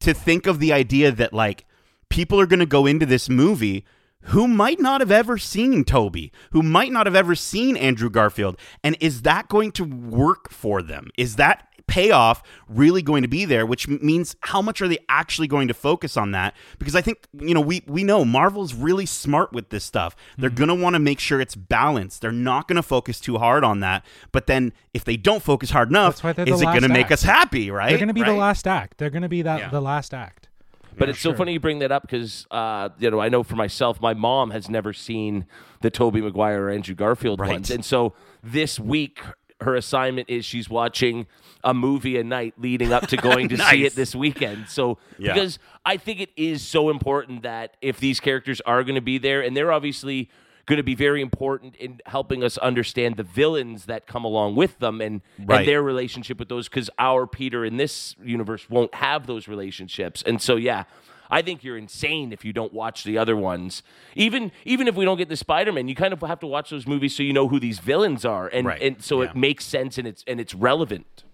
to 0.00 0.12
think 0.12 0.48
of 0.48 0.58
the 0.58 0.72
idea 0.72 1.12
that 1.12 1.32
like 1.32 1.66
people 2.14 2.38
are 2.40 2.46
going 2.46 2.60
to 2.60 2.66
go 2.66 2.86
into 2.86 3.04
this 3.06 3.28
movie 3.28 3.84
who 4.28 4.46
might 4.48 4.80
not 4.80 5.00
have 5.00 5.10
ever 5.10 5.36
seen 5.36 5.84
Tobey, 5.84 6.32
who 6.52 6.62
might 6.62 6.90
not 6.92 7.06
have 7.06 7.16
ever 7.16 7.34
seen 7.34 7.76
Andrew 7.76 8.08
Garfield. 8.08 8.56
And 8.82 8.96
is 9.00 9.22
that 9.22 9.48
going 9.48 9.72
to 9.72 9.84
work 9.84 10.48
for 10.50 10.80
them? 10.80 11.10
Is 11.18 11.36
that 11.36 11.66
payoff 11.86 12.42
really 12.66 13.02
going 13.02 13.20
to 13.20 13.28
be 13.28 13.44
there 13.44 13.66
which 13.66 13.86
means 13.86 14.34
how 14.40 14.62
much 14.62 14.80
are 14.80 14.88
they 14.88 14.96
actually 15.10 15.46
going 15.46 15.68
to 15.68 15.74
focus 15.74 16.16
on 16.16 16.30
that 16.30 16.54
because 16.78 16.96
i 16.96 17.02
think 17.02 17.18
you 17.38 17.52
know 17.52 17.60
we 17.60 17.82
we 17.86 18.02
know 18.02 18.24
marvel's 18.24 18.72
really 18.72 19.04
smart 19.04 19.52
with 19.52 19.68
this 19.68 19.84
stuff 19.84 20.16
they're 20.38 20.48
Mm-hmm. 20.48 20.64
going 20.64 20.68
to 20.78 20.82
want 20.82 20.94
to 20.94 20.98
make 20.98 21.20
sure 21.20 21.42
it's 21.42 21.54
balanced 21.54 22.22
they're 22.22 22.32
not 22.32 22.68
going 22.68 22.76
to 22.76 22.82
focus 22.82 23.20
too 23.20 23.36
hard 23.36 23.64
on 23.64 23.80
that 23.80 24.02
but 24.32 24.46
then 24.46 24.72
if 24.94 25.04
they 25.04 25.18
don't 25.18 25.42
focus 25.42 25.68
hard 25.72 25.90
enough 25.90 26.14
That's 26.14 26.24
why 26.24 26.32
they're 26.32 26.46
the 26.46 26.54
is 26.54 26.62
it 26.62 26.64
going 26.64 26.80
to 26.84 26.88
make 26.88 27.12
us 27.12 27.22
happy 27.22 27.70
right 27.70 27.90
They're 27.90 27.98
going 27.98 28.08
to 28.08 28.14
be 28.14 28.22
the 28.22 28.32
last 28.32 28.66
act. 28.66 28.96
They're 28.96 29.10
going 29.10 29.20
to 29.22 29.28
be 29.28 29.42
that 29.42 29.58
Yeah. 29.60 29.68
the 29.68 29.82
last 29.82 30.14
act. 30.14 30.48
But 30.96 31.08
it's 31.08 31.20
so 31.20 31.34
funny 31.34 31.52
you 31.52 31.60
bring 31.60 31.80
that 31.80 31.92
up 31.92 32.02
because 32.02 32.46
uh, 32.50 32.90
you 32.98 33.10
know 33.10 33.20
I 33.20 33.28
know 33.28 33.42
for 33.42 33.56
myself, 33.56 34.00
my 34.00 34.14
mom 34.14 34.50
has 34.50 34.68
never 34.68 34.92
seen 34.92 35.46
the 35.80 35.90
Tobey 35.90 36.20
Maguire 36.20 36.64
or 36.64 36.70
Andrew 36.70 36.94
Garfield 36.94 37.40
Right. 37.40 37.50
ones, 37.50 37.70
and 37.70 37.84
so 37.84 38.14
this 38.42 38.78
week 38.80 39.20
her 39.60 39.76
assignment 39.76 40.28
is 40.28 40.44
she's 40.44 40.68
watching 40.68 41.26
a 41.62 41.72
movie 41.72 42.18
a 42.18 42.24
night 42.24 42.52
leading 42.58 42.92
up 42.92 43.06
to 43.06 43.16
going 43.16 43.48
to 43.48 43.56
see 43.70 43.86
it 43.86 43.94
this 43.94 44.14
weekend. 44.14 44.68
So 44.68 44.98
Yeah. 45.16 45.32
because 45.32 45.58
I 45.86 45.96
think 45.96 46.20
it 46.20 46.30
is 46.36 46.60
so 46.62 46.90
important 46.90 47.44
that 47.44 47.76
if 47.80 47.98
these 47.98 48.20
characters 48.20 48.60
are 48.62 48.82
going 48.82 48.96
to 48.96 49.00
be 49.00 49.16
there, 49.16 49.40
and 49.40 49.56
they're 49.56 49.72
obviously 49.72 50.28
going 50.66 50.76
to 50.78 50.82
be 50.82 50.94
very 50.94 51.20
important 51.20 51.76
in 51.76 52.00
helping 52.06 52.42
us 52.42 52.56
understand 52.58 53.16
the 53.16 53.22
villains 53.22 53.84
that 53.86 54.06
come 54.06 54.24
along 54.24 54.54
with 54.56 54.78
them 54.78 55.00
and, 55.00 55.20
Right. 55.38 55.60
and 55.60 55.68
their 55.68 55.82
relationship 55.82 56.38
with 56.38 56.48
those 56.48 56.68
because 56.68 56.88
our 56.98 57.26
Peter 57.26 57.64
in 57.64 57.76
this 57.76 58.16
universe 58.22 58.68
won't 58.70 58.94
have 58.94 59.26
those 59.26 59.46
relationships. 59.48 60.22
And 60.26 60.40
so, 60.40 60.56
yeah, 60.56 60.84
I 61.30 61.42
think 61.42 61.64
you're 61.64 61.76
insane 61.78 62.32
if 62.32 62.44
you 62.44 62.52
don't 62.52 62.72
watch 62.72 63.04
the 63.04 63.18
other 63.18 63.36
ones. 63.36 63.82
Even 64.14 64.52
even 64.64 64.86
if 64.88 64.94
we 64.94 65.04
don't 65.04 65.16
get 65.16 65.28
the 65.28 65.36
Spider-Man, 65.36 65.88
you 65.88 65.94
kind 65.94 66.12
of 66.12 66.20
have 66.20 66.38
to 66.40 66.46
watch 66.46 66.70
those 66.70 66.86
movies 66.86 67.14
so 67.16 67.22
you 67.22 67.32
know 67.32 67.48
who 67.48 67.58
these 67.58 67.78
villains 67.78 68.24
are, 68.24 68.46
and 68.48 68.66
Right. 68.66 68.80
and 68.82 69.02
so 69.02 69.22
Yeah. 69.22 69.30
it 69.30 69.36
makes 69.36 69.64
sense 69.64 69.98
and 69.98 70.06
it's 70.06 70.22
and 70.26 70.38
it's 70.40 70.54
relevant. 70.54 71.24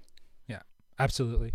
Yeah, 0.48 0.60
absolutely. 0.98 1.52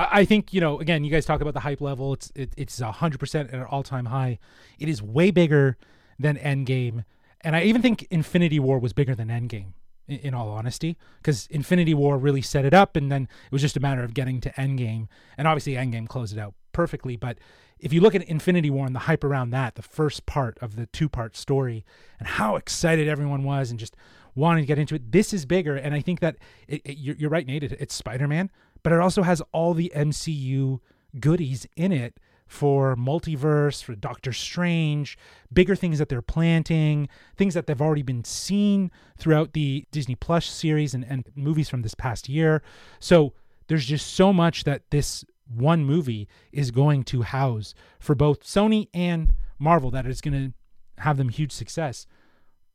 I, 0.00 0.24
think 0.26 0.52
you 0.52 0.60
know. 0.60 0.78
Again, 0.78 1.02
you 1.02 1.10
guys 1.10 1.24
talk 1.26 1.40
about 1.40 1.54
the 1.54 1.60
hype 1.60 1.80
level. 1.80 2.12
It's 2.12 2.30
it, 2.36 2.52
it's 2.56 2.78
hundred 2.78 3.18
percent 3.18 3.48
at 3.50 3.56
an 3.58 3.64
all 3.64 3.82
time 3.82 4.04
high. 4.04 4.38
It 4.78 4.88
is 4.88 5.02
way 5.02 5.32
bigger 5.32 5.76
than 6.20 6.36
Endgame, 6.36 7.04
and 7.42 7.54
I 7.56 7.62
even 7.62 7.82
think 7.82 8.06
Infinity 8.10 8.58
War 8.58 8.78
was 8.78 8.92
bigger 8.92 9.14
than 9.14 9.28
Endgame. 9.28 9.72
In, 10.08 10.18
in 10.20 10.34
all 10.34 10.48
honesty, 10.48 10.96
because 11.18 11.46
Infinity 11.50 11.92
War 11.92 12.16
really 12.16 12.40
set 12.40 12.64
it 12.64 12.72
up, 12.72 12.96
and 12.96 13.12
then 13.12 13.24
it 13.24 13.52
was 13.52 13.60
just 13.60 13.76
a 13.76 13.80
matter 13.80 14.02
of 14.02 14.14
getting 14.14 14.40
to 14.40 14.50
Endgame, 14.52 15.06
and 15.36 15.46
obviously 15.46 15.74
Endgame 15.74 16.08
closed 16.08 16.34
it 16.34 16.40
out 16.40 16.54
perfectly. 16.72 17.14
But 17.16 17.36
if 17.78 17.92
you 17.92 18.00
look 18.00 18.14
at 18.14 18.22
Infinity 18.22 18.70
War 18.70 18.86
and 18.86 18.94
the 18.94 19.00
hype 19.00 19.22
around 19.22 19.50
that, 19.50 19.74
the 19.74 19.82
first 19.82 20.24
part 20.24 20.56
of 20.62 20.76
the 20.76 20.86
two 20.86 21.10
part 21.10 21.36
story, 21.36 21.84
and 22.18 22.26
how 22.26 22.56
excited 22.56 23.06
everyone 23.06 23.44
was, 23.44 23.70
and 23.70 23.78
just 23.78 23.96
wanting 24.34 24.62
to 24.62 24.66
get 24.66 24.78
into 24.78 24.94
it, 24.94 25.12
this 25.12 25.34
is 25.34 25.44
bigger. 25.44 25.76
And 25.76 25.92
I 25.94 26.00
think 26.00 26.20
that 26.20 26.36
it, 26.66 26.80
it- 26.86 26.96
you're, 26.96 27.16
you're 27.16 27.30
right, 27.30 27.46
Nate. 27.46 27.64
It, 27.64 27.72
it's 27.78 27.94
Spider 27.94 28.26
Man, 28.26 28.50
but 28.82 28.94
it 28.94 29.00
also 29.00 29.22
has 29.24 29.42
all 29.52 29.74
the 29.74 29.92
MCU 29.94 30.80
goodies 31.20 31.66
in 31.76 31.92
it 31.92 32.18
for 32.48 32.96
multiverse, 32.96 33.82
for 33.82 33.94
Doctor 33.94 34.32
Strange, 34.32 35.16
bigger 35.52 35.76
things 35.76 35.98
that 35.98 36.08
they're 36.08 36.22
planting, 36.22 37.08
things 37.36 37.54
that 37.54 37.66
they've 37.66 37.80
already 37.80 38.02
been 38.02 38.24
seen 38.24 38.90
throughout 39.18 39.52
the 39.52 39.84
Disney 39.92 40.14
Plus 40.14 40.46
series 40.46 40.94
and, 40.94 41.04
and 41.08 41.28
movies 41.36 41.68
from 41.68 41.82
this 41.82 41.94
past 41.94 42.28
year. 42.28 42.62
So 42.98 43.34
there's 43.68 43.84
just 43.84 44.14
so 44.14 44.32
much 44.32 44.64
that 44.64 44.90
this 44.90 45.24
one 45.46 45.84
movie 45.84 46.28
is 46.52 46.70
going 46.70 47.04
to 47.04 47.22
house 47.22 47.74
for 48.00 48.14
both 48.14 48.42
Sony 48.42 48.88
and 48.92 49.32
Marvel 49.58 49.90
that 49.90 50.06
is 50.06 50.20
going 50.20 50.34
to 50.34 51.02
have 51.02 51.16
them 51.16 51.28
huge 51.28 51.52
success. 51.52 52.06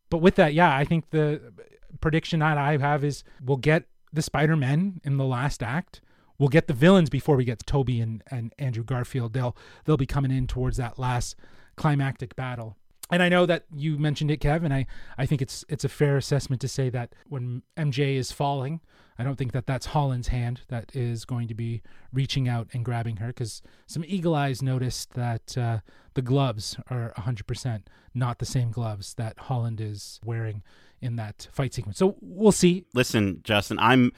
But 0.10 0.20
with 0.20 0.36
that, 0.36 0.54
yeah, 0.54 0.76
I 0.76 0.86
think 0.86 1.10
the 1.10 1.54
prediction 2.00 2.40
that 2.40 2.58
I 2.58 2.78
have 2.78 3.04
is 3.04 3.24
we'll 3.44 3.58
get 3.58 3.86
the 4.12 4.22
Spider 4.22 4.56
Men 4.56 5.02
in 5.04 5.18
the 5.18 5.26
last 5.26 5.64
act. 5.64 6.02
We'll 6.44 6.50
get 6.50 6.68
the 6.68 6.74
villains 6.74 7.10
before 7.10 7.38
we 7.38 7.46
get 7.46 7.60
to 7.60 7.66
Tobey 7.66 8.02
and, 8.02 8.22
and 8.30 8.54
Andrew 8.60 8.84
Garfield. 8.84 9.32
They'll 9.32 9.56
they'll 9.86 9.96
be 9.96 10.06
coming 10.06 10.30
in 10.30 10.46
towards 10.46 10.76
that 10.76 11.00
last 11.00 11.38
climactic 11.78 12.36
battle. 12.36 12.76
And 13.10 13.24
I 13.24 13.30
know 13.30 13.46
that 13.46 13.64
you 13.74 13.98
mentioned 13.98 14.30
it, 14.30 14.42
Kev, 14.42 14.66
and 14.66 14.74
I, 14.74 14.86
I 15.18 15.26
think 15.26 15.42
it's 15.42 15.64
it's 15.70 15.86
a 15.86 15.90
fair 15.90 16.18
assessment 16.18 16.60
to 16.60 16.68
say 16.68 16.90
that 16.90 17.14
when 17.30 17.64
MJ 17.78 18.18
is 18.18 18.34
falling, 18.34 18.82
I 19.18 19.24
don't 19.24 19.38
think 19.38 19.54
that 19.54 19.68
that's 19.68 19.86
Holland's 19.86 20.28
hand 20.28 20.64
that 20.68 20.94
is 20.94 21.24
going 21.24 21.48
to 21.48 21.54
be 21.54 21.82
reaching 22.12 22.50
out 22.50 22.68
and 22.74 22.84
grabbing 22.84 23.18
her 23.18 23.28
because 23.28 23.62
some 23.88 24.04
eagle 24.06 24.36
eyes 24.36 24.62
noticed 24.62 25.14
that 25.14 25.58
uh, 25.58 25.80
the 26.14 26.22
gloves 26.22 26.76
are 26.90 27.14
100% 27.20 27.84
not 28.14 28.40
the 28.40 28.46
same 28.46 28.70
gloves 28.70 29.14
that 29.14 29.40
Holland 29.40 29.80
is 29.80 30.20
wearing 30.26 30.62
in 31.00 31.16
that 31.16 31.48
fight 31.54 31.74
sequence. 31.74 31.98
So 32.00 32.18
we'll 32.20 32.52
see. 32.52 32.84
listen, 32.94 33.40
Justin, 33.46 33.80
I'm 33.80 34.12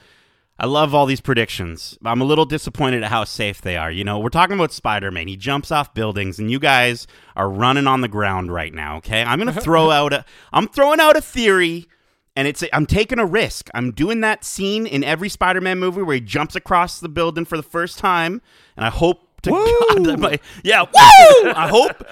I 0.58 0.66
love 0.66 0.94
all 0.94 1.04
these 1.04 1.20
predictions. 1.20 1.98
I'm 2.04 2.20
a 2.22 2.24
little 2.24 2.46
disappointed 2.46 3.02
at 3.02 3.10
how 3.10 3.24
safe 3.24 3.60
they 3.60 3.76
are. 3.76 3.90
You 3.90 4.04
know, 4.04 4.18
we're 4.18 4.30
talking 4.30 4.54
about 4.54 4.72
Spider-Man. 4.72 5.28
He 5.28 5.36
jumps 5.36 5.70
off 5.70 5.92
buildings 5.92 6.38
and 6.38 6.50
you 6.50 6.58
guys 6.58 7.06
are 7.34 7.50
running 7.50 7.86
on 7.86 8.00
the 8.00 8.08
ground 8.08 8.50
right 8.50 8.72
now, 8.72 8.96
okay? 8.96 9.22
I'm 9.22 9.38
going 9.38 9.54
to 9.54 9.60
throw 9.60 9.90
out 9.90 10.12
a 10.12 10.24
I'm 10.52 10.66
throwing 10.68 10.98
out 10.98 11.16
a 11.16 11.20
theory 11.20 11.86
and 12.34 12.48
it's 12.48 12.64
I'm 12.72 12.86
taking 12.86 13.18
a 13.18 13.26
risk. 13.26 13.68
I'm 13.74 13.92
doing 13.92 14.20
that 14.22 14.44
scene 14.44 14.86
in 14.86 15.04
every 15.04 15.28
Spider-Man 15.28 15.78
movie 15.78 16.02
where 16.02 16.14
he 16.14 16.20
jumps 16.20 16.56
across 16.56 17.00
the 17.00 17.08
building 17.08 17.44
for 17.44 17.58
the 17.58 17.62
first 17.62 17.98
time 17.98 18.40
and 18.76 18.86
I 18.86 18.90
hope 18.90 19.28
to 19.42 19.50
God 19.50 20.04
that 20.04 20.18
my 20.18 20.40
yeah, 20.64 20.82
woo! 20.82 21.50
I 21.50 21.68
hope 21.68 22.02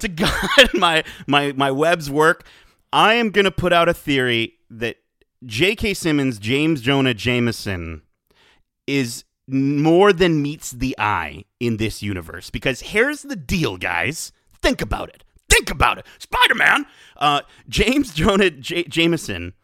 to 0.00 0.08
God 0.08 0.70
my 0.74 1.02
my 1.26 1.52
my 1.52 1.72
webs 1.72 2.08
work. 2.08 2.44
I 2.92 3.14
am 3.14 3.30
going 3.30 3.44
to 3.44 3.50
put 3.50 3.72
out 3.72 3.88
a 3.88 3.94
theory 3.94 4.54
that 4.70 4.96
J.K. 5.44 5.94
Simmons, 5.94 6.38
James 6.38 6.80
Jonah 6.80 7.14
Jameson 7.14 8.02
is 8.86 9.24
more 9.46 10.12
than 10.12 10.42
meets 10.42 10.70
the 10.72 10.94
eye 10.98 11.44
in 11.60 11.76
this 11.76 12.02
universe. 12.02 12.50
Because 12.50 12.80
here's 12.80 13.22
the 13.22 13.36
deal, 13.36 13.76
guys. 13.76 14.32
Think 14.60 14.82
about 14.82 15.08
it. 15.10 15.24
Think 15.48 15.70
about 15.70 15.98
it. 15.98 16.06
Spider 16.18 16.54
Man, 16.54 16.86
uh, 17.16 17.40
James 17.68 18.12
Jonah 18.12 18.50
J- 18.50 18.84
Jameson 18.84 19.54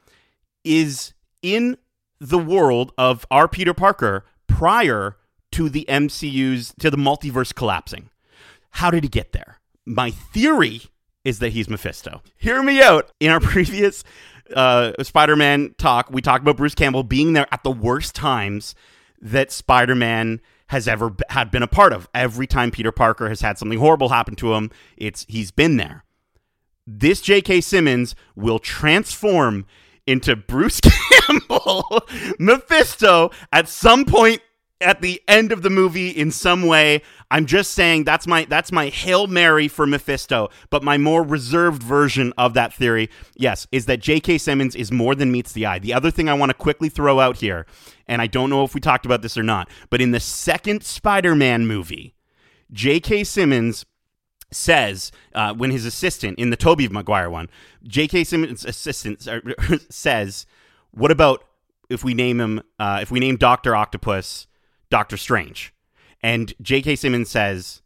is 0.65 1.13
in 1.43 1.77
the 2.21 2.39
world 2.39 2.93
of 2.97 3.27
our 3.31 3.49
Peter 3.49 3.75
Parker 3.75 4.25
prior 4.47 5.17
to 5.53 5.69
the 5.69 5.85
MCU's, 5.89 6.73
to 6.81 6.91
the 6.91 6.97
multiverse 6.97 7.55
collapsing. 7.55 8.09
How 8.71 8.91
did 8.91 9.05
he 9.05 9.09
get 9.09 9.33
there? 9.33 9.59
My 9.85 10.11
theory 10.11 10.83
is 11.25 11.39
that 11.39 11.53
he's 11.53 11.69
Mephisto. 11.69 12.23
Hear 12.37 12.63
me 12.63 12.83
out. 12.83 13.11
In 13.21 13.31
our 13.31 13.41
previous 13.41 14.05
uh, 14.55 14.93
Spider 15.03 15.37
Man 15.37 15.75
talk, 15.79 16.11
we 16.11 16.21
talk 16.21 16.41
about 16.41 16.57
Bruce 16.57 16.75
Campbell 16.75 17.03
being 17.03 17.33
there 17.33 17.47
at 17.53 17.63
the 17.63 17.71
worst 17.71 18.15
times 18.15 18.75
that 19.21 19.51
Spider 19.53 19.95
Man 19.95 20.41
has 20.69 20.89
ever 20.89 21.11
b- 21.11 21.25
had 21.29 21.51
been 21.51 21.63
a 21.63 21.69
part 21.69 21.93
of. 21.93 22.09
Every 22.15 22.47
time 22.47 22.71
Peter 22.71 22.93
Parker 22.93 23.29
has 23.29 23.41
had 23.41 23.59
something 23.59 23.79
horrible 23.79 24.09
happen 24.11 24.35
to 24.37 24.55
him, 24.55 24.71
it's 24.97 25.25
he's 25.29 25.51
been 25.51 25.77
there. 25.77 26.05
This 26.87 27.21
J.K. 27.21 27.63
Simmons 27.63 28.15
will 28.37 28.59
transform 28.59 29.67
into 30.07 30.37
Bruce 30.37 30.81
Campbell, 31.11 32.03
Mephisto, 32.39 33.31
at 33.53 33.69
some 33.69 34.05
point 34.05 34.43
at 34.81 35.01
the 35.01 35.23
end 35.27 35.51
of 35.51 35.63
the 35.63 35.71
movie 35.71 36.11
in 36.11 36.31
some 36.31 36.67
way. 36.67 37.03
I'm 37.35 37.47
just 37.47 37.73
saying 37.73 38.05
that's 38.05 38.29
my 38.29 38.45
that's 38.45 38.71
my 38.71 38.91
Hail 38.91 39.27
Mary 39.27 39.67
for 39.67 39.89
Mephisto, 39.89 40.51
but 40.71 40.85
my 40.85 40.97
more 40.97 41.21
reserved 41.21 41.83
version 41.83 42.33
of 42.39 42.55
that 42.55 42.73
theory, 42.73 43.11
yes, 43.35 43.67
is 43.73 43.87
that 43.87 43.99
J.K. 43.99 44.39
Simmons 44.39 44.77
is 44.77 44.93
more 44.93 45.17
than 45.17 45.33
meets 45.33 45.51
the 45.51 45.67
eye. 45.67 45.81
The 45.81 45.93
other 45.93 46.13
thing 46.13 46.29
I 46.29 46.35
want 46.35 46.51
to 46.51 46.55
quickly 46.55 46.89
throw 46.89 47.19
out 47.19 47.39
here, 47.39 47.67
and 48.07 48.23
I 48.23 48.29
don't 48.29 48.51
know 48.51 48.63
if 48.63 48.73
we 48.73 48.81
talked 48.81 49.05
about 49.05 49.23
this 49.23 49.37
or 49.37 49.43
not, 49.43 49.69
but 49.91 50.01
in 50.01 50.13
the 50.13 50.21
second 50.21 50.85
Spider-Man 50.85 51.67
movie, 51.67 52.15
J.K. 52.71 53.25
Simmons 53.25 53.85
says 54.53 55.11
uh, 55.35 55.55
when 55.55 55.73
his 55.73 55.85
assistant 55.85 56.39
in 56.39 56.51
the 56.51 56.57
Tobey 56.57 56.87
Maguire 56.87 57.29
one, 57.29 57.51
J.K. 57.83 58.23
Simmons' 58.23 58.65
assistant 58.65 59.27
says, 59.91 60.47
"What 60.93 61.11
about 61.11 61.43
if 61.91 62.05
we 62.05 62.15
name 62.15 62.41
him? 62.41 62.63
Uh, 62.79 63.01
if 63.03 63.11
we 63.11 63.19
name 63.19 63.35
Doctor 63.35 63.75
Octopus 63.75 64.47
Doctor 64.89 65.17
Strange?" 65.17 65.74
And 66.25 66.55
J.K. 66.63 66.97
Simmons 66.97 67.29
says, 67.29 67.83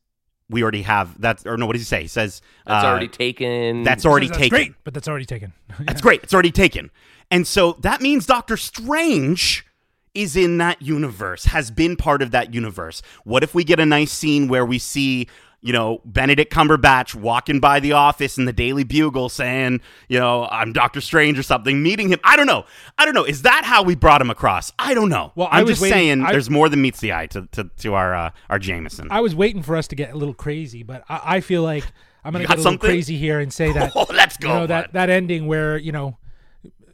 "We 0.49 0.63
already 0.63 0.83
have 0.83 1.21
that." 1.21 1.45
Or 1.45 1.57
no, 1.57 1.67
what 1.67 1.73
does 1.73 1.83
he 1.83 1.87
say? 1.87 2.03
He 2.03 2.09
says, 2.09 2.41
That's 2.65 2.85
uh, 2.85 2.89
already 2.89 3.09
taken. 3.09 3.83
That's 3.83 4.07
already 4.07 4.29
That's 4.29 4.39
taken. 4.39 4.57
great, 4.57 4.75
but 4.85 4.95
that's 4.95 5.09
already 5.09 5.27
taken. 5.27 5.53
That's 5.81 6.01
great. 6.01 6.23
It's 6.23 6.33
already 6.33 6.53
taken. 6.53 6.91
And 7.33 7.47
so 7.47 7.73
that 7.81 8.01
means 8.01 8.27
Doctor 8.27 8.57
Strange 8.57 9.67
is 10.15 10.37
in 10.37 10.59
that 10.59 10.81
universe, 10.81 11.47
has 11.47 11.71
been 11.71 11.97
part 11.97 12.23
of 12.23 12.31
that 12.31 12.55
universe. 12.55 13.03
What 13.25 13.43
if 13.43 13.55
we 13.55 13.65
get 13.65 13.81
a 13.81 13.87
nice 13.87 14.13
scene 14.13 14.49
where 14.49 14.65
we 14.65 14.79
see 14.79 15.29
you 15.61 15.73
know, 15.73 16.01
Benedict 16.05 16.53
Cumberbatch 16.53 17.15
walking 17.17 17.59
by 17.59 17.81
the 17.81 17.91
office 17.93 18.39
in 18.39 18.45
the 18.45 18.53
Daily 18.53 18.85
Bugle 18.85 19.29
saying, 19.29 19.81
you 20.09 20.19
know, 20.19 20.47
I'm 20.53 20.73
Doctor 20.73 21.01
Strange 21.01 21.37
or 21.39 21.43
something, 21.43 21.83
meeting 21.83 22.11
him. 22.11 22.21
I 22.23 22.37
don't 22.37 22.47
know. 22.47 22.65
I 22.97 23.05
don't 23.05 23.15
know. 23.15 23.25
Is 23.25 23.43
that 23.43 23.65
how 23.65 23.83
we 23.83 23.97
brought 23.97 24.21
him 24.21 24.31
across? 24.31 24.73
I 24.79 24.95
don't 24.95 25.09
know. 25.09 25.33
Well, 25.35 25.49
I'm 25.51 25.67
just 25.67 25.83
waiting- 25.83 25.93
saying 25.97 26.23
I- 26.23 26.31
there's 26.33 26.49
more 26.49 26.69
than 26.69 26.81
meets 26.81 27.01
the 27.01 27.13
eye 27.13 27.27
to, 27.27 27.47
to, 27.53 27.65
to 27.79 27.95
our 27.95 28.15
uh, 28.15 28.31
our 28.49 28.59
Jameson. 28.61 29.09
I 29.11 29.21
was 29.21 29.35
waiting 29.35 29.63
for 29.63 29.77
us 29.77 29.89
to 29.89 29.97
get 29.97 30.13
a 30.13 30.17
little 30.17 30.35
crazy, 30.35 30.83
but 30.85 31.03
I, 31.09 31.21
I 31.25 31.41
feel 31.41 31.63
like 31.65 31.85
I'm 32.25 32.33
going 32.33 32.43
to 32.45 32.49
get 32.49 32.55
a 32.55 32.59
little 32.59 32.73
something? 32.73 32.89
crazy 32.89 33.17
here 33.17 33.41
and 33.41 33.53
say 33.53 33.73
that 33.73 33.93
Oh, 33.97 34.07
let's 34.11 34.37
go, 34.37 34.49
you 34.49 34.55
know 34.55 34.67
that 34.69 34.93
that 34.93 35.11
ending 35.11 35.47
where 35.49 35.77
you 35.77 35.91
know, 35.91 36.19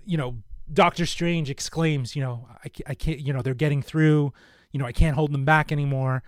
you 0.07 0.17
know, 0.17 0.37
Doctor 0.73 1.05
Strange 1.05 1.51
exclaims, 1.51 2.17
you 2.17 2.23
know, 2.23 2.49
I, 2.65 2.71
I 2.87 2.95
can't, 2.95 3.21
you 3.21 3.35
know, 3.35 3.43
they're 3.43 3.53
getting 3.53 3.83
through, 3.83 4.33
you 4.73 4.79
know, 4.81 4.87
I 4.87 4.93
can't 4.93 5.15
hold 5.15 5.33
them 5.33 5.45
back 5.45 5.71
anymore. 5.71 6.23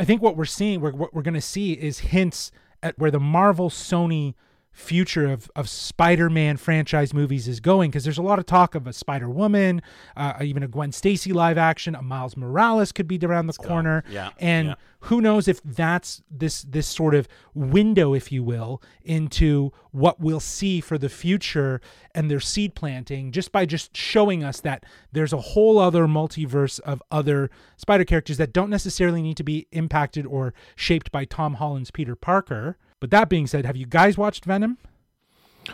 I 0.00 0.04
think 0.06 0.22
what 0.22 0.34
we're 0.34 0.46
seeing, 0.46 0.80
we're, 0.80 0.92
what 0.92 1.12
we're 1.12 1.20
going 1.20 1.34
to 1.34 1.42
see 1.42 1.74
is 1.74 1.98
hints 1.98 2.52
at 2.82 2.98
where 2.98 3.10
the 3.10 3.20
Marvel 3.20 3.68
Sony 3.68 4.32
future 4.80 5.26
of, 5.26 5.50
of 5.54 5.68
Spider-Man 5.68 6.56
franchise 6.56 7.14
movies 7.14 7.46
is 7.46 7.60
going 7.60 7.90
because 7.90 8.02
there's 8.04 8.18
a 8.18 8.22
lot 8.22 8.38
of 8.38 8.46
talk 8.46 8.74
of 8.74 8.86
a 8.86 8.92
Spider-Woman, 8.92 9.82
uh, 10.16 10.32
even 10.42 10.62
a 10.62 10.68
Gwen 10.68 10.90
Stacy 10.90 11.32
live 11.32 11.58
action, 11.58 11.94
a 11.94 12.02
Miles 12.02 12.36
Morales 12.36 12.90
could 12.90 13.06
be 13.06 13.18
around 13.22 13.46
the 13.46 13.52
corner. 13.52 14.02
Yeah, 14.10 14.30
And 14.38 14.68
yeah. 14.68 14.74
who 15.00 15.20
knows 15.20 15.46
if 15.46 15.62
that's 15.62 16.22
this 16.30 16.62
this 16.62 16.86
sort 16.86 17.14
of 17.14 17.28
window 17.54 18.14
if 18.14 18.32
you 18.32 18.42
will 18.42 18.82
into 19.02 19.72
what 19.92 20.20
we'll 20.20 20.40
see 20.40 20.80
for 20.80 20.96
the 20.96 21.08
future 21.08 21.80
and 22.14 22.30
their 22.30 22.40
seed 22.40 22.74
planting 22.74 23.30
just 23.32 23.52
by 23.52 23.66
just 23.66 23.96
showing 23.96 24.42
us 24.42 24.60
that 24.60 24.84
there's 25.12 25.32
a 25.32 25.40
whole 25.40 25.78
other 25.78 26.06
multiverse 26.06 26.80
of 26.80 27.02
other 27.10 27.50
spider 27.76 28.04
characters 28.04 28.38
that 28.38 28.52
don't 28.52 28.70
necessarily 28.70 29.20
need 29.22 29.36
to 29.36 29.44
be 29.44 29.66
impacted 29.72 30.26
or 30.26 30.54
shaped 30.74 31.12
by 31.12 31.24
Tom 31.24 31.54
Holland's 31.54 31.90
Peter 31.90 32.16
Parker 32.16 32.76
but 33.00 33.10
that 33.10 33.28
being 33.28 33.46
said 33.46 33.64
have 33.66 33.76
you 33.76 33.86
guys 33.86 34.16
watched 34.16 34.44
Venom 34.44 34.78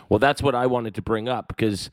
Well, 0.09 0.19
that's 0.19 0.41
what 0.41 0.55
I 0.55 0.65
wanted 0.65 0.95
to 0.95 1.01
bring 1.01 1.29
up 1.29 1.47
because 1.47 1.89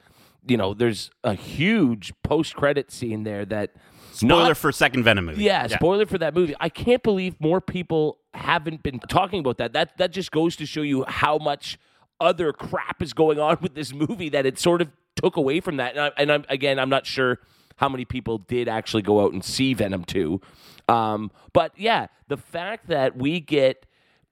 you 0.47 0.57
know 0.57 0.75
there's 0.75 1.11
a 1.23 1.35
huge 1.35 2.13
post-credit 2.23 2.91
scene 2.91 3.25
there 3.25 3.45
that 3.47 3.73
Spoiler 4.13 4.49
not- 4.49 4.57
for 4.57 4.71
second 4.71 5.03
Venom 5.03 5.27
movie. 5.27 5.43
Yeah, 5.43 5.67
spoiler 5.67 6.07
for 6.07 6.19
that 6.19 6.35
movie. 6.35 6.55
I 6.61 6.69
can't 6.69 7.03
believe 7.03 7.35
more 7.41 7.61
people 7.61 8.19
haven't 8.33 8.83
been 8.85 9.01
talking 9.09 9.41
about 9.41 9.59
that. 9.59 9.73
That 9.73 9.99
that 9.99 10.13
just 10.13 10.31
goes 10.31 10.55
to 10.57 10.67
show 10.67 10.83
you 10.83 11.05
how 11.09 11.39
much 11.39 11.79
other 12.21 12.53
crap 12.53 13.03
is 13.03 13.13
going 13.13 13.41
on 13.41 13.59
with 13.61 13.75
this 13.75 13.93
movie 13.93 14.29
that 14.29 14.47
it 14.47 14.57
sort 14.59 14.81
of 14.81 14.89
took 15.17 15.37
away 15.37 15.59
from 15.61 15.79
that. 15.79 15.97
And, 15.97 16.01
I, 16.01 16.11
and 16.17 16.31
I'm, 16.33 16.45
again, 16.49 16.79
I'm 16.79 16.89
not 16.89 17.07
sure 17.07 17.41
how 17.77 17.89
many 17.89 18.05
people 18.05 18.39
did 18.39 18.69
actually 18.69 19.03
go 19.03 19.21
out 19.25 19.33
and 19.33 19.45
see 19.45 19.75
Venom 19.75 20.05
2. 20.05 20.41
Um, 20.89 21.33
but 21.53 21.73
yeah, 21.77 22.07
the 22.29 22.37
fact 22.37 22.87
that 22.87 23.17
we 23.17 23.41
get 23.41 23.85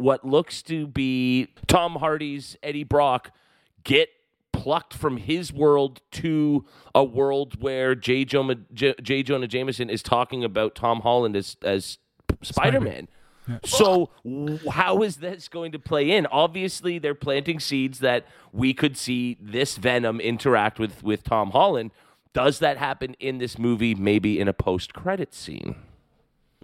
what 0.02 0.24
looks 0.24 0.62
to 0.62 0.86
be 0.86 1.48
Tom 1.66 1.96
Hardy's 1.96 2.56
Eddie 2.62 2.84
Brock 2.84 3.30
get 3.84 4.08
plucked 4.52 4.94
from 4.94 5.16
his 5.16 5.52
world 5.52 6.00
to 6.12 6.64
a 6.94 7.02
world 7.02 7.60
where 7.60 7.94
J. 7.94 8.24
Jonah, 8.24 8.56
J. 8.72 8.94
J. 9.02 9.22
Jonah 9.22 9.48
Jameson 9.48 9.90
is 9.90 10.02
talking 10.02 10.44
about 10.44 10.74
Tom 10.74 11.00
Holland 11.00 11.36
as 11.36 11.56
as 11.62 11.98
Spider 12.42 12.80
Man. 12.80 13.08
So 13.64 14.10
w- 14.24 14.58
how 14.70 15.02
is 15.02 15.16
this 15.16 15.48
going 15.48 15.72
to 15.72 15.78
play 15.78 16.10
in? 16.12 16.26
Obviously, 16.26 16.98
they're 16.98 17.14
planting 17.14 17.58
seeds 17.58 17.98
that 17.98 18.24
we 18.52 18.72
could 18.72 18.96
see 18.96 19.36
this 19.40 19.76
Venom 19.76 20.20
interact 20.20 20.78
with 20.78 21.02
with 21.02 21.24
Tom 21.24 21.50
Holland. 21.50 21.90
Does 22.34 22.60
that 22.60 22.78
happen 22.78 23.14
in 23.18 23.38
this 23.38 23.58
movie? 23.58 23.94
Maybe 23.94 24.38
in 24.38 24.48
a 24.48 24.52
post 24.52 24.94
credit 24.94 25.34
scene. 25.34 25.74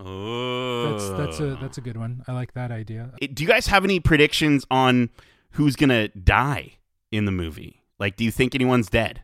Oh. 0.00 0.90
that's 0.92 1.08
that's 1.10 1.40
a 1.40 1.56
that's 1.60 1.78
a 1.78 1.80
good 1.80 1.96
one 1.96 2.22
I 2.28 2.32
like 2.32 2.54
that 2.54 2.70
idea 2.70 3.10
It- 3.20 3.34
do 3.34 3.42
you 3.42 3.48
guys 3.48 3.66
have 3.66 3.84
any 3.84 4.00
predictions 4.00 4.64
on 4.70 5.10
who's 5.52 5.76
gonna 5.76 6.08
die 6.08 6.72
in 7.10 7.24
the 7.24 7.32
movie? 7.32 7.82
Like, 7.98 8.16
do 8.16 8.24
you 8.24 8.30
think 8.30 8.54
anyone's 8.54 8.88
dead? 8.88 9.22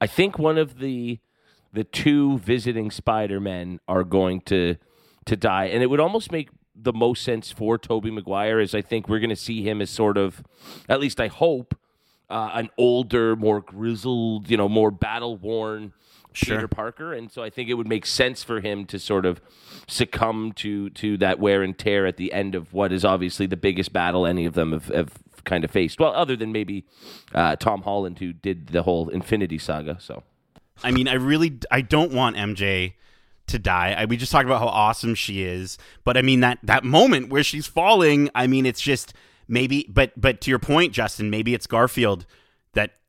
I 0.00 0.06
think 0.06 0.38
one 0.38 0.58
of 0.58 0.78
the 0.78 1.20
the 1.72 1.84
two 1.84 2.38
visiting 2.38 2.90
Spider 2.90 3.40
Men 3.40 3.80
are 3.88 4.04
going 4.04 4.40
to 4.42 4.76
to 5.26 5.36
die, 5.36 5.66
and 5.66 5.82
it 5.82 5.86
would 5.86 6.00
almost 6.00 6.30
make 6.30 6.50
the 6.76 6.92
most 6.92 7.22
sense 7.22 7.50
for 7.50 7.78
Tobey 7.78 8.10
Maguire. 8.10 8.60
Is 8.60 8.74
I 8.74 8.82
think 8.82 9.08
we're 9.08 9.20
going 9.20 9.30
to 9.30 9.36
see 9.36 9.62
him 9.62 9.80
as 9.80 9.90
sort 9.90 10.18
of, 10.18 10.42
at 10.88 11.00
least 11.00 11.18
I 11.20 11.28
hope, 11.28 11.74
uh, 12.28 12.50
an 12.54 12.68
older, 12.76 13.36
more 13.36 13.60
grizzled, 13.60 14.50
you 14.50 14.56
know, 14.56 14.68
more 14.68 14.90
battle 14.90 15.36
worn 15.36 15.92
Sure. 16.34 16.56
Peter 16.56 16.68
Parker, 16.68 17.12
and 17.12 17.30
so 17.30 17.42
I 17.42 17.50
think 17.50 17.68
it 17.68 17.74
would 17.74 17.86
make 17.86 18.04
sense 18.04 18.42
for 18.42 18.60
him 18.60 18.86
to 18.86 18.98
sort 18.98 19.24
of 19.24 19.40
succumb 19.86 20.52
to 20.56 20.90
to 20.90 21.16
that 21.18 21.38
wear 21.38 21.62
and 21.62 21.78
tear 21.78 22.06
at 22.06 22.16
the 22.16 22.32
end 22.32 22.54
of 22.56 22.72
what 22.72 22.92
is 22.92 23.04
obviously 23.04 23.46
the 23.46 23.56
biggest 23.56 23.92
battle 23.92 24.26
any 24.26 24.44
of 24.44 24.54
them 24.54 24.72
have, 24.72 24.86
have 24.86 25.12
kind 25.44 25.64
of 25.64 25.70
faced. 25.70 26.00
Well, 26.00 26.12
other 26.12 26.34
than 26.34 26.50
maybe 26.50 26.84
uh, 27.32 27.54
Tom 27.56 27.82
Holland, 27.82 28.18
who 28.18 28.32
did 28.32 28.68
the 28.68 28.82
whole 28.82 29.08
Infinity 29.08 29.58
Saga. 29.58 29.98
So. 30.00 30.24
I 30.82 30.90
mean, 30.90 31.06
I 31.06 31.14
really, 31.14 31.60
I 31.70 31.82
don't 31.82 32.12
want 32.12 32.36
MJ 32.36 32.94
to 33.46 33.58
die. 33.58 33.94
I, 33.96 34.04
we 34.06 34.16
just 34.16 34.32
talked 34.32 34.46
about 34.46 34.60
how 34.60 34.66
awesome 34.66 35.14
she 35.14 35.44
is, 35.44 35.78
but 36.02 36.16
I 36.16 36.22
mean 36.22 36.40
that 36.40 36.58
that 36.62 36.82
moment 36.82 37.28
where 37.28 37.44
she's 37.44 37.66
falling. 37.66 38.30
I 38.34 38.46
mean, 38.46 38.66
it's 38.66 38.80
just 38.80 39.12
maybe, 39.46 39.86
but 39.88 40.12
but 40.16 40.40
to 40.42 40.50
your 40.50 40.58
point, 40.58 40.92
Justin, 40.92 41.30
maybe 41.30 41.54
it's 41.54 41.66
Garfield 41.66 42.26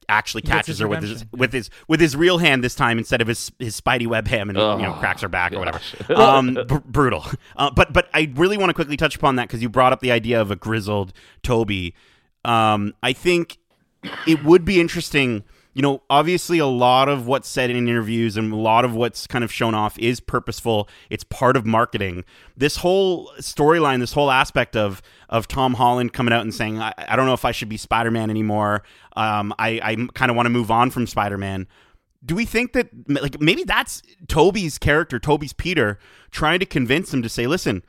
actually 0.10 0.42
catches 0.44 0.80
her 0.80 0.88
with 0.88 1.02
his 1.04 1.26
with 1.32 1.54
his 1.54 1.70
with 1.88 2.00
his 2.00 2.16
real 2.16 2.38
hand 2.38 2.64
this 2.64 2.76
time 2.76 2.98
instead 2.98 3.22
of 3.22 3.28
his 3.28 3.52
his 3.60 3.80
Spidey 3.80 4.08
web 4.08 4.28
hand 4.28 4.50
and 4.52 4.58
you 4.58 4.64
know 4.88 4.94
Oh, 4.96 5.00
cracks 5.00 5.22
her 5.22 5.28
back 5.30 5.54
or 5.54 5.60
whatever. 5.60 5.80
Um, 6.16 6.58
br- 6.68 6.78
brutal. 6.86 7.26
Uh, 7.56 7.72
but 7.72 7.92
but 7.94 8.10
I 8.14 8.32
really 8.36 8.58
want 8.58 8.70
to 8.70 8.74
quickly 8.74 8.98
touch 8.98 9.16
upon 9.16 9.36
that 9.38 9.48
because 9.48 9.62
you 9.62 9.70
brought 9.70 9.94
up 9.94 10.00
the 10.02 10.12
idea 10.12 10.40
of 10.42 10.52
a 10.52 10.56
grizzled 10.56 11.14
Tobey. 11.44 11.94
Um, 12.44 12.94
I 13.02 13.14
think 13.14 13.58
it 14.28 14.44
would 14.44 14.66
be 14.66 14.80
interesting. 14.80 15.44
You 15.76 15.82
know, 15.82 16.02
obviously, 16.10 16.58
a 16.58 16.66
lot 16.66 17.10
of 17.10 17.28
what's 17.28 17.50
said 17.50 17.70
in 17.70 17.76
interviews 17.76 18.38
and 18.38 18.52
a 18.54 18.56
lot 18.56 18.86
of 18.86 18.96
what's 18.96 19.28
kind 19.28 19.44
of 19.44 19.52
shown 19.52 19.76
off 19.76 20.00
is 20.00 20.22
purposeful. 20.22 20.88
It's 21.10 21.26
part 21.26 21.58
of 21.58 21.66
marketing. 21.66 22.24
This 22.56 22.78
whole 22.78 23.30
storyline, 23.40 24.00
this 24.00 24.14
whole 24.14 24.32
aspect 24.32 24.78
of 24.78 25.02
of 25.28 25.50
Tom 25.50 25.74
Holland 25.74 26.14
coming 26.14 26.34
out 26.34 26.42
and 26.44 26.56
saying, 26.56 26.80
"I, 26.80 26.94
I 26.98 27.18
don't 27.18 27.26
know 27.26 27.34
if 27.34 27.44
I 27.44 27.52
should 27.52 27.68
be 27.68 27.76
Spider 27.76 28.10
Man 28.10 28.30
anymore. 28.30 28.84
Um, 29.18 29.54
I, 29.60 29.82
I 29.84 30.08
kind 30.14 30.32
of 30.32 30.38
want 30.38 30.46
to 30.46 30.50
move 30.50 30.72
on 30.72 30.92
from 30.92 31.06
Spider 31.08 31.38
Man." 31.38 31.68
Do 32.26 32.36
we 32.36 32.46
think 32.46 32.72
that 32.72 32.90
like 33.08 33.42
maybe 33.42 33.66
that's 33.66 34.02
Tobey's 34.30 34.78
character, 34.78 35.20
Tobey's 35.20 35.54
Peter, 35.54 36.00
trying 36.32 36.60
to 36.60 36.66
convince 36.66 37.14
him 37.14 37.22
to 37.22 37.28
say, 37.28 37.48
"Listen, 37.48 37.84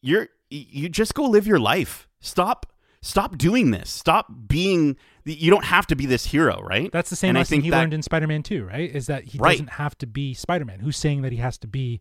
you're 0.00 0.28
you 0.50 0.88
just 0.88 1.14
go 1.14 1.24
live 1.24 1.48
your 1.48 1.58
life. 1.58 2.06
Stop 2.20 2.66
stop 3.02 3.36
doing 3.36 3.70
this. 3.70 3.90
Stop 3.90 4.32
being 4.48 4.96
you 5.24 5.50
don't 5.50 5.64
have 5.64 5.86
to 5.88 5.96
be 5.96 6.06
this 6.06 6.26
hero, 6.26 6.60
right? 6.62 6.90
That's 6.92 7.10
the 7.10 7.16
same 7.16 7.30
And 7.30 7.38
I 7.38 7.40
lesson 7.40 7.50
think 7.56 7.64
he 7.64 7.70
that- 7.70 7.78
learned 7.80 7.94
in 7.94 8.02
Spider-Man 8.02 8.42
2, 8.42 8.64
right? 8.64 8.94
Is 8.94 9.06
that 9.06 9.24
he 9.24 9.38
Right. 9.38 9.52
doesn't 9.52 9.70
have 9.70 9.96
to 9.98 10.06
be 10.06 10.34
Spider-Man. 10.34 10.80
Who's 10.80 10.96
saying 10.96 11.22
that 11.22 11.32
he 11.32 11.38
has 11.38 11.56
to 11.58 11.66
be 11.66 12.00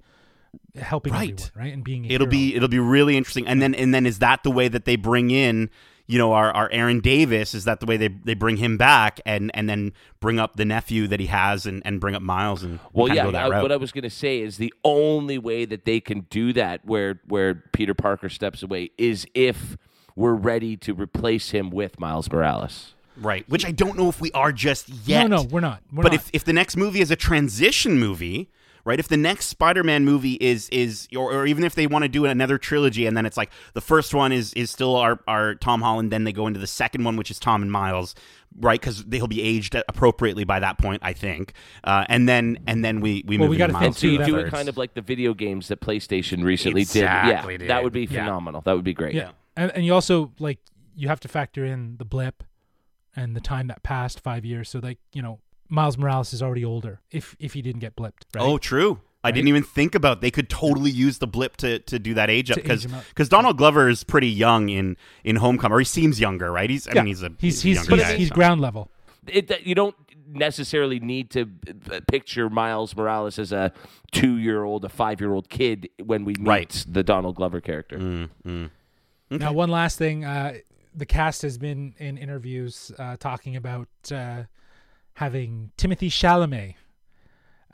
helping 0.75 1.13
Right. 1.13 1.31
everyone, 1.31 1.51
right? 1.55 1.73
And 1.73 1.83
being 1.83 2.05
a 2.05 2.09
it'll 2.09 2.25
hero. 2.27 2.31
be 2.31 2.55
it'll 2.55 2.67
be 2.69 2.79
really 2.79 3.17
interesting. 3.17 3.47
And 3.47 3.61
then 3.61 3.73
and 3.73 3.93
then 3.93 4.05
is 4.05 4.19
that 4.19 4.43
the 4.43 4.51
way 4.51 4.67
that 4.67 4.85
they 4.85 4.95
bring 4.95 5.31
in 5.31 5.69
you 6.05 6.17
know 6.19 6.33
our, 6.33 6.51
our 6.51 6.69
Aaron 6.71 6.99
Davis 6.99 7.53
is 7.55 7.63
that 7.63 7.79
the 7.79 7.85
way 7.85 7.95
they, 7.97 8.09
they 8.09 8.33
bring 8.33 8.57
him 8.57 8.77
back 8.77 9.19
and 9.25 9.49
and 9.55 9.67
then 9.69 9.93
bring 10.19 10.37
up 10.37 10.57
the 10.57 10.65
nephew 10.65 11.07
that 11.07 11.19
he 11.19 11.27
has 11.27 11.65
and, 11.65 11.81
and 11.85 11.99
bring 12.01 12.13
up 12.13 12.21
Miles 12.21 12.61
and 12.61 12.79
Well, 12.91 13.07
yeah. 13.07 13.23
go 13.23 13.31
that 13.31 13.45
I- 13.45 13.49
route. 13.49 13.61
what 13.63 13.71
I 13.71 13.77
was 13.77 13.91
going 13.93 14.03
to 14.03 14.09
say 14.11 14.41
is 14.41 14.57
the 14.57 14.73
only 14.83 15.37
way 15.39 15.63
that 15.65 15.85
they 15.85 15.99
can 16.01 16.27
do 16.29 16.51
that, 16.53 16.81
where 16.85 17.21
where 17.27 17.55
Peter 17.71 17.93
Parker 17.95 18.27
steps 18.29 18.61
away, 18.61 18.91
is 18.97 19.25
if 19.33 19.77
we're 20.15 20.33
ready 20.35 20.77
to 20.77 20.93
replace 20.93 21.49
him 21.51 21.71
with 21.71 21.99
Miles 21.99 22.29
Morales. 22.31 22.93
Right 23.17 23.47
which 23.49 23.65
I 23.65 23.71
don't 23.71 23.97
know 23.97 24.09
if 24.09 24.19
we 24.21 24.31
are 24.31 24.51
just 24.51 24.89
yet 24.89 25.27
No, 25.29 25.37
no, 25.37 25.43
we're 25.43 25.59
not. 25.59 25.81
We're 25.91 26.03
but 26.03 26.11
not. 26.13 26.21
if 26.21 26.29
if 26.33 26.43
the 26.43 26.53
next 26.53 26.75
movie 26.77 27.01
is 27.01 27.11
a 27.11 27.15
transition 27.15 27.99
movie, 27.99 28.49
right? 28.85 28.99
If 28.99 29.07
the 29.07 29.17
next 29.17 29.45
Spider-Man 29.47 30.03
movie 30.05 30.33
is 30.33 30.67
is 30.69 31.07
or, 31.15 31.31
or 31.33 31.45
even 31.45 31.63
if 31.63 31.75
they 31.75 31.87
want 31.87 32.03
to 32.03 32.09
do 32.09 32.25
another 32.25 32.57
trilogy 32.57 33.05
and 33.05 33.15
then 33.15 33.25
it's 33.25 33.37
like 33.37 33.51
the 33.73 33.81
first 33.81 34.13
one 34.13 34.31
is 34.31 34.53
is 34.55 34.71
still 34.71 34.95
our 34.95 35.19
our 35.27 35.55
Tom 35.55 35.81
Holland, 35.81 36.11
then 36.11 36.23
they 36.23 36.33
go 36.33 36.47
into 36.47 36.59
the 36.59 36.67
second 36.67 37.03
one 37.03 37.15
which 37.17 37.29
is 37.31 37.39
Tom 37.39 37.61
and 37.61 37.71
Miles, 37.71 38.15
right? 38.59 38.79
Because 38.79 39.03
they'll 39.05 39.27
be 39.27 39.41
aged 39.41 39.75
appropriately 39.87 40.43
by 40.43 40.59
that 40.59 40.77
point, 40.79 41.01
I 41.05 41.13
think. 41.13 41.53
Uh, 41.83 42.05
and 42.09 42.27
then 42.27 42.57
and 42.67 42.83
then 42.83 42.99
we 42.99 43.23
we 43.27 43.37
Well, 43.37 43.47
move 43.47 43.57
we 43.57 43.61
into 43.61 43.73
gotta 43.73 43.73
Miles 43.73 43.83
think 43.99 44.17
so 44.17 44.23
you 44.23 44.25
do 44.25 44.37
it 44.37 44.49
kind 44.49 44.67
of 44.69 44.75
like 44.77 44.95
the 44.95 45.01
video 45.01 45.33
games 45.33 45.67
that 45.69 45.79
PlayStation 45.81 46.43
recently 46.43 46.81
Exactly, 46.81 47.53
did. 47.53 47.59
dude. 47.59 47.69
Yeah, 47.69 47.75
that 47.75 47.83
would 47.83 47.93
be 47.93 48.01
Yeah. 48.05 48.25
phenomenal. 48.25 48.61
That 48.61 48.73
would 48.75 48.83
be 48.85 48.93
great. 48.93 49.13
yeah. 49.15 49.31
And, 49.55 49.71
and 49.75 49.85
you 49.85 49.93
also 49.93 50.31
like 50.39 50.57
you 50.95 51.07
have 51.07 51.19
to 51.21 51.27
factor 51.27 51.63
in 51.63 51.95
the 51.97 52.05
blip 52.05 52.43
and 53.15 53.35
the 53.35 53.41
time 53.41 53.67
that 53.67 53.83
passed, 53.83 54.19
5 54.19 54.45
years. 54.45 54.69
So 54.69 54.79
like, 54.79 54.99
you 55.13 55.21
know, 55.21 55.39
Miles 55.69 55.97
Morales 55.97 56.33
is 56.33 56.41
already 56.43 56.65
older 56.65 57.01
if 57.11 57.35
if 57.39 57.53
he 57.53 57.61
didn't 57.61 57.81
get 57.81 57.95
blipped, 57.95 58.25
right? 58.35 58.41
Oh, 58.43 58.57
true. 58.57 59.01
I 59.25 59.31
didn't 59.31 59.47
even 59.47 59.63
think 59.63 59.95
about. 59.95 60.19
They 60.19 60.31
could 60.31 60.49
totally 60.49 60.91
use 60.91 61.19
the 61.19 61.27
blip 61.27 61.55
to, 61.57 61.79
to 61.79 61.97
do 61.97 62.13
that 62.15 62.29
age 62.29 62.51
up 62.51 62.57
because 62.57 62.85
because 62.85 63.29
Donald 63.29 63.57
Glover 63.57 63.87
is 63.87 64.03
pretty 64.03 64.27
young 64.27 64.67
in 64.67 64.97
in 65.23 65.37
Homecoming, 65.37 65.73
or 65.73 65.79
he 65.79 65.85
seems 65.85 66.19
younger, 66.19 66.51
right? 66.51 66.69
He's 66.69 66.87
I 66.87 66.91
yeah. 66.95 67.01
mean 67.03 67.07
he's 67.07 67.23
a 67.23 67.31
he's 67.39 67.61
he's 67.61 67.87
he's, 67.87 67.87
guy, 67.87 68.15
he's 68.17 68.27
so. 68.27 68.35
ground 68.35 68.59
level. 68.59 68.91
It, 69.25 69.65
you 69.65 69.75
don't 69.75 69.95
necessarily 70.27 70.99
need 70.99 71.29
to 71.31 71.49
uh, 71.91 72.01
picture 72.09 72.49
Miles 72.49 72.95
Morales 72.97 73.39
as 73.39 73.53
a 73.53 73.71
two-year-old, 74.11 74.83
a 74.83 74.89
five-year-old 74.89 75.49
kid 75.49 75.89
when 76.03 76.25
we 76.25 76.33
meet 76.37 76.47
Right. 76.47 76.85
the 76.89 77.03
Donald 77.03 77.35
Glover 77.35 77.61
character. 77.61 77.97
Mm, 77.97 78.29
mm. 78.45 78.69
Now, 79.31 79.53
one 79.53 79.69
last 79.69 79.97
thing. 79.97 80.25
Uh, 80.25 80.55
the 80.95 81.05
cast 81.05 81.41
has 81.41 81.57
been 81.57 81.93
in 81.97 82.17
interviews 82.17 82.91
uh, 82.99 83.17
talking 83.17 83.55
about 83.55 83.87
uh, 84.11 84.43
having 85.13 85.71
Timothée 85.77 86.09
Chalamet 86.09 86.75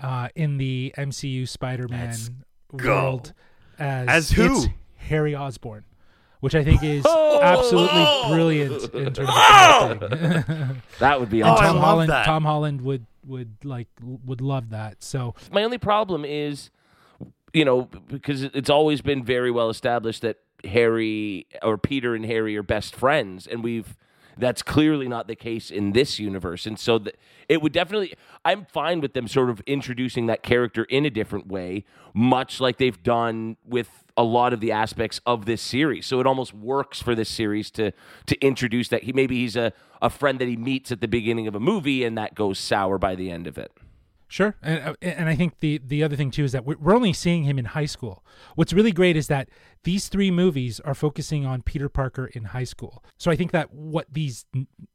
uh, 0.01 0.30
in 0.36 0.57
the 0.57 0.93
MCU 0.97 1.47
Spider-Man 1.47 2.07
Let's 2.09 2.32
world 2.72 3.34
as, 3.78 4.07
As 4.07 4.32
who? 4.32 4.55
it's 4.63 4.67
Harry 4.97 5.36
Osborn, 5.36 5.84
which 6.39 6.55
I 6.55 6.63
think 6.63 6.84
is 6.84 7.03
Oh! 7.07 7.39
absolutely 7.41 8.34
brilliant 8.34 8.93
in 8.93 9.13
terms 9.13 9.20
of 9.20 9.26
casting. 9.28 10.82
That 10.99 11.20
would 11.20 11.30
be 11.30 11.43
Oh, 11.43 11.47
and 11.47 11.51
I 11.51 11.53
awesome. 11.53 11.65
Tom 11.65 11.76
love 11.76 11.84
Holland, 11.86 12.09
that. 12.11 12.26
Tom 12.26 12.43
Holland 12.43 12.82
would 12.82 13.05
would 13.26 13.55
like 13.63 13.88
would 14.01 14.41
love 14.41 14.70
that. 14.72 15.03
So 15.03 15.36
My 15.51 15.63
only 15.63 15.78
problem 15.78 16.24
is, 16.26 16.70
you 17.54 17.66
know, 17.66 17.89
because 18.08 18.43
it's 18.43 18.70
always 18.70 19.02
been 19.02 19.24
very 19.24 19.52
well 19.52 19.70
established 19.70 20.22
that 20.22 20.38
Harry 20.64 21.47
or 21.62 21.78
Peter 21.78 22.16
and 22.16 22.26
Harry 22.26 22.58
are 22.58 22.64
best 22.64 22.95
friends, 22.95 23.47
and 23.47 23.64
we've 23.64 23.95
that's 24.39 24.62
clearly 24.62 25.08
not 25.08 25.28
the 25.28 25.36
case 25.36 25.70
in 25.70 25.91
this 25.91 26.18
universe. 26.18 26.66
And 26.66 26.80
so 26.80 26.97
th- 26.97 27.16
it 27.50 27.62
would 27.62 27.74
definitely, 27.74 28.14
I'm 28.45 28.66
fine 28.66 29.02
with 29.02 29.14
them 29.14 29.28
sort 29.28 29.50
of 29.50 29.62
introducing 29.68 30.28
that 30.28 30.43
character 30.43 30.86
in 30.86 31.06
a 31.06 31.10
different 31.10 31.47
way, 31.47 31.84
much 32.14 32.62
like 32.62 32.78
they've 32.78 33.04
done 33.04 33.58
with 33.66 33.89
a 34.16 34.24
lot 34.24 34.54
of 34.54 34.62
the 34.62 34.72
aspects 34.72 35.20
of 35.26 35.45
this 35.45 35.62
series. 35.62 36.06
So 36.06 36.22
it 36.22 36.28
almost 36.28 36.54
works 36.54 37.02
for 37.02 37.16
this 37.16 37.30
series 37.30 37.70
to 37.72 37.91
to 38.28 38.39
introduce 38.39 38.88
that 38.89 39.04
he 39.04 39.14
maybe 39.14 39.36
he's 39.36 39.56
a 39.56 39.74
a 40.02 40.10
friend 40.10 40.39
that 40.39 40.47
he 40.47 40.56
meets 40.56 40.91
at 40.91 41.02
the 41.02 41.08
beginning 41.08 41.47
of 41.47 41.56
a 41.56 41.60
movie, 41.60 42.06
and 42.06 42.18
that 42.18 42.34
goes 42.34 42.58
sour 42.58 42.97
by 42.97 43.16
the 43.16 43.30
end 43.30 43.47
of 43.47 43.58
it. 43.58 43.72
Sure, 44.32 44.56
and 44.62 44.80
uh, 44.90 44.94
and 45.02 45.28
I 45.28 45.36
think 45.36 45.60
the 45.60 45.82
the 45.84 46.04
other 46.04 46.16
thing 46.16 46.30
too 46.30 46.44
is 46.44 46.52
that 46.52 46.64
we're 46.64 46.78
we're 46.78 46.96
only 46.96 47.14
seeing 47.14 47.44
him 47.44 47.58
in 47.58 47.66
high 47.66 47.88
school. 47.88 48.24
What's 48.54 48.72
really 48.72 48.92
great 48.92 49.18
is 49.18 49.28
that 49.28 49.50
these 49.84 50.08
three 50.08 50.30
movies 50.30 50.80
are 50.82 50.94
focusing 50.94 51.48
on 51.48 51.64
Peter 51.64 51.90
Parker 51.90 52.28
in 52.28 52.46
high 52.46 52.64
school. 52.64 53.04
So 53.18 53.32
I 53.32 53.36
think 53.36 53.52
that 53.52 53.74
what 53.74 54.06
these 54.12 54.46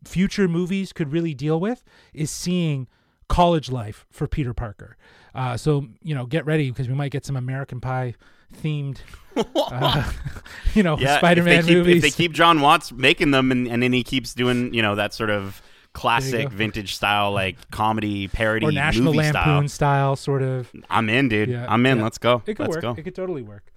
future 0.04 0.46
movies 0.46 0.92
could 0.92 1.12
really 1.12 1.34
deal 1.34 1.58
with 1.58 1.82
is 2.12 2.30
seeing 2.30 2.86
college 3.28 3.72
life 3.72 4.06
for 4.08 4.28
Peter 4.28 4.54
Parker. 4.54 4.96
Uh, 5.34 5.56
so 5.56 5.88
you 6.00 6.14
know, 6.14 6.26
get 6.26 6.46
ready 6.46 6.70
because 6.70 6.88
we 6.88 6.94
might 6.94 7.10
get 7.10 7.26
some 7.26 7.34
American 7.36 7.80
Pie 7.80 8.14
themed, 8.62 8.98
uh, 9.36 10.12
you 10.74 10.84
know, 10.84 10.96
Yeah, 10.96 11.18
Spider-Man 11.18 11.58
if 11.58 11.64
they 11.66 11.68
keep, 11.72 11.78
movies. 11.78 11.96
If 11.96 12.02
they 12.02 12.16
keep 12.16 12.32
Jon 12.32 12.60
Watts 12.60 12.92
making 12.92 13.32
them, 13.32 13.50
and, 13.50 13.66
and 13.66 13.82
then 13.82 13.92
he 13.92 14.04
keeps 14.04 14.32
doing, 14.32 14.72
you 14.72 14.80
know, 14.82 14.94
that 14.94 15.12
sort 15.12 15.30
of 15.30 15.60
classic 15.94 16.50
vintage 16.50 16.94
style, 16.94 17.32
like 17.32 17.56
comedy 17.70 18.28
parody 18.28 18.66
or 18.66 18.72
National 18.72 19.14
movie 19.14 19.18
Lampoon 19.32 19.68
style. 19.68 19.68
style, 19.68 20.16
sort 20.16 20.42
of. 20.42 20.70
I'm 20.90 21.08
in, 21.08 21.28
dude. 21.28 21.48
Yeah, 21.48 21.66
I'm 21.68 21.86
in. 21.86 21.98
yeah. 21.98 22.04
Let's 22.04 22.18
go. 22.18 22.42
It 22.46 22.54
could 22.56 22.60
Let's 22.68 22.76
work. 22.76 22.82
go. 22.82 22.94
It 22.98 23.02
could 23.04 23.14
totally 23.14 23.42
work. 23.42 23.72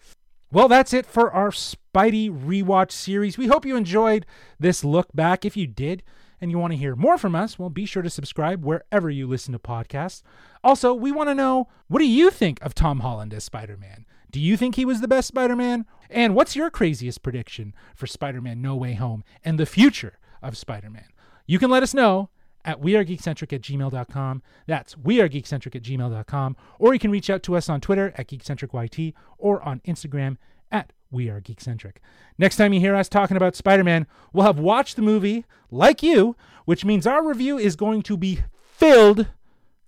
Well, 0.52 0.68
that's 0.68 0.94
it 0.94 1.06
for 1.06 1.32
our 1.32 1.50
Spidey 1.52 2.30
rewatch 2.30 2.92
series. 2.92 3.38
We 3.38 3.48
hope 3.48 3.66
you 3.66 3.76
enjoyed 3.76 4.26
this 4.60 4.84
look 4.84 5.08
back. 5.14 5.44
If 5.46 5.58
you 5.58 5.68
did 5.68 6.04
and 6.40 6.52
you 6.52 6.58
want 6.58 6.72
to 6.74 6.78
hear 6.78 6.96
more 6.96 7.18
from 7.18 7.36
us, 7.36 7.60
well, 7.60 7.70
be 7.70 7.86
sure 7.86 8.02
to 8.04 8.10
subscribe 8.10 8.64
wherever 8.64 9.10
you 9.10 9.28
listen 9.28 9.52
to 9.54 9.60
podcasts. 9.60 10.22
Also, 10.64 10.94
we 10.94 11.12
want 11.12 11.30
to 11.30 11.36
know 11.36 11.68
what 11.88 12.00
do 12.00 12.06
you 12.08 12.30
think 12.32 12.62
of 12.62 12.74
Tom 12.74 13.02
Holland 13.02 13.34
as 13.34 13.44
Spider 13.44 13.76
Man? 13.78 14.06
Do 14.32 14.40
you 14.40 14.56
think 14.58 14.76
he 14.76 14.86
was 14.86 15.02
the 15.02 15.08
best 15.08 15.28
Spider 15.28 15.56
Man? 15.56 15.86
And 16.10 16.34
what's 16.36 16.56
your 16.56 16.70
craziest 16.70 17.22
prediction 17.24 17.74
for 17.96 18.08
Spider 18.08 18.40
Man 18.42 18.62
No 18.62 18.76
Way 18.76 18.94
Home 18.94 19.24
and 19.44 19.60
the 19.60 19.66
future 19.66 20.18
of 20.42 20.56
Spider 20.58 20.90
Man? 20.90 21.08
You 21.48 21.58
can 21.58 21.72
let 21.72 21.82
us 21.82 21.94
know 21.94 22.30
at 22.66 22.82
wearegeekcentric 22.82 23.54
at 23.54 23.62
gmail.com. 23.62 24.44
That's 24.68 24.96
wearegeekcentric 24.96 25.76
at 25.76 25.82
gmail.com. 25.82 26.58
Or 26.78 26.94
you 26.94 27.00
can 27.00 27.12
reach 27.12 27.30
out 27.30 27.42
to 27.44 27.56
us 27.56 27.70
on 27.70 27.82
Twitter 27.82 28.14
at 28.16 28.28
geekcentricyt 28.28 29.14
or 29.38 29.62
on 29.64 29.80
Instagram 29.88 30.36
at 30.70 30.92
wearegeekcentric. 31.12 31.94
Next 32.38 32.58
time 32.58 32.74
you 32.74 32.82
hear 32.82 32.94
us 32.94 33.08
talking 33.08 33.38
about 33.38 33.56
Spider 33.56 33.86
Man, 33.86 34.06
we'll 34.34 34.46
have 34.46 34.60
watched 34.60 34.98
the 34.98 35.02
movie 35.02 35.46
like 35.72 36.04
you, 36.04 36.36
which 36.66 36.84
means 36.84 37.08
our 37.08 37.26
review 37.26 37.58
is 37.58 37.78
going 37.78 38.02
to 38.04 38.18
be 38.18 38.42
filled, 38.62 39.28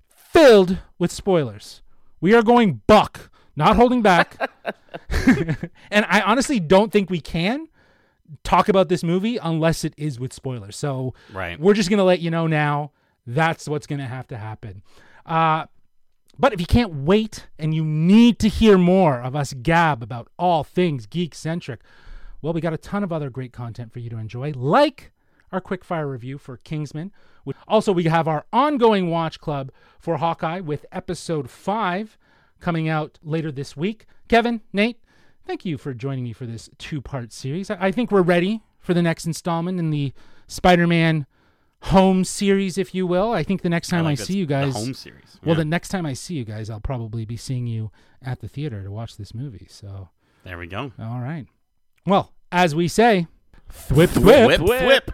filled 0.08 0.80
with 0.98 1.12
spoilers. 1.12 1.82
We 2.22 2.34
are 2.34 2.42
going 2.42 2.82
buck, 2.88 3.30
not 3.58 3.76
holding 3.76 4.02
back. 4.02 4.38
and 5.92 6.06
I 6.08 6.22
honestly 6.22 6.60
don't 6.60 6.92
think 6.92 7.10
we 7.10 7.20
can 7.20 7.68
talk 8.44 8.70
about 8.70 8.90
this 8.90 9.04
movie 9.04 9.38
unless 9.38 9.84
it 9.84 9.94
is 9.98 10.20
with 10.20 10.34
spoilers. 10.34 10.76
So 10.76 11.14
Right. 11.34 11.60
we're 11.60 11.74
just 11.74 11.90
gonna 11.90 12.04
let 12.04 12.20
you 12.20 12.30
know 12.32 12.48
now. 12.48 12.92
That's 13.26 13.68
what's 13.68 13.88
gonna 13.88 14.08
have 14.08 14.28
to 14.28 14.38
happen. 14.38 14.82
Uh, 15.26 15.66
but 16.38 16.54
if 16.54 16.60
you 16.62 16.66
can't 16.66 16.94
wait 16.94 17.48
and 17.58 17.74
you 17.74 17.84
need 17.84 18.40
to 18.40 18.48
hear 18.50 18.78
more 18.78 19.20
of 19.22 19.36
us 19.36 19.54
gab 19.54 20.02
about 20.02 20.30
all 20.38 20.64
things 20.64 21.06
geek 21.06 21.36
centric, 21.36 21.82
well, 22.42 22.54
we 22.54 22.62
got 22.62 22.72
a 22.74 22.78
ton 22.78 23.04
of 23.04 23.12
other 23.12 23.30
great 23.30 23.52
content 23.52 23.92
for 23.92 24.00
you 24.00 24.10
to 24.10 24.18
enjoy, 24.18 24.52
like 24.56 25.12
our 25.52 25.60
quickfire 25.60 26.10
review 26.10 26.38
for 26.38 26.58
Kingsman. 26.58 27.12
Also, 27.68 27.92
we 27.92 28.04
have 28.04 28.28
our 28.28 28.46
ongoing 28.54 29.10
watch 29.10 29.40
club 29.40 29.72
for 30.00 30.18
Hawkeye 30.18 30.60
with 30.60 30.86
episode 30.92 31.50
five 31.50 32.18
coming 32.60 32.88
out 32.88 33.18
later 33.24 33.52
this 33.52 33.76
week. 33.76 34.06
Kevin, 34.28 34.62
Nate, 34.72 35.00
thank 35.46 35.66
you 35.66 35.78
for 35.78 35.94
joining 35.94 36.24
me 36.24 36.34
for 36.34 36.46
this 36.46 36.70
two 36.78 37.02
part 37.02 37.32
series. 37.32 37.70
I 37.70 37.78
I 37.88 37.92
think 37.92 38.12
we're 38.12 38.22
ready 38.22 38.62
for 38.80 38.94
the 38.94 39.02
next 39.02 39.26
installment 39.26 39.80
in 39.80 39.90
the 39.90 40.14
Spider 40.48 40.88
Man 40.88 41.26
home 41.84 42.24
series, 42.26 42.78
if 42.78 42.94
you 42.94 43.08
will. 43.08 43.32
I 43.32 43.44
think 43.44 43.62
the 43.62 43.70
next 43.70 43.88
time 43.90 44.06
I, 44.06 44.10
like 44.10 44.18
this- 44.18 44.28
see 44.28 44.38
you 44.38 44.46
guys. 44.46 44.74
home 44.74 44.94
series. 44.94 45.40
Well, 45.44 45.56
Yeah. 45.56 45.60
the 45.60 45.66
next 45.66 45.90
time 45.90 46.06
I 46.06 46.14
see 46.14 46.34
you 46.36 46.44
guys, 46.44 46.70
I'll 46.70 46.80
probably 46.82 47.26
be 47.26 47.38
seeing 47.38 47.68
you 47.68 47.92
at 48.22 48.42
the 48.42 48.48
theater 48.50 48.84
to 48.84 48.92
watch 48.92 49.16
this 49.18 49.34
movie. 49.34 49.68
So, 49.70 50.10
there 50.44 50.58
we 50.58 50.68
go. 50.68 50.92
all 51.00 51.20
right. 51.22 51.46
Well, 52.06 52.34
as 52.52 52.76
we 52.76 52.88
say, 52.90 53.28
thwip 53.72 54.08
thwip. 54.08 54.48
Whip, 54.48 54.62
whip. 54.62 55.12